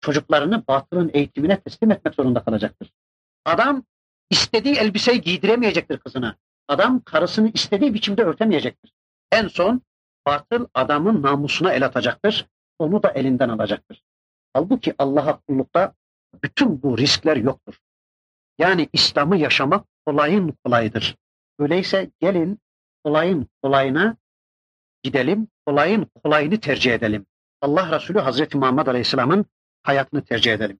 çocuklarını 0.01 0.68
batılın 0.68 1.11
eğitimine 1.14 1.59
teslim 1.59 1.91
etmek 1.91 2.16
zorunda 2.16 2.43
kalacaktır. 2.43 2.91
Adam 3.45 3.84
istediği 4.30 4.76
elbiseyi 4.76 5.22
giydiremeyecektir 5.22 5.97
kızına. 5.97 6.36
Adam 6.68 7.01
karısını 7.01 7.51
istediği 7.53 7.93
biçimde 7.93 8.24
örtemeyecektir. 8.24 8.93
En 9.32 9.47
son 9.47 9.82
batıl 10.28 10.68
adamın 10.74 11.22
namusuna 11.22 11.74
el 11.74 11.86
atacaktır. 11.86 12.47
Onu 12.80 13.03
da 13.03 13.09
elinden 13.09 13.49
alacaktır. 13.49 14.03
Halbuki 14.53 14.95
Allah'a 14.97 15.39
kullukta 15.39 15.93
bütün 16.43 16.84
bu 16.84 16.97
riskler 16.97 17.38
yoktur. 17.38 17.80
Yani 18.57 18.89
İslam'ı 18.93 19.38
yaşamak 19.38 19.86
kolayın 20.05 20.57
kolayıdır. 20.66 21.18
Öyleyse 21.59 22.11
gelin 22.20 22.59
kolayın 23.03 23.47
kolayına 23.61 24.18
gidelim, 25.03 25.47
kolayın 25.66 26.07
kolayını 26.24 26.59
tercih 26.59 26.93
edelim. 26.93 27.26
Allah 27.64 27.91
Resulü 27.91 28.20
Hazreti 28.20 28.57
Muhammed 28.57 28.88
Aleyhisselam'ın 28.88 29.45
hayatını 29.84 30.26
tercih 30.26 30.53
edelim. 30.53 30.80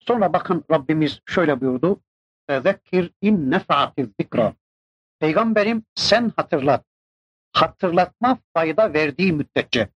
Sonra 0.00 0.32
bakın 0.32 0.64
Rabbimiz 0.70 1.20
şöyle 1.26 1.60
buyurdu. 1.60 2.00
Zekkir 2.50 3.10
in 3.20 3.50
nefa'atiz 3.50 4.08
zikra. 4.20 4.54
Peygamberim 5.18 5.84
sen 5.94 6.32
hatırlat. 6.36 6.84
Hatırlatma 7.52 8.38
fayda 8.54 8.94
verdiği 8.94 9.32
müddetçe. 9.32 9.88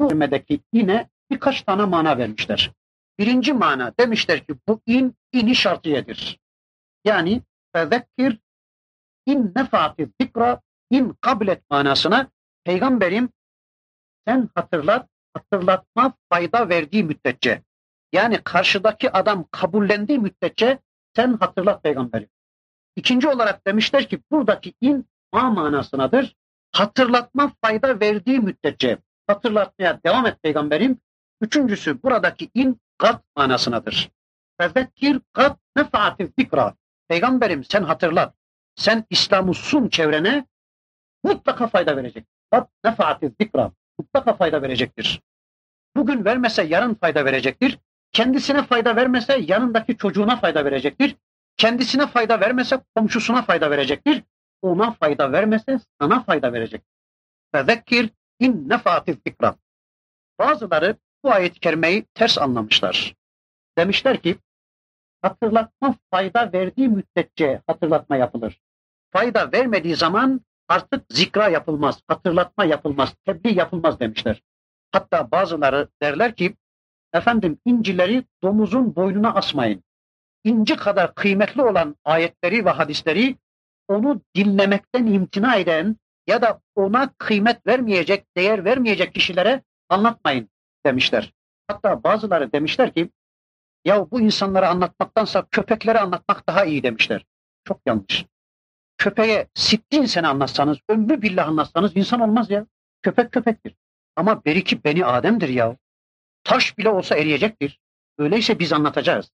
Bu 0.00 0.08
kelimedeki 0.08 0.60
ine 0.72 1.08
birkaç 1.30 1.62
tane 1.62 1.84
mana 1.84 2.18
vermişler. 2.18 2.72
Birinci 3.18 3.52
mana 3.52 3.92
demişler 4.00 4.46
ki 4.46 4.54
bu 4.68 4.80
in 4.86 5.14
ini 5.32 5.54
şartiyedir. 5.54 6.40
Yani 7.04 7.42
fezekkir 7.72 8.38
in 9.26 9.52
nefati 9.56 10.08
zikra 10.20 10.60
in 10.90 11.16
kablet 11.20 11.70
manasına 11.70 12.30
peygamberim 12.64 13.28
sen 14.28 14.48
hatırlat 14.54 15.08
hatırlatma 15.34 16.12
fayda 16.30 16.68
verdiği 16.68 17.04
müddetçe 17.04 17.62
yani 18.12 18.40
karşıdaki 18.44 19.12
adam 19.12 19.48
kabullendiği 19.50 20.18
müddetçe 20.18 20.78
sen 21.16 21.32
hatırlat 21.32 21.82
peygamberim. 21.82 22.28
İkinci 22.96 23.28
olarak 23.28 23.66
demişler 23.66 24.08
ki 24.08 24.20
buradaki 24.30 24.74
in 24.80 25.06
ma 25.32 25.50
manasınadır. 25.50 26.36
Hatırlatma 26.72 27.52
fayda 27.62 28.00
verdiği 28.00 28.40
müddetçe 28.40 28.98
hatırlatmaya 29.26 30.00
devam 30.06 30.26
et 30.26 30.42
peygamberim. 30.42 30.98
Üçüncüsü 31.40 32.02
buradaki 32.02 32.50
in 32.54 32.80
kat 32.98 33.22
manasınadır. 33.36 34.10
Fezekkir 34.60 35.20
kat 35.32 35.58
nefaati 35.76 36.32
zikra. 36.38 36.74
Peygamberim 37.08 37.64
sen 37.64 37.82
hatırlat. 37.82 38.34
Sen 38.76 39.04
İslam'ı 39.10 39.54
sun 39.54 39.88
çevrene 39.88 40.46
mutlaka 41.24 41.66
fayda 41.66 41.96
verecek. 41.96 42.26
Kat 42.50 42.70
nefaati 42.84 43.32
zikra. 43.40 43.72
Mutlaka 43.98 44.34
fayda 44.36 44.62
verecektir. 44.62 45.22
Bugün 45.96 46.24
vermese 46.24 46.62
yarın 46.62 46.94
fayda 46.94 47.24
verecektir. 47.24 47.78
Kendisine 48.12 48.62
fayda 48.62 48.96
vermese 48.96 49.38
yanındaki 49.38 49.96
çocuğuna 49.96 50.36
fayda 50.36 50.64
verecektir. 50.64 51.16
Kendisine 51.56 52.06
fayda 52.06 52.40
vermese 52.40 52.80
komşusuna 52.96 53.42
fayda 53.42 53.70
verecektir. 53.70 54.22
Ona 54.62 54.92
fayda 54.92 55.32
vermese 55.32 55.80
sana 56.00 56.22
fayda 56.22 56.52
verecek. 56.52 56.82
Fezekkir 57.52 58.10
in 58.40 58.68
nefatiz 58.68 59.16
zikra. 59.26 59.56
Bazıları 60.38 60.96
bu 61.24 61.32
ayet-i 61.32 61.60
kerimeyi 61.60 62.04
ters 62.14 62.38
anlamışlar. 62.38 63.14
Demişler 63.78 64.22
ki 64.22 64.36
hatırlatma 65.22 65.94
fayda 66.10 66.52
verdiği 66.52 66.88
müddetçe 66.88 67.62
hatırlatma 67.66 68.16
yapılır. 68.16 68.60
Fayda 69.10 69.52
vermediği 69.52 69.96
zaman 69.96 70.40
artık 70.68 71.04
zikra 71.10 71.48
yapılmaz, 71.48 72.02
hatırlatma 72.08 72.64
yapılmaz, 72.64 73.14
tebliğ 73.26 73.58
yapılmaz 73.58 74.00
demişler. 74.00 74.42
Hatta 74.92 75.30
bazıları 75.30 75.88
derler 76.02 76.34
ki 76.34 76.54
efendim 77.12 77.58
incileri 77.64 78.24
domuzun 78.42 78.96
boynuna 78.96 79.34
asmayın. 79.34 79.82
İnci 80.44 80.76
kadar 80.76 81.14
kıymetli 81.14 81.62
olan 81.62 81.96
ayetleri 82.04 82.64
ve 82.64 82.70
hadisleri 82.70 83.36
onu 83.88 84.20
dinlemekten 84.34 85.06
imtina 85.06 85.56
eden 85.56 85.96
ya 86.26 86.42
da 86.42 86.60
ona 86.74 87.12
kıymet 87.18 87.66
vermeyecek, 87.66 88.36
değer 88.36 88.64
vermeyecek 88.64 89.14
kişilere 89.14 89.62
anlatmayın 89.88 90.48
demişler. 90.86 91.32
Hatta 91.68 92.04
bazıları 92.04 92.52
demişler 92.52 92.94
ki 92.94 93.10
ya 93.84 94.10
bu 94.10 94.20
insanlara 94.20 94.70
anlatmaktansa 94.70 95.46
köpeklere 95.50 96.00
anlatmak 96.00 96.46
daha 96.48 96.64
iyi 96.64 96.82
demişler. 96.82 97.26
Çok 97.64 97.80
yanlış. 97.86 98.26
Köpeğe 98.98 99.48
sittin 99.54 100.04
sene 100.04 100.28
anlatsanız, 100.28 100.78
ömrü 100.88 101.22
billah 101.22 101.48
anlatsanız 101.48 101.96
insan 101.96 102.20
olmaz 102.20 102.50
ya. 102.50 102.66
Köpek 103.02 103.32
köpektir. 103.32 103.74
Ama 104.16 104.44
beriki 104.44 104.84
beni 104.84 105.04
Adem'dir 105.04 105.48
ya. 105.48 105.76
Taş 106.44 106.78
bile 106.78 106.88
olsa 106.88 107.16
eriyecektir. 107.16 107.80
Öyleyse 108.18 108.58
biz 108.58 108.72
anlatacağız. 108.72 109.30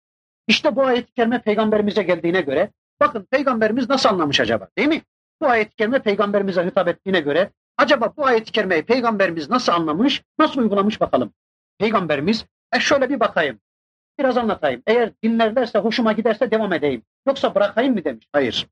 İşte 0.49 0.77
bu 0.77 0.85
ayet-i 0.85 1.13
kerime 1.13 1.43
peygamberimize 1.43 2.03
geldiğine 2.03 2.41
göre 2.41 2.71
bakın 3.01 3.27
peygamberimiz 3.31 3.89
nasıl 3.89 4.09
anlamış 4.09 4.41
acaba 4.41 4.69
değil 4.79 4.89
mi? 4.89 5.03
Bu 5.41 5.47
ayet-i 5.47 5.77
kerime 5.77 6.03
peygamberimize 6.03 6.67
hitap 6.67 6.89
ettiğine 6.89 7.21
göre 7.21 7.51
acaba 7.77 8.13
bu 8.17 8.27
ayet-i 8.27 8.53
kerimeyi 8.53 8.83
peygamberimiz 8.83 9.51
nasıl 9.51 9.73
anlamış, 9.73 10.23
nasıl 10.39 10.61
uygulamış 10.61 11.01
bakalım. 11.01 11.33
Peygamberimiz 11.79 12.47
e 12.73 12.81
şöyle 12.81 13.11
bir 13.11 13.21
bakayım. 13.21 13.61
Biraz 14.19 14.37
anlatayım. 14.37 14.83
Eğer 14.87 15.13
dinlerlerse 15.23 15.79
hoşuma 15.79 16.13
giderse 16.13 16.51
devam 16.51 16.73
edeyim. 16.73 17.03
Yoksa 17.27 17.55
bırakayım 17.55 17.95
mı 17.95 18.05
demiş. 18.05 18.27
Hayır. 18.33 18.67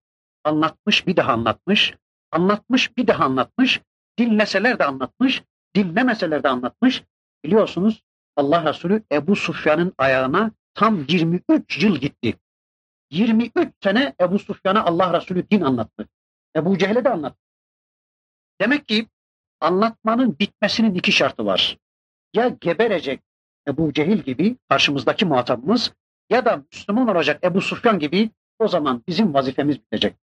Anlatmış 0.45 1.07
bir 1.07 1.17
daha 1.17 1.33
anlatmış. 1.33 1.95
Anlatmış 2.33 2.97
bir 2.97 3.07
daha 3.07 3.25
anlatmış. 3.25 3.81
Dinleseler 4.19 4.79
de 4.79 4.85
anlatmış. 4.85 5.43
Dinlemeseler 5.77 6.43
de 6.43 6.49
anlatmış. 6.49 7.05
Biliyorsunuz 7.45 8.03
Allah 8.37 8.65
Resulü 8.65 9.03
Ebu 9.13 9.37
Sufyan'ın 9.37 9.93
ayağına 9.99 10.51
tam 10.75 11.05
23 11.09 11.83
yıl 11.83 11.97
gitti. 11.97 12.35
23 13.11 13.73
sene 13.83 14.15
Ebu 14.21 14.39
Sufyan'a 14.39 14.85
Allah 14.85 15.21
Resulü 15.21 15.51
din 15.51 15.61
anlattı. 15.61 16.09
Ebu 16.57 16.79
Cehil'e 16.79 17.05
de 17.05 17.11
anlattı. 17.11 17.39
Demek 18.61 18.89
ki 18.89 19.07
anlatmanın 19.61 20.39
bitmesinin 20.39 20.95
iki 20.95 21.13
şartı 21.13 21.47
var. 21.47 21.79
Ya 22.35 22.49
geberecek 22.49 23.21
Ebu 23.69 23.93
Cehil 23.93 24.19
gibi 24.19 24.57
karşımızdaki 24.69 25.25
muhatabımız 25.25 25.93
ya 26.31 26.45
da 26.45 26.65
Müslüman 26.73 27.09
olacak 27.09 27.45
Ebu 27.45 27.61
Sufyan 27.61 27.99
gibi 27.99 28.31
o 28.59 28.69
zaman 28.69 29.03
bizim 29.09 29.35
vazifemiz 29.35 29.79
bitecek. 29.79 30.17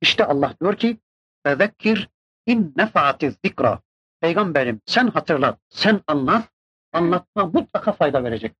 İşte 0.00 0.24
Allah 0.24 0.54
diyor 0.60 0.76
ki 0.76 0.98
Fezekkir 1.46 2.08
in 2.46 2.72
nefaati 2.76 3.34
zikra. 3.44 3.80
Peygamberim 4.20 4.80
sen 4.86 5.08
hatırlat, 5.08 5.58
sen 5.68 6.00
anlat, 6.06 6.48
anlatma 6.92 7.46
mutlaka 7.46 7.92
fayda 7.92 8.24
verecek. 8.24 8.56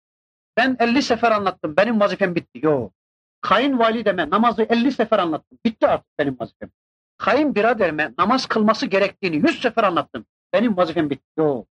Ben 0.56 0.76
50 0.80 1.02
sefer 1.02 1.30
anlattım, 1.30 1.76
benim 1.76 2.00
vazifem 2.00 2.34
bitti. 2.34 2.60
Yok. 2.62 2.92
Kayınvalideme 3.40 4.30
namazı 4.30 4.62
50 4.62 4.92
sefer 4.92 5.18
anlattım. 5.18 5.58
Bitti 5.64 5.86
artık 5.86 6.18
benim 6.18 6.36
vazifem. 6.40 6.70
Kayınbiraderime 7.18 8.14
namaz 8.18 8.46
kılması 8.46 8.86
gerektiğini 8.86 9.36
100 9.36 9.60
sefer 9.62 9.84
anlattım. 9.84 10.26
Benim 10.52 10.76
vazifem 10.76 11.10
bitti. 11.10 11.24
Yok. 11.36 11.66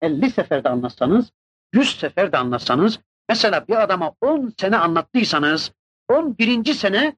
50 0.00 0.30
seferde 0.30 0.68
anlatsanız, 0.68 1.32
100 1.72 2.00
seferde 2.00 2.38
anlatsanız, 2.38 3.00
mesela 3.28 3.68
bir 3.68 3.82
adama 3.82 4.14
10 4.20 4.52
sene 4.60 4.76
anlattıysanız, 4.76 5.72
11. 6.08 6.74
sene 6.74 7.16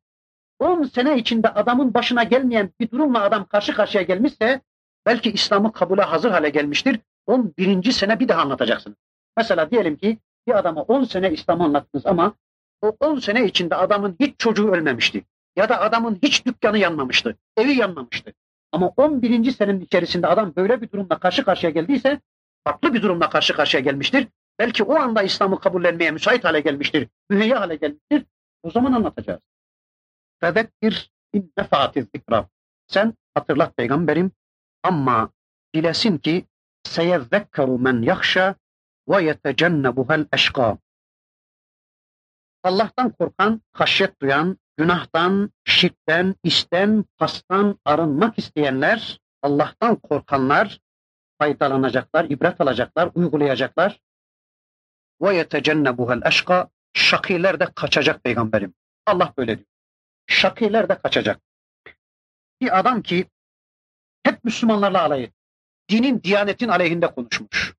10 0.58 0.82
sene 0.82 1.18
içinde 1.18 1.48
adamın 1.48 1.94
başına 1.94 2.22
gelmeyen 2.22 2.70
bir 2.80 2.90
durumla 2.90 3.22
adam 3.22 3.44
karşı 3.44 3.74
karşıya 3.74 4.02
gelmişse 4.02 4.60
belki 5.06 5.30
İslam'ı 5.30 5.72
kabule 5.72 6.02
hazır 6.02 6.30
hale 6.30 6.48
gelmiştir. 6.48 7.00
11. 7.26 7.92
sene 7.92 8.20
bir 8.20 8.28
daha 8.28 8.42
anlatacaksınız. 8.42 8.96
Mesela 9.36 9.70
diyelim 9.70 9.96
ki 9.96 10.18
bir 10.46 10.58
adama 10.58 10.82
10 10.82 11.04
sene 11.04 11.30
İslam'ı 11.32 11.64
anlattınız 11.64 12.06
ama 12.06 12.34
o 12.82 12.96
10 13.00 13.18
sene 13.18 13.44
içinde 13.44 13.74
adamın 13.74 14.16
hiç 14.20 14.34
çocuğu 14.38 14.70
ölmemişti. 14.70 15.24
Ya 15.56 15.68
da 15.68 15.80
adamın 15.80 16.18
hiç 16.22 16.46
dükkanı 16.46 16.78
yanmamıştı. 16.78 17.36
Evi 17.56 17.72
yanmamıştı. 17.72 18.32
Ama 18.72 18.88
11. 18.88 19.50
senenin 19.50 19.80
içerisinde 19.80 20.26
adam 20.26 20.56
böyle 20.56 20.82
bir 20.82 20.90
durumla 20.90 21.18
karşı 21.18 21.44
karşıya 21.44 21.70
geldiyse 21.70 22.20
farklı 22.64 22.94
bir 22.94 23.02
durumla 23.02 23.30
karşı 23.30 23.54
karşıya 23.54 23.82
gelmiştir. 23.82 24.28
Belki 24.58 24.82
o 24.84 24.94
anda 24.94 25.22
İslam'ı 25.22 25.60
kabullenmeye 25.60 26.10
müsait 26.10 26.44
hale 26.44 26.60
gelmiştir. 26.60 27.08
Müheyya 27.30 27.60
hale 27.60 27.76
gelmiştir. 27.76 28.24
O 28.62 28.70
zaman 28.70 28.92
anlatacağız. 28.92 29.40
Fezekkir 30.40 31.10
in 31.32 31.52
nefati 31.56 32.02
zikra. 32.02 32.48
Sen 32.86 33.14
hatırlat 33.34 33.76
peygamberim 33.76 34.32
ama 34.82 35.30
bilesin 35.74 36.18
ki 36.18 36.46
seyezekkeru 36.82 37.78
men 37.78 38.02
yahşa 38.02 38.54
ve 39.08 39.22
yetecennebuhel 39.22 40.26
eşka. 40.32 40.78
Allah'tan 42.62 43.10
korkan, 43.10 43.62
haşyet 43.72 44.22
duyan, 44.22 44.58
günahtan, 44.76 45.50
şirkten, 45.64 46.34
isten, 46.44 47.04
pastan 47.18 47.78
arınmak 47.84 48.38
isteyenler, 48.38 49.20
Allah'tan 49.42 49.96
korkanlar 49.96 50.80
faydalanacaklar, 51.38 52.24
ibret 52.24 52.60
alacaklar, 52.60 53.10
uygulayacaklar. 53.14 54.00
Ve 55.22 55.36
yetecennebuhel 55.36 56.22
eşka. 56.24 56.68
Şakiler 56.92 57.60
de 57.60 57.66
kaçacak 57.74 58.24
peygamberim. 58.24 58.74
Allah 59.06 59.32
böyle 59.36 59.58
diyor. 59.58 59.68
Şakiler 60.28 60.88
de 60.88 60.98
kaçacak. 60.98 61.40
Bir 62.60 62.78
adam 62.78 63.02
ki 63.02 63.26
hep 64.22 64.44
Müslümanlarla 64.44 65.02
alay 65.02 65.22
etti. 65.22 65.34
Dinin, 65.90 66.22
diyanetin 66.22 66.68
aleyhinde 66.68 67.06
konuşmuş. 67.14 67.74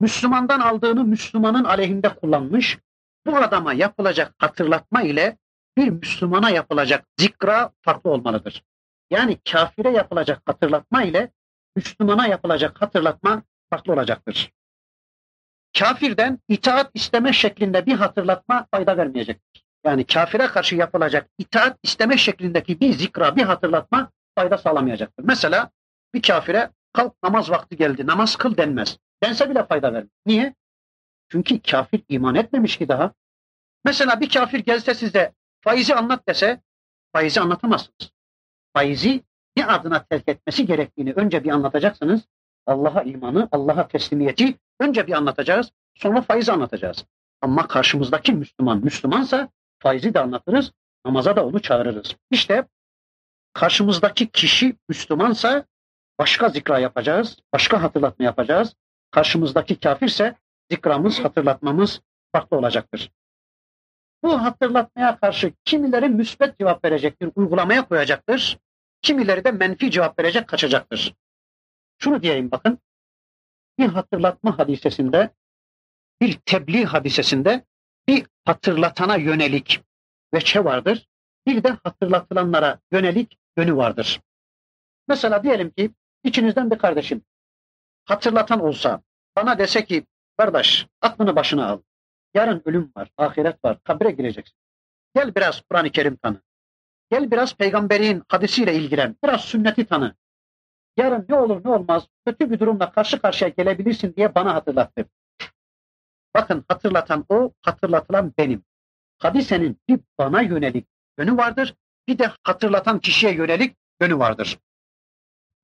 Müslümandan 0.00 0.60
aldığını 0.60 1.04
Müslümanın 1.04 1.64
aleyhinde 1.64 2.08
kullanmış. 2.08 2.78
Bu 3.26 3.36
adama 3.36 3.72
yapılacak 3.72 4.34
hatırlatma 4.38 5.02
ile 5.02 5.38
bir 5.76 5.88
Müslümana 5.88 6.50
yapılacak 6.50 7.06
zikra 7.18 7.72
farklı 7.82 8.10
olmalıdır. 8.10 8.64
Yani 9.10 9.38
kafire 9.50 9.90
yapılacak 9.90 10.42
hatırlatma 10.46 11.02
ile 11.02 11.32
Müslümana 11.76 12.26
yapılacak 12.26 12.82
hatırlatma 12.82 13.42
farklı 13.70 13.92
olacaktır. 13.92 14.52
Kafirden 15.78 16.38
itaat 16.48 16.90
isteme 16.94 17.32
şeklinde 17.32 17.86
bir 17.86 17.94
hatırlatma 17.94 18.66
fayda 18.70 18.96
vermeyecektir. 18.96 19.57
Yani 19.84 20.06
kafire 20.06 20.46
karşı 20.46 20.76
yapılacak 20.76 21.30
itaat 21.38 21.78
isteme 21.82 22.16
şeklindeki 22.16 22.80
bir 22.80 22.92
zikra, 22.92 23.36
bir 23.36 23.42
hatırlatma 23.42 24.10
fayda 24.34 24.58
sağlamayacaktır. 24.58 25.24
Mesela 25.24 25.70
bir 26.14 26.22
kafire 26.22 26.70
kalk 26.92 27.14
namaz 27.22 27.50
vakti 27.50 27.76
geldi, 27.76 28.06
namaz 28.06 28.36
kıl 28.36 28.56
denmez. 28.56 28.98
Dense 29.22 29.50
bile 29.50 29.66
fayda 29.66 29.92
vermez. 29.92 30.10
Niye? 30.26 30.54
Çünkü 31.28 31.60
kafir 31.60 32.02
iman 32.08 32.34
etmemiş 32.34 32.76
ki 32.76 32.88
daha. 32.88 33.12
Mesela 33.84 34.20
bir 34.20 34.28
kafir 34.28 34.58
gelse 34.58 34.94
size 34.94 35.32
faizi 35.60 35.94
anlat 35.94 36.28
dese 36.28 36.60
faizi 37.12 37.40
anlatamazsınız. 37.40 38.12
Faizi 38.74 39.22
ne 39.56 39.66
adına 39.66 40.04
terk 40.04 40.28
etmesi 40.28 40.66
gerektiğini 40.66 41.12
önce 41.12 41.44
bir 41.44 41.50
anlatacaksınız. 41.50 42.20
Allah'a 42.66 43.02
imanı, 43.02 43.48
Allah'a 43.52 43.88
teslimiyeti 43.88 44.54
önce 44.80 45.06
bir 45.06 45.12
anlatacağız. 45.12 45.72
Sonra 45.94 46.22
faizi 46.22 46.52
anlatacağız. 46.52 47.04
Ama 47.40 47.68
karşımızdaki 47.68 48.32
Müslüman 48.32 48.78
Müslümansa 48.78 49.48
faizi 49.78 50.14
de 50.14 50.20
anlatırız, 50.20 50.72
namaza 51.04 51.36
da 51.36 51.46
onu 51.46 51.62
çağırırız. 51.62 52.16
İşte 52.30 52.66
karşımızdaki 53.52 54.30
kişi 54.30 54.76
Müslümansa 54.88 55.64
başka 56.18 56.48
zikra 56.48 56.78
yapacağız, 56.78 57.36
başka 57.52 57.82
hatırlatma 57.82 58.24
yapacağız. 58.24 58.74
Karşımızdaki 59.10 59.80
kafirse 59.80 60.34
zikramız, 60.70 61.18
hatırlatmamız 61.18 62.00
farklı 62.32 62.56
olacaktır. 62.56 63.10
Bu 64.22 64.42
hatırlatmaya 64.42 65.18
karşı 65.18 65.52
kimileri 65.64 66.08
müsbet 66.08 66.58
cevap 66.58 66.84
verecektir, 66.84 67.30
uygulamaya 67.34 67.88
koyacaktır. 67.88 68.58
Kimileri 69.02 69.44
de 69.44 69.50
menfi 69.52 69.90
cevap 69.90 70.18
verecek, 70.18 70.48
kaçacaktır. 70.48 71.14
Şunu 71.98 72.22
diyeyim 72.22 72.50
bakın. 72.50 72.78
Bir 73.78 73.88
hatırlatma 73.88 74.58
hadisesinde, 74.58 75.30
bir 76.20 76.32
tebliğ 76.32 76.84
hadisesinde 76.84 77.64
hatırlatana 78.48 79.16
yönelik 79.16 79.80
veçe 80.34 80.64
vardır. 80.64 81.08
Bir 81.46 81.64
de 81.64 81.76
hatırlatılanlara 81.84 82.78
yönelik 82.92 83.38
yönü 83.56 83.76
vardır. 83.76 84.20
Mesela 85.08 85.42
diyelim 85.42 85.70
ki 85.70 85.90
içinizden 86.24 86.70
bir 86.70 86.78
kardeşim 86.78 87.22
hatırlatan 88.04 88.60
olsa 88.60 89.02
bana 89.36 89.58
dese 89.58 89.84
ki 89.84 90.06
kardeş 90.38 90.86
aklını 91.00 91.36
başına 91.36 91.68
al. 91.68 91.80
Yarın 92.34 92.62
ölüm 92.64 92.92
var, 92.96 93.10
ahiret 93.16 93.64
var, 93.64 93.78
kabre 93.84 94.10
gireceksin. 94.10 94.56
Gel 95.14 95.34
biraz 95.34 95.60
Kur'an-ı 95.60 95.90
Kerim 95.90 96.16
tanı. 96.16 96.42
Gel 97.10 97.30
biraz 97.30 97.54
peygamberin 97.54 98.22
hadisiyle 98.28 98.74
ilgilen. 98.74 99.16
Biraz 99.24 99.40
sünneti 99.40 99.84
tanı. 99.84 100.14
Yarın 100.96 101.26
ne 101.28 101.34
olur 101.34 101.64
ne 101.64 101.70
olmaz 101.70 102.06
kötü 102.26 102.50
bir 102.50 102.60
durumla 102.60 102.92
karşı 102.92 103.22
karşıya 103.22 103.48
gelebilirsin 103.48 104.14
diye 104.16 104.34
bana 104.34 104.54
hatırlattı. 104.54 105.04
Bakın 106.34 106.64
hatırlatan 106.68 107.24
o, 107.28 107.52
hatırlatılan 107.62 108.32
benim. 108.38 108.64
Hadisenin 109.18 109.80
bir 109.88 110.00
bana 110.18 110.42
yönelik 110.42 110.86
yönü 111.18 111.36
vardır, 111.36 111.74
bir 112.08 112.18
de 112.18 112.30
hatırlatan 112.42 112.98
kişiye 112.98 113.34
yönelik 113.34 113.76
yönü 114.00 114.18
vardır. 114.18 114.58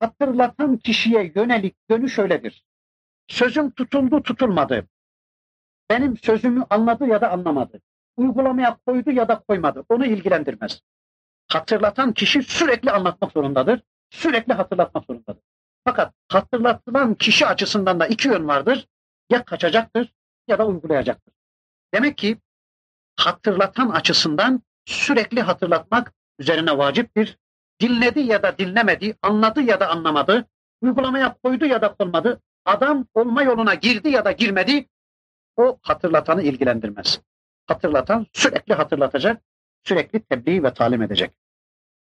Hatırlatan 0.00 0.76
kişiye 0.76 1.32
yönelik 1.34 1.76
yönü 1.88 2.08
şöyledir. 2.08 2.64
Sözüm 3.28 3.70
tutuldu 3.70 4.22
tutulmadı. 4.22 4.88
Benim 5.90 6.16
sözümü 6.16 6.64
anladı 6.70 7.06
ya 7.06 7.20
da 7.20 7.30
anlamadı. 7.30 7.80
Uygulamaya 8.16 8.78
koydu 8.86 9.10
ya 9.10 9.28
da 9.28 9.38
koymadı. 9.48 9.84
Onu 9.88 10.06
ilgilendirmez. 10.06 10.80
Hatırlatan 11.48 12.12
kişi 12.12 12.42
sürekli 12.42 12.90
anlatmak 12.90 13.32
zorundadır. 13.32 13.82
Sürekli 14.10 14.52
hatırlatmak 14.52 15.04
zorundadır. 15.04 15.42
Fakat 15.84 16.14
hatırlatılan 16.28 17.14
kişi 17.14 17.46
açısından 17.46 18.00
da 18.00 18.06
iki 18.06 18.28
yön 18.28 18.48
vardır. 18.48 18.88
Ya 19.30 19.44
kaçacaktır 19.44 20.12
ya 20.47 20.59
da 20.59 20.67
uygulayacaktır. 20.67 21.33
Demek 21.93 22.17
ki 22.17 22.37
hatırlatan 23.15 23.89
açısından 23.89 24.63
sürekli 24.85 25.41
hatırlatmak 25.41 26.13
üzerine 26.39 26.77
vaciptir. 26.77 27.37
Dinledi 27.81 28.19
ya 28.19 28.43
da 28.43 28.57
dinlemedi, 28.57 29.15
anladı 29.21 29.61
ya 29.61 29.79
da 29.79 29.89
anlamadı, 29.89 30.45
uygulamaya 30.81 31.37
koydu 31.43 31.65
ya 31.65 31.81
da 31.81 31.93
koymadı, 31.93 32.41
adam 32.65 33.07
olma 33.13 33.43
yoluna 33.43 33.73
girdi 33.73 34.09
ya 34.09 34.25
da 34.25 34.31
girmedi, 34.31 34.85
o 35.57 35.79
hatırlatanı 35.81 36.43
ilgilendirmez. 36.43 37.21
Hatırlatan 37.67 38.27
sürekli 38.33 38.73
hatırlatacak, 38.73 39.41
sürekli 39.83 40.19
tebliğ 40.19 40.63
ve 40.63 40.73
talim 40.73 41.01
edecek. 41.01 41.31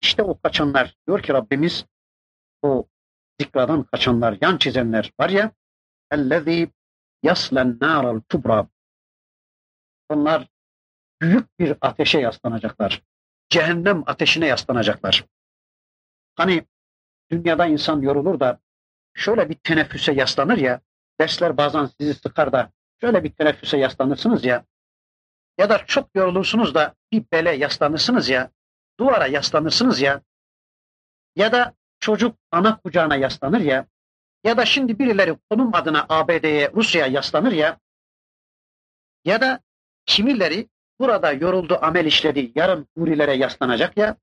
İşte 0.01 0.23
o 0.23 0.39
kaçanlar, 0.39 0.95
diyor 1.07 1.23
ki 1.23 1.33
Rabbimiz, 1.33 1.85
o 2.61 2.87
zikradan 3.39 3.83
kaçanlar, 3.83 4.37
yan 4.41 4.57
çizenler 4.57 5.13
var 5.19 5.29
ya, 5.29 5.51
اَلَّذ۪ي 6.11 6.69
yaslen 7.26 7.78
naral 7.80 8.20
kubra. 8.30 8.68
Onlar 10.08 10.48
büyük 11.20 11.58
bir 11.58 11.76
ateşe 11.80 12.18
yaslanacaklar. 12.20 13.02
Cehennem 13.48 14.02
ateşine 14.06 14.46
yaslanacaklar. 14.46 15.24
Hani 16.34 16.64
dünyada 17.30 17.66
insan 17.66 18.00
yorulur 18.00 18.40
da 18.40 18.60
şöyle 19.14 19.48
bir 19.48 19.54
teneffüse 19.54 20.12
yaslanır 20.12 20.58
ya, 20.58 20.80
dersler 21.20 21.56
bazen 21.56 21.86
sizi 21.86 22.14
sıkar 22.14 22.52
da 22.52 22.72
şöyle 23.00 23.24
bir 23.24 23.32
teneffüse 23.32 23.78
yaslanırsınız 23.78 24.44
ya, 24.44 24.64
Ya 25.58 25.70
da 25.70 25.86
çok 25.86 26.14
yorulursunuz 26.14 26.74
da 26.74 26.94
bir 27.12 27.24
bele 27.32 27.52
yaslanırsınız 27.52 28.28
ya, 28.28 28.50
duvara 29.00 29.26
yaslanırsınız 29.26 30.00
ya, 30.00 30.22
ya 31.36 31.52
da 31.52 31.74
çocuk 32.00 32.36
ana 32.50 32.80
kucağına 32.80 33.16
yaslanır 33.16 33.60
ya, 33.60 33.86
ya 34.46 34.56
da 34.56 34.64
şimdi 34.64 34.98
birileri 34.98 35.36
konum 35.50 35.74
adına 35.74 36.06
ABD'ye, 36.08 36.72
Rusya'ya 36.74 37.06
yaslanır 37.12 37.52
ya, 37.52 37.78
ya 39.24 39.40
da 39.40 39.60
kimileri 40.06 40.68
burada 41.00 41.32
yoruldu, 41.32 41.78
amel 41.82 42.06
işledi, 42.06 42.52
yarın 42.54 42.88
hurilere 42.98 43.34
yaslanacak 43.36 43.96
ya, 43.96 44.16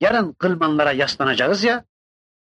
yarın 0.00 0.32
kılmanlara 0.32 0.92
yaslanacağız 0.92 1.64
ya, 1.64 1.84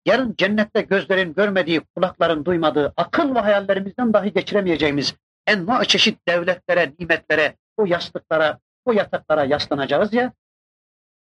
yarın 0.05 0.35
cennette 0.37 0.81
gözlerin 0.81 1.33
görmediği, 1.33 1.81
kulakların 1.95 2.45
duymadığı, 2.45 2.93
akıl 2.97 3.35
ve 3.35 3.39
hayallerimizden 3.39 4.13
dahi 4.13 4.33
geçiremeyeceğimiz 4.33 5.15
enva 5.47 5.85
çeşit 5.85 6.27
devletlere, 6.27 6.93
nimetlere, 6.99 7.57
o 7.77 7.85
yastıklara, 7.85 8.59
o 8.85 8.91
yataklara 8.91 9.45
yaslanacağız 9.45 10.13
ya, 10.13 10.33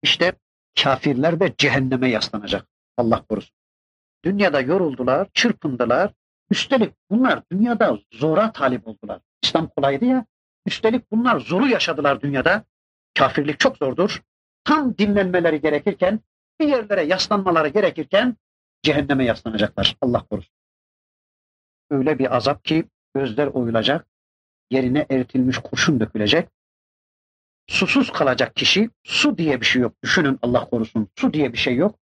işte 0.02 0.32
kafirler 0.82 1.40
de 1.40 1.54
cehenneme 1.58 2.10
yaslanacak. 2.10 2.66
Allah 2.96 3.24
korusun. 3.28 3.61
Dünyada 4.24 4.60
yoruldular, 4.60 5.28
çırpındılar. 5.34 6.12
Üstelik 6.50 6.94
bunlar 7.10 7.42
dünyada 7.52 7.98
zora 8.12 8.52
talip 8.52 8.88
oldular. 8.88 9.20
İslam 9.42 9.68
kolaydı 9.68 10.04
ya. 10.04 10.26
Üstelik 10.66 11.10
bunlar 11.10 11.40
zoru 11.40 11.66
yaşadılar 11.66 12.20
dünyada. 12.20 12.64
Kafirlik 13.14 13.60
çok 13.60 13.76
zordur. 13.76 14.22
Tam 14.64 14.98
dinlenmeleri 14.98 15.60
gerekirken, 15.60 16.20
bir 16.60 16.68
yerlere 16.68 17.02
yaslanmaları 17.02 17.68
gerekirken 17.68 18.36
cehenneme 18.82 19.24
yaslanacaklar. 19.24 19.96
Allah 20.00 20.26
korusun. 20.30 20.54
Öyle 21.90 22.18
bir 22.18 22.36
azap 22.36 22.64
ki 22.64 22.84
gözler 23.14 23.46
oyulacak, 23.46 24.06
yerine 24.70 25.06
eritilmiş 25.10 25.58
kurşun 25.58 26.00
dökülecek. 26.00 26.48
Susuz 27.66 28.12
kalacak 28.12 28.56
kişi, 28.56 28.90
su 29.04 29.38
diye 29.38 29.60
bir 29.60 29.66
şey 29.66 29.82
yok. 29.82 30.02
Düşünün 30.02 30.38
Allah 30.42 30.68
korusun, 30.70 31.08
su 31.18 31.32
diye 31.32 31.52
bir 31.52 31.58
şey 31.58 31.76
yok. 31.76 31.98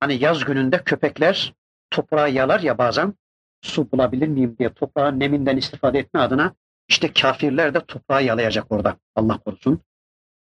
Hani 0.00 0.24
yaz 0.24 0.44
gününde 0.44 0.82
köpekler 0.84 1.54
toprağı 1.90 2.30
yalar 2.30 2.60
ya 2.60 2.78
bazen, 2.78 3.14
su 3.62 3.92
bulabilir 3.92 4.28
miyim 4.28 4.56
diye 4.58 4.74
toprağın 4.74 5.20
neminden 5.20 5.56
istifade 5.56 5.98
etme 5.98 6.20
adına 6.20 6.54
işte 6.88 7.12
kafirler 7.12 7.74
de 7.74 7.80
toprağı 7.80 8.24
yalayacak 8.24 8.72
orada. 8.72 8.96
Allah 9.14 9.38
korusun. 9.38 9.80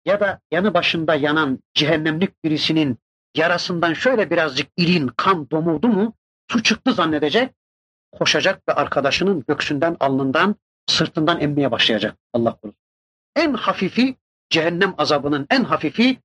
Ya 0.06 0.20
da 0.20 0.40
yanı 0.52 0.74
başında 0.74 1.16
yanan 1.16 1.60
cehennemlik 1.74 2.44
birisinin 2.44 2.98
yarasından 3.36 3.94
şöyle 3.94 4.30
birazcık 4.30 4.68
irin 4.78 5.08
kan 5.08 5.50
domurdu 5.50 5.88
mu 5.88 6.14
su 6.52 6.64
çıktı 6.64 6.94
zannedecek. 6.94 7.54
Koşacak 8.12 8.70
ve 8.70 8.74
arkadaşının 8.74 9.44
göksünden, 9.48 9.98
alnından, 10.00 10.56
sırtından 10.88 11.40
emmeye 11.42 11.72
başlayacak. 11.72 12.18
Allah 12.34 12.56
korusun. 12.56 12.82
En 13.36 13.54
hafifi 13.54 14.16
cehennem 14.50 14.94
azabının 14.98 15.48
en 15.50 15.64
hafifi 15.64 16.18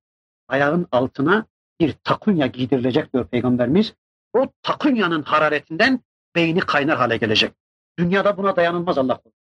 ayağın 0.47 0.87
altına 0.91 1.45
bir 1.80 1.92
takunya 1.92 2.46
giydirilecek 2.46 3.12
diyor 3.12 3.26
Peygamberimiz. 3.26 3.94
O 4.32 4.52
takunyanın 4.62 5.22
hararetinden 5.22 6.00
beyni 6.34 6.60
kaynar 6.60 6.96
hale 6.96 7.16
gelecek. 7.16 7.52
Dünyada 7.98 8.36
buna 8.36 8.56
dayanılmaz 8.56 8.98
Allah 8.98 9.16
korusun. 9.16 9.42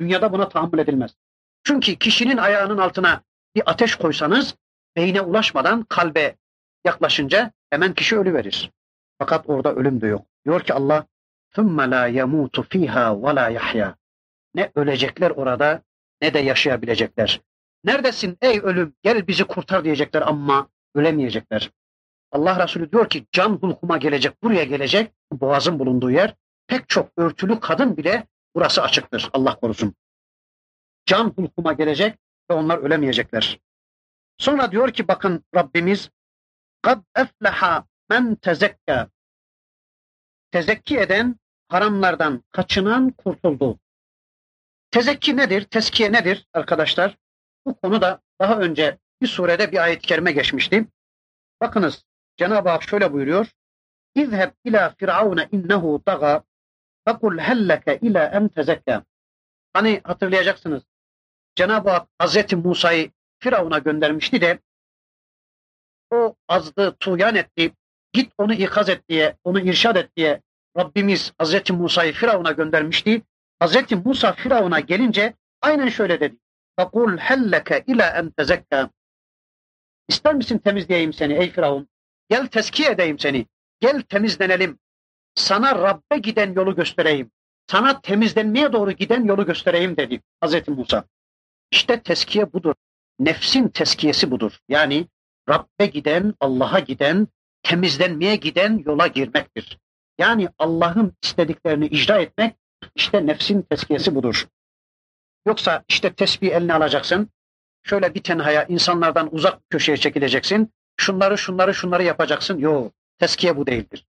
Dünyada 0.00 0.32
buna 0.32 0.48
tahammül 0.48 0.78
edilmez. 0.78 1.16
Çünkü 1.64 1.96
kişinin 1.96 2.36
ayağının 2.36 2.78
altına 2.78 3.22
bir 3.54 3.62
ateş 3.66 3.94
koysanız 3.94 4.56
beyne 4.96 5.20
ulaşmadan 5.20 5.82
kalbe 5.82 6.36
yaklaşınca 6.84 7.52
hemen 7.70 7.94
kişi 7.94 8.18
ölü 8.18 8.34
verir. 8.34 8.70
Fakat 9.18 9.48
orada 9.48 9.74
ölüm 9.74 10.00
de 10.00 10.06
yok. 10.06 10.26
Diyor 10.44 10.60
ki 10.60 10.74
Allah 10.74 11.06
ثُمَّ 11.54 11.78
لَا 11.94 12.10
يَمُوتُ 12.20 12.62
ف۪يهَا 12.62 13.06
وَلَا 13.22 13.58
يَحْيَا 13.58 13.94
Ne 14.54 14.70
ölecekler 14.74 15.30
orada 15.30 15.82
ne 16.22 16.34
de 16.34 16.38
yaşayabilecekler. 16.38 17.40
Neredesin 17.84 18.38
ey 18.40 18.60
ölüm 18.60 18.94
gel 19.02 19.26
bizi 19.26 19.44
kurtar 19.44 19.84
diyecekler 19.84 20.22
ama 20.22 20.68
ölemeyecekler. 20.95 21.71
Allah 22.31 22.63
Resulü 22.63 22.91
diyor 22.91 23.09
ki 23.09 23.25
can 23.31 23.49
hulkuma 23.49 23.97
gelecek 23.97 24.43
buraya 24.43 24.63
gelecek 24.63 25.11
boğazın 25.31 25.79
bulunduğu 25.79 26.11
yer 26.11 26.35
pek 26.67 26.89
çok 26.89 27.11
örtülü 27.17 27.59
kadın 27.59 27.97
bile 27.97 28.27
burası 28.55 28.83
açıktır 28.83 29.29
Allah 29.33 29.55
korusun. 29.55 29.95
Can 31.05 31.29
hulkuma 31.29 31.73
gelecek 31.73 32.19
ve 32.51 32.53
onlar 32.53 32.77
ölemeyecekler. 32.77 33.59
Sonra 34.37 34.71
diyor 34.71 34.93
ki 34.93 35.07
bakın 35.07 35.43
Rabbimiz 35.55 36.09
kad 36.81 37.03
efleha 37.15 37.85
men 38.09 38.35
tezekka 38.35 39.09
tezekki 40.51 40.97
eden 40.97 41.35
haramlardan 41.67 42.43
kaçınan 42.51 43.11
kurtuldu. 43.11 43.79
Tezekki 44.91 45.37
nedir? 45.37 45.63
Teskiye 45.63 46.11
nedir 46.11 46.47
arkadaşlar? 46.53 47.17
Bu 47.65 47.75
konuda 47.75 48.21
daha 48.41 48.59
önce 48.59 48.97
bir 49.22 49.26
surede 49.26 49.72
bir 49.72 49.82
ayet-i 49.82 50.06
kerime 50.06 50.32
geçmişti. 50.32 50.86
Bakınız 51.60 52.04
Cenab-ı 52.36 52.68
Hak 52.68 52.82
şöyle 52.82 53.12
buyuruyor. 53.12 53.52
İzheb 54.14 54.50
ila 54.64 54.94
firavune 54.98 55.48
innehu 55.52 56.02
daga 56.08 56.44
fekul 57.08 57.38
helleke 57.38 57.98
ila 58.02 58.26
en 58.26 58.48
tezekka. 58.48 59.04
Hani 59.72 60.00
hatırlayacaksınız. 60.04 60.82
Cenab-ı 61.54 61.90
Hak 61.90 62.08
Hazreti 62.18 62.56
Musa'yı 62.56 63.10
Firavun'a 63.38 63.78
göndermişti 63.78 64.40
de 64.40 64.58
o 66.10 66.36
azdı, 66.48 66.96
tuğyan 67.00 67.34
etti. 67.34 67.72
Git 68.12 68.32
onu 68.38 68.54
ikaz 68.54 68.88
et 68.88 69.08
diye, 69.08 69.36
onu 69.44 69.60
irşad 69.60 69.96
et 69.96 70.16
diye 70.16 70.42
Rabbimiz 70.78 71.32
Hazreti 71.38 71.72
Musa'yı 71.72 72.12
Firavun'a 72.12 72.52
göndermişti. 72.52 73.22
Hazreti 73.58 73.96
Musa 73.96 74.32
Firavun'a 74.32 74.80
gelince 74.80 75.34
aynen 75.62 75.88
şöyle 75.88 76.20
dedi. 76.20 76.36
فَقُلْ 76.78 77.18
هَلَّكَ 77.18 77.84
ila 77.86 78.18
en 78.18 78.30
tezekka. 78.30 78.90
İster 80.07 80.35
misin 80.35 80.57
temizleyeyim 80.57 81.13
seni 81.13 81.33
ey 81.33 81.51
Firavun? 81.51 81.87
Gel 82.29 82.47
teskiye 82.47 82.89
edeyim 82.89 83.19
seni. 83.19 83.45
Gel 83.79 84.01
temizlenelim. 84.01 84.79
Sana 85.35 85.75
Rabbe 85.75 86.17
giden 86.17 86.53
yolu 86.53 86.75
göstereyim. 86.75 87.31
Sana 87.67 88.01
temizlenmeye 88.01 88.73
doğru 88.73 88.91
giden 88.91 89.23
yolu 89.23 89.45
göstereyim 89.45 89.97
dedi 89.97 90.21
Hazreti 90.41 90.71
Musa. 90.71 91.03
İşte 91.71 92.01
teskiye 92.01 92.53
budur. 92.53 92.75
Nefsin 93.19 93.67
teskiyesi 93.67 94.31
budur. 94.31 94.59
Yani 94.69 95.07
Rabbe 95.49 95.85
giden, 95.85 96.33
Allah'a 96.39 96.79
giden, 96.79 97.27
temizlenmeye 97.63 98.35
giden 98.35 98.83
yola 98.85 99.07
girmektir. 99.07 99.79
Yani 100.17 100.49
Allah'ın 100.59 101.13
istediklerini 101.23 101.87
icra 101.87 102.21
etmek 102.21 102.55
işte 102.95 103.25
nefsin 103.25 103.61
teskiyesi 103.61 104.15
budur. 104.15 104.47
Yoksa 105.47 105.83
işte 105.89 106.13
tesbih 106.13 106.51
eline 106.51 106.73
alacaksın, 106.73 107.29
şöyle 107.83 108.13
bir 108.13 108.23
tenhaya 108.23 108.63
insanlardan 108.63 109.35
uzak 109.35 109.69
köşeye 109.69 109.97
çekileceksin, 109.97 110.73
şunları 110.97 111.37
şunları 111.37 111.73
şunları 111.73 112.03
yapacaksın. 112.03 112.57
Yok, 112.57 112.93
teskiye 113.19 113.57
bu 113.57 113.67
değildir. 113.67 114.05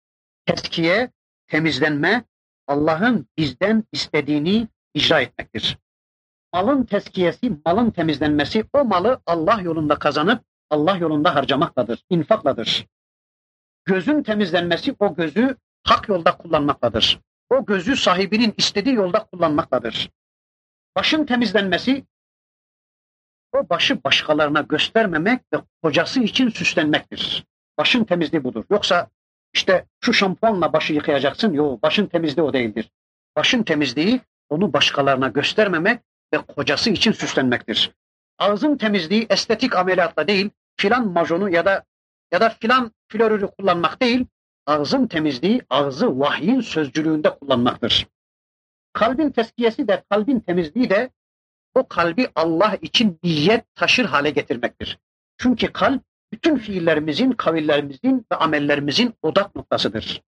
Teskiye, 0.47 1.11
temizlenme, 1.47 2.25
Allah'ın 2.67 3.27
bizden 3.39 3.85
istediğini 3.93 4.69
icra 4.95 5.21
etmektir. 5.21 5.79
Malın 6.53 6.85
teskiyesi, 6.85 7.53
malın 7.67 7.91
temizlenmesi 7.91 8.65
o 8.73 8.85
malı 8.85 9.21
Allah 9.27 9.61
yolunda 9.61 9.99
kazanıp 9.99 10.45
Allah 10.71 10.97
yolunda 10.97 11.35
harcamakladır, 11.35 12.05
infakladır. 12.11 12.87
Gözün 13.85 14.23
temizlenmesi 14.23 14.97
o 14.99 15.15
gözü 15.15 15.57
hak 15.85 16.09
yolda 16.09 16.37
kullanmakladır. 16.37 17.21
O 17.51 17.67
gözü 17.67 17.97
sahibinin 17.97 18.55
istediği 18.57 18.95
yolda 18.95 19.25
kullanmakladır. 19.25 20.11
Başın 20.97 21.27
temizlenmesi 21.27 22.05
o 23.53 23.69
başı 23.69 24.05
başkalarına 24.05 24.61
göstermemek 24.61 25.41
ve 25.53 25.59
kocası 25.83 26.21
için 26.21 26.49
süslenmektir. 26.49 27.45
Başın 27.79 28.05
temizliği 28.05 28.45
budur. 28.45 28.65
Yoksa 28.71 29.09
işte 29.55 29.85
şu 30.01 30.13
şampuanla 30.13 30.73
başı 30.73 30.93
yıkayacaksın. 30.93 31.53
Yok 31.53 31.83
başın 31.83 32.07
temizliği 32.07 32.47
o 32.47 32.53
değildir. 32.53 32.91
Başın 33.37 33.63
temizliği 33.63 34.21
onu 34.49 34.73
başkalarına 34.73 35.29
göstermemek 35.29 36.01
ve 36.35 36.39
kocası 36.39 36.91
için 36.91 37.13
süslenmektir. 37.13 37.93
Ağzın 38.39 38.77
temizliği 38.77 39.27
estetik 39.31 39.77
ameliyatla 39.77 40.29
değil, 40.29 40.51
filan 40.77 41.09
majonu 41.09 41.51
ya 41.51 41.65
da 41.65 41.85
ya 42.33 42.41
da 42.41 42.49
filan 42.61 42.93
florürü 43.09 43.47
kullanmak 43.47 44.03
değil, 44.03 44.27
ağzın 44.67 45.07
temizliği 45.07 45.63
ağzı 45.71 46.19
vahyin 46.19 46.61
sözcülüğünde 46.61 47.31
kullanmaktır. 47.31 48.07
Kalbin 48.93 49.31
teskiyesi 49.31 49.89
de 49.89 50.03
kalbin 50.11 50.41
temizliği 50.41 50.91
de 50.91 51.11
o 51.75 51.89
kalbi 51.89 52.29
Allah 52.35 52.79
için 52.83 53.19
niyet 53.23 53.75
taşır 53.75 54.05
hale 54.05 54.31
getirmektir. 54.31 54.99
Çünkü 55.39 55.73
kalp 55.73 56.03
bütün 56.33 56.57
fiillerimizin, 56.57 57.33
kavillerimizin 57.33 58.27
ve 58.33 58.37
amellerimizin 58.37 59.15
odak 59.23 59.57
noktasıdır. 59.57 60.23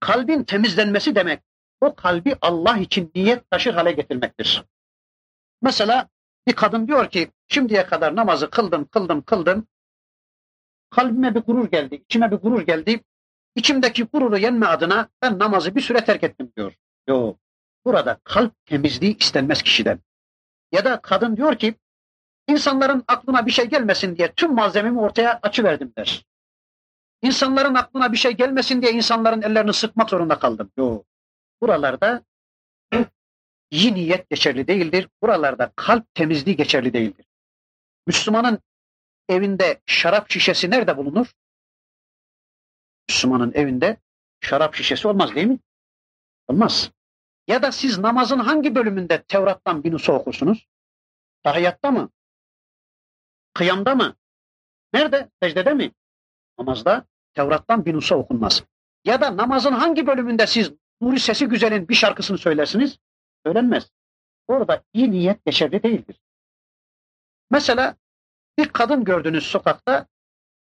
Kalbin 0.00 0.44
temizlenmesi 0.44 1.14
demek 1.14 1.42
o 1.80 1.94
kalbi 1.94 2.36
Allah 2.40 2.78
için 2.78 3.12
niyet 3.14 3.50
taşır 3.50 3.74
hale 3.74 3.92
getirmektir. 3.92 4.64
Mesela 5.62 6.08
bir 6.46 6.52
kadın 6.52 6.88
diyor 6.88 7.10
ki 7.10 7.30
şimdiye 7.48 7.86
kadar 7.86 8.16
namazı 8.16 8.50
kıldım, 8.50 8.84
kıldım, 8.84 9.22
kıldım. 9.22 9.66
Kalbime 10.90 11.34
bir 11.34 11.40
gurur 11.40 11.70
geldi, 11.70 11.94
içime 11.94 12.30
bir 12.30 12.36
gurur 12.36 12.62
geldi. 12.62 13.00
İçimdeki 13.54 14.04
gururu 14.04 14.38
yenme 14.38 14.66
adına 14.66 15.08
ben 15.22 15.38
namazı 15.38 15.74
bir 15.74 15.80
süre 15.80 16.04
terk 16.04 16.24
ettim 16.24 16.52
diyor. 16.56 16.74
Yok. 17.08 17.38
Burada 17.84 18.20
kalp 18.24 18.66
temizliği 18.66 19.16
istenmez 19.18 19.62
kişiden. 19.62 20.00
Ya 20.74 20.84
da 20.84 21.00
kadın 21.00 21.36
diyor 21.36 21.58
ki 21.58 21.74
İnsanların 22.48 23.04
aklına 23.08 23.46
bir 23.46 23.50
şey 23.50 23.64
gelmesin 23.64 24.16
diye 24.16 24.32
tüm 24.32 24.54
malzememi 24.54 25.00
ortaya 25.00 25.38
açıverdim 25.42 25.92
der. 25.98 26.26
İnsanların 27.22 27.74
aklına 27.74 28.12
bir 28.12 28.16
şey 28.16 28.32
gelmesin 28.32 28.82
diye 28.82 28.92
insanların 28.92 29.42
ellerini 29.42 29.72
sıkmak 29.72 30.10
zorunda 30.10 30.38
kaldım. 30.38 30.72
Yok. 30.76 31.06
Buralarda 31.62 32.24
iyi 33.70 33.94
niyet 33.94 34.30
geçerli 34.30 34.66
değildir. 34.66 35.08
Buralarda 35.22 35.72
kalp 35.76 36.14
temizliği 36.14 36.56
geçerli 36.56 36.92
değildir. 36.92 37.26
Müslümanın 38.06 38.58
evinde 39.28 39.80
şarap 39.86 40.30
şişesi 40.30 40.70
nerede 40.70 40.96
bulunur? 40.96 41.32
Müslümanın 43.08 43.52
evinde 43.54 43.96
şarap 44.40 44.74
şişesi 44.74 45.08
olmaz 45.08 45.34
değil 45.34 45.46
mi? 45.46 45.58
Olmaz. 46.48 46.90
Ya 47.48 47.62
da 47.62 47.72
siz 47.72 47.98
namazın 47.98 48.38
hangi 48.38 48.74
bölümünde 48.74 49.22
Tevrat'tan 49.22 49.84
bir 49.84 49.92
nusa 49.92 50.12
okursunuz? 50.12 50.66
Tahiyyatta 51.42 51.90
mı? 51.90 52.10
Kıyamda 53.54 53.94
mı? 53.94 54.16
Nerede? 54.92 55.30
Secdede 55.42 55.74
mi? 55.74 55.92
Namazda 56.58 57.06
Tevrat'tan 57.34 57.84
bir 57.84 57.94
nusa 57.94 58.16
okunmaz. 58.16 58.64
Ya 59.04 59.20
da 59.20 59.36
namazın 59.36 59.72
hangi 59.72 60.06
bölümünde 60.06 60.46
siz 60.46 60.72
Nuri 61.00 61.20
Sesi 61.20 61.46
Güzel'in 61.46 61.88
bir 61.88 61.94
şarkısını 61.94 62.38
söylersiniz? 62.38 62.98
Söylenmez. 63.46 63.90
Orada 64.48 64.84
iyi 64.92 65.10
niyet 65.10 65.44
geçerli 65.44 65.82
değildir. 65.82 66.20
Mesela 67.50 67.96
bir 68.58 68.68
kadın 68.68 69.04
gördünüz 69.04 69.46
sokakta, 69.46 70.06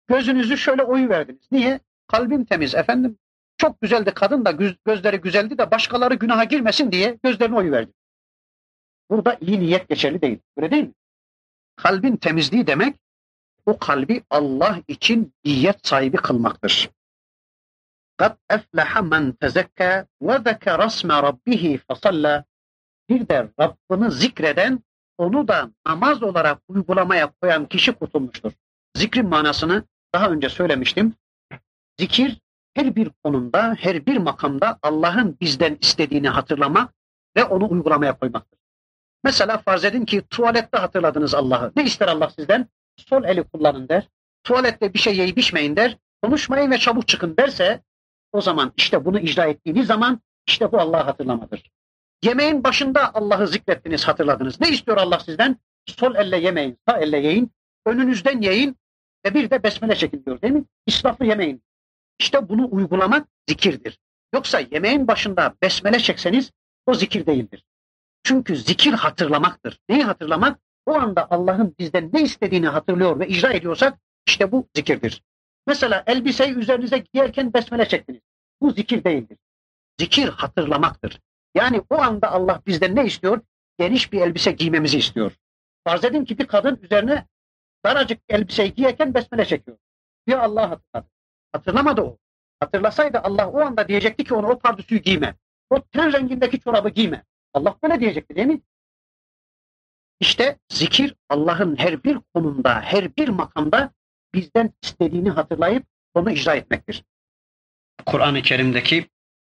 gözünüzü 0.06 0.58
şöyle 0.58 0.82
oyu 0.82 1.08
verdiniz. 1.08 1.48
Niye? 1.52 1.80
Kalbim 2.06 2.44
temiz 2.44 2.74
efendim. 2.74 3.18
Çok 3.61 3.81
güzeldi 3.81 4.11
kadın 4.15 4.45
da 4.45 4.51
gözleri 4.85 5.17
güzeldi 5.17 5.57
de 5.57 5.71
başkaları 5.71 6.13
günaha 6.13 6.49
girmesin 6.49 6.91
diye 6.91 7.19
gözlerini 7.23 7.55
oyu 7.55 7.71
verdi. 7.71 7.91
Burada 9.09 9.37
iyi 9.41 9.59
niyet 9.59 9.89
geçerli 9.89 10.21
değil. 10.21 10.39
Öyle 10.57 10.71
değil 10.71 10.83
mi? 10.83 10.93
Kalbin 11.75 12.15
temizliği 12.15 12.67
demek 12.67 12.95
o 13.65 13.77
kalbi 13.77 14.23
Allah 14.29 14.79
için 14.87 15.33
niyet 15.45 15.87
sahibi 15.87 16.17
kılmaktır. 16.17 16.89
قَدْ 18.19 18.35
اَفْلَحَ 18.49 18.91
مَنْ 19.13 19.23
تَزَكَّى 19.41 20.05
وَذَكَرَ 20.21 20.79
اسْمَ 20.89 21.09
رَبِّهِ 21.27 21.79
فَصَلَّى 21.79 22.43
Bir 23.09 23.27
de 23.27 23.49
Rabbini 23.59 24.11
zikreden, 24.11 24.83
onu 25.17 25.47
da 25.47 25.71
namaz 25.87 26.23
olarak 26.23 26.61
uygulamaya 26.67 27.33
koyan 27.41 27.65
kişi 27.65 27.91
kurtulmuştur. 27.91 28.51
Zikrin 28.95 29.29
manasını 29.29 29.83
daha 30.13 30.29
önce 30.29 30.49
söylemiştim. 30.49 31.13
Zikir 31.99 32.40
her 32.74 32.96
bir 32.96 33.10
konumda, 33.24 33.76
her 33.78 34.06
bir 34.06 34.16
makamda 34.16 34.78
Allah'ın 34.82 35.36
bizden 35.40 35.78
istediğini 35.80 36.28
hatırlamak 36.28 36.94
ve 37.36 37.44
onu 37.44 37.70
uygulamaya 37.70 38.18
koymaktır. 38.18 38.58
Mesela 39.24 39.58
farz 39.58 39.84
edin 39.84 40.04
ki 40.04 40.22
tuvalette 40.30 40.78
hatırladınız 40.78 41.34
Allah'ı. 41.34 41.72
Ne 41.76 41.84
ister 41.84 42.08
Allah 42.08 42.30
sizden? 42.30 42.68
Sol 42.96 43.24
eli 43.24 43.42
kullanın 43.42 43.88
der. 43.88 44.08
Tuvalette 44.44 44.94
bir 44.94 44.98
şey 44.98 45.16
yiyip 45.16 45.38
içmeyin 45.38 45.76
der. 45.76 45.96
Konuşmayın 46.22 46.70
ve 46.70 46.78
çabuk 46.78 47.08
çıkın 47.08 47.36
derse 47.36 47.82
o 48.32 48.40
zaman 48.40 48.72
işte 48.76 49.04
bunu 49.04 49.18
icra 49.18 49.46
ettiğiniz 49.46 49.86
zaman 49.86 50.20
işte 50.46 50.72
bu 50.72 50.80
Allah'ı 50.80 51.02
hatırlamadır. 51.02 51.70
Yemeğin 52.24 52.64
başında 52.64 53.14
Allah'ı 53.14 53.48
zikrettiniz, 53.48 54.08
hatırladınız. 54.08 54.60
Ne 54.60 54.68
istiyor 54.68 54.96
Allah 54.96 55.18
sizden? 55.18 55.56
Sol 55.86 56.14
elle 56.14 56.36
yemeyin, 56.36 56.78
sağ 56.88 56.98
elle 56.98 57.18
yiyin, 57.18 57.50
önünüzden 57.86 58.40
yiyin 58.40 58.76
ve 59.26 59.34
bir 59.34 59.50
de 59.50 59.62
besmele 59.62 59.94
çekin 59.94 60.24
diyor 60.24 60.42
değil 60.42 60.54
mi? 60.54 60.64
İsraflı 60.86 61.26
yemeyin. 61.26 61.62
İşte 62.18 62.48
bunu 62.48 62.68
uygulamak 62.70 63.28
zikirdir. 63.48 63.98
Yoksa 64.34 64.60
yemeğin 64.60 65.08
başında 65.08 65.54
besmele 65.62 65.98
çekseniz 65.98 66.50
o 66.86 66.94
zikir 66.94 67.26
değildir. 67.26 67.64
Çünkü 68.22 68.56
zikir 68.56 68.92
hatırlamaktır. 68.92 69.78
Neyi 69.88 70.02
hatırlamak? 70.02 70.60
O 70.86 70.94
anda 70.94 71.30
Allah'ın 71.30 71.74
bizden 71.78 72.10
ne 72.12 72.22
istediğini 72.22 72.68
hatırlıyor 72.68 73.20
ve 73.20 73.28
icra 73.28 73.52
ediyorsak 73.52 73.98
işte 74.26 74.52
bu 74.52 74.68
zikirdir. 74.76 75.22
Mesela 75.66 76.04
elbiseyi 76.06 76.54
üzerinize 76.54 76.98
giyerken 76.98 77.54
besmele 77.54 77.88
çektiniz. 77.88 78.20
Bu 78.60 78.70
zikir 78.70 79.04
değildir. 79.04 79.38
Zikir 80.00 80.28
hatırlamaktır. 80.28 81.20
Yani 81.54 81.82
o 81.90 81.98
anda 81.98 82.32
Allah 82.32 82.62
bizden 82.66 82.96
ne 82.96 83.06
istiyor? 83.06 83.40
Geniş 83.78 84.12
bir 84.12 84.20
elbise 84.20 84.52
giymemizi 84.52 84.98
istiyor. 84.98 85.32
Farz 85.84 86.04
edin 86.04 86.24
ki 86.24 86.38
bir 86.38 86.46
kadın 86.46 86.78
üzerine 86.82 87.26
daracık 87.84 88.20
elbiseyi 88.28 88.74
giyerken 88.74 89.14
besmele 89.14 89.44
çekiyor. 89.44 89.78
Diyor 90.26 90.38
Allah 90.38 90.70
hatırladı. 90.70 91.06
Hatırlamadı 91.52 92.00
o. 92.00 92.18
Hatırlasaydı 92.60 93.18
Allah 93.18 93.50
o 93.50 93.60
anda 93.60 93.88
diyecekti 93.88 94.24
ki 94.24 94.34
ona 94.34 94.48
o 94.48 94.58
pardüsüyü 94.58 95.00
giyme. 95.00 95.34
O 95.70 95.82
ten 95.82 96.12
rengindeki 96.12 96.60
çorabı 96.60 96.88
giyme. 96.88 97.24
Allah 97.54 97.76
böyle 97.82 98.00
diyecekti 98.00 98.36
değil 98.36 98.46
mi? 98.46 98.60
İşte 100.20 100.58
zikir 100.68 101.14
Allah'ın 101.28 101.76
her 101.76 102.04
bir 102.04 102.18
konumda, 102.34 102.80
her 102.80 103.16
bir 103.16 103.28
makamda 103.28 103.92
bizden 104.34 104.72
istediğini 104.82 105.30
hatırlayıp 105.30 105.86
onu 106.14 106.30
icra 106.30 106.54
etmektir. 106.54 107.04
Kur'an-ı 108.06 108.42
Kerim'deki 108.42 109.10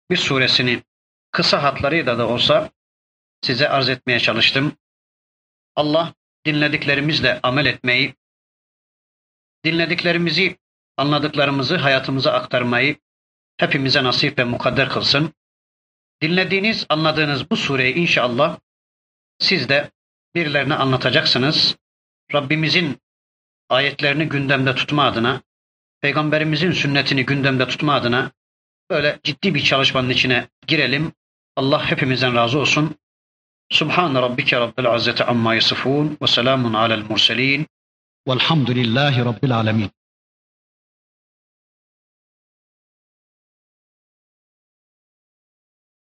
bir 0.09 0.17
suresini 0.17 0.83
kısa 1.31 1.63
hatlarıyla 1.63 2.17
da 2.17 2.27
olsa 2.27 2.69
size 3.41 3.69
arz 3.69 3.89
etmeye 3.89 4.19
çalıştım. 4.19 4.73
Allah 5.75 6.13
dinlediklerimizle 6.45 7.39
amel 7.43 7.65
etmeyi, 7.65 8.15
dinlediklerimizi, 9.65 10.57
anladıklarımızı 10.99 11.77
hayatımıza 11.77 12.31
aktarmayı 12.31 12.97
hepimize 13.57 14.03
nasip 14.03 14.39
ve 14.39 14.43
mukadder 14.43 14.89
kılsın. 14.89 15.33
Dinlediğiniz, 16.21 16.85
anladığınız 16.89 17.51
bu 17.51 17.55
sureyi 17.55 17.95
inşallah 17.95 18.57
siz 19.39 19.69
de 19.69 19.91
birilerine 20.35 20.75
anlatacaksınız. 20.75 21.75
Rabbimizin 22.33 22.97
ayetlerini 23.69 24.29
gündemde 24.29 24.75
tutma 24.75 25.03
adına, 25.03 25.41
Peygamberimizin 26.01 26.71
sünnetini 26.71 27.25
gündemde 27.25 27.67
tutma 27.67 27.93
adına 27.93 28.31
böyle 28.89 29.19
ciddi 29.23 29.55
bir 29.55 29.63
çalışmanın 29.63 30.09
içine 30.09 30.47
girelim. 30.67 31.11
Allah 31.55 31.91
hepimizden 31.91 32.35
razı 32.35 32.59
olsun. 32.59 32.95
Subhan 33.71 34.15
rabbike 34.15 34.59
rabbil 34.59 34.95
izzeti 34.95 35.23
amma 35.23 35.55
yasifun 35.55 36.17
ve 36.21 36.27
selamun 36.27 36.73
alel 36.73 37.03
murselin. 37.09 37.67
Velhamdülillahi 38.27 39.25
rabbil 39.25 39.55
alemin. 39.55 39.91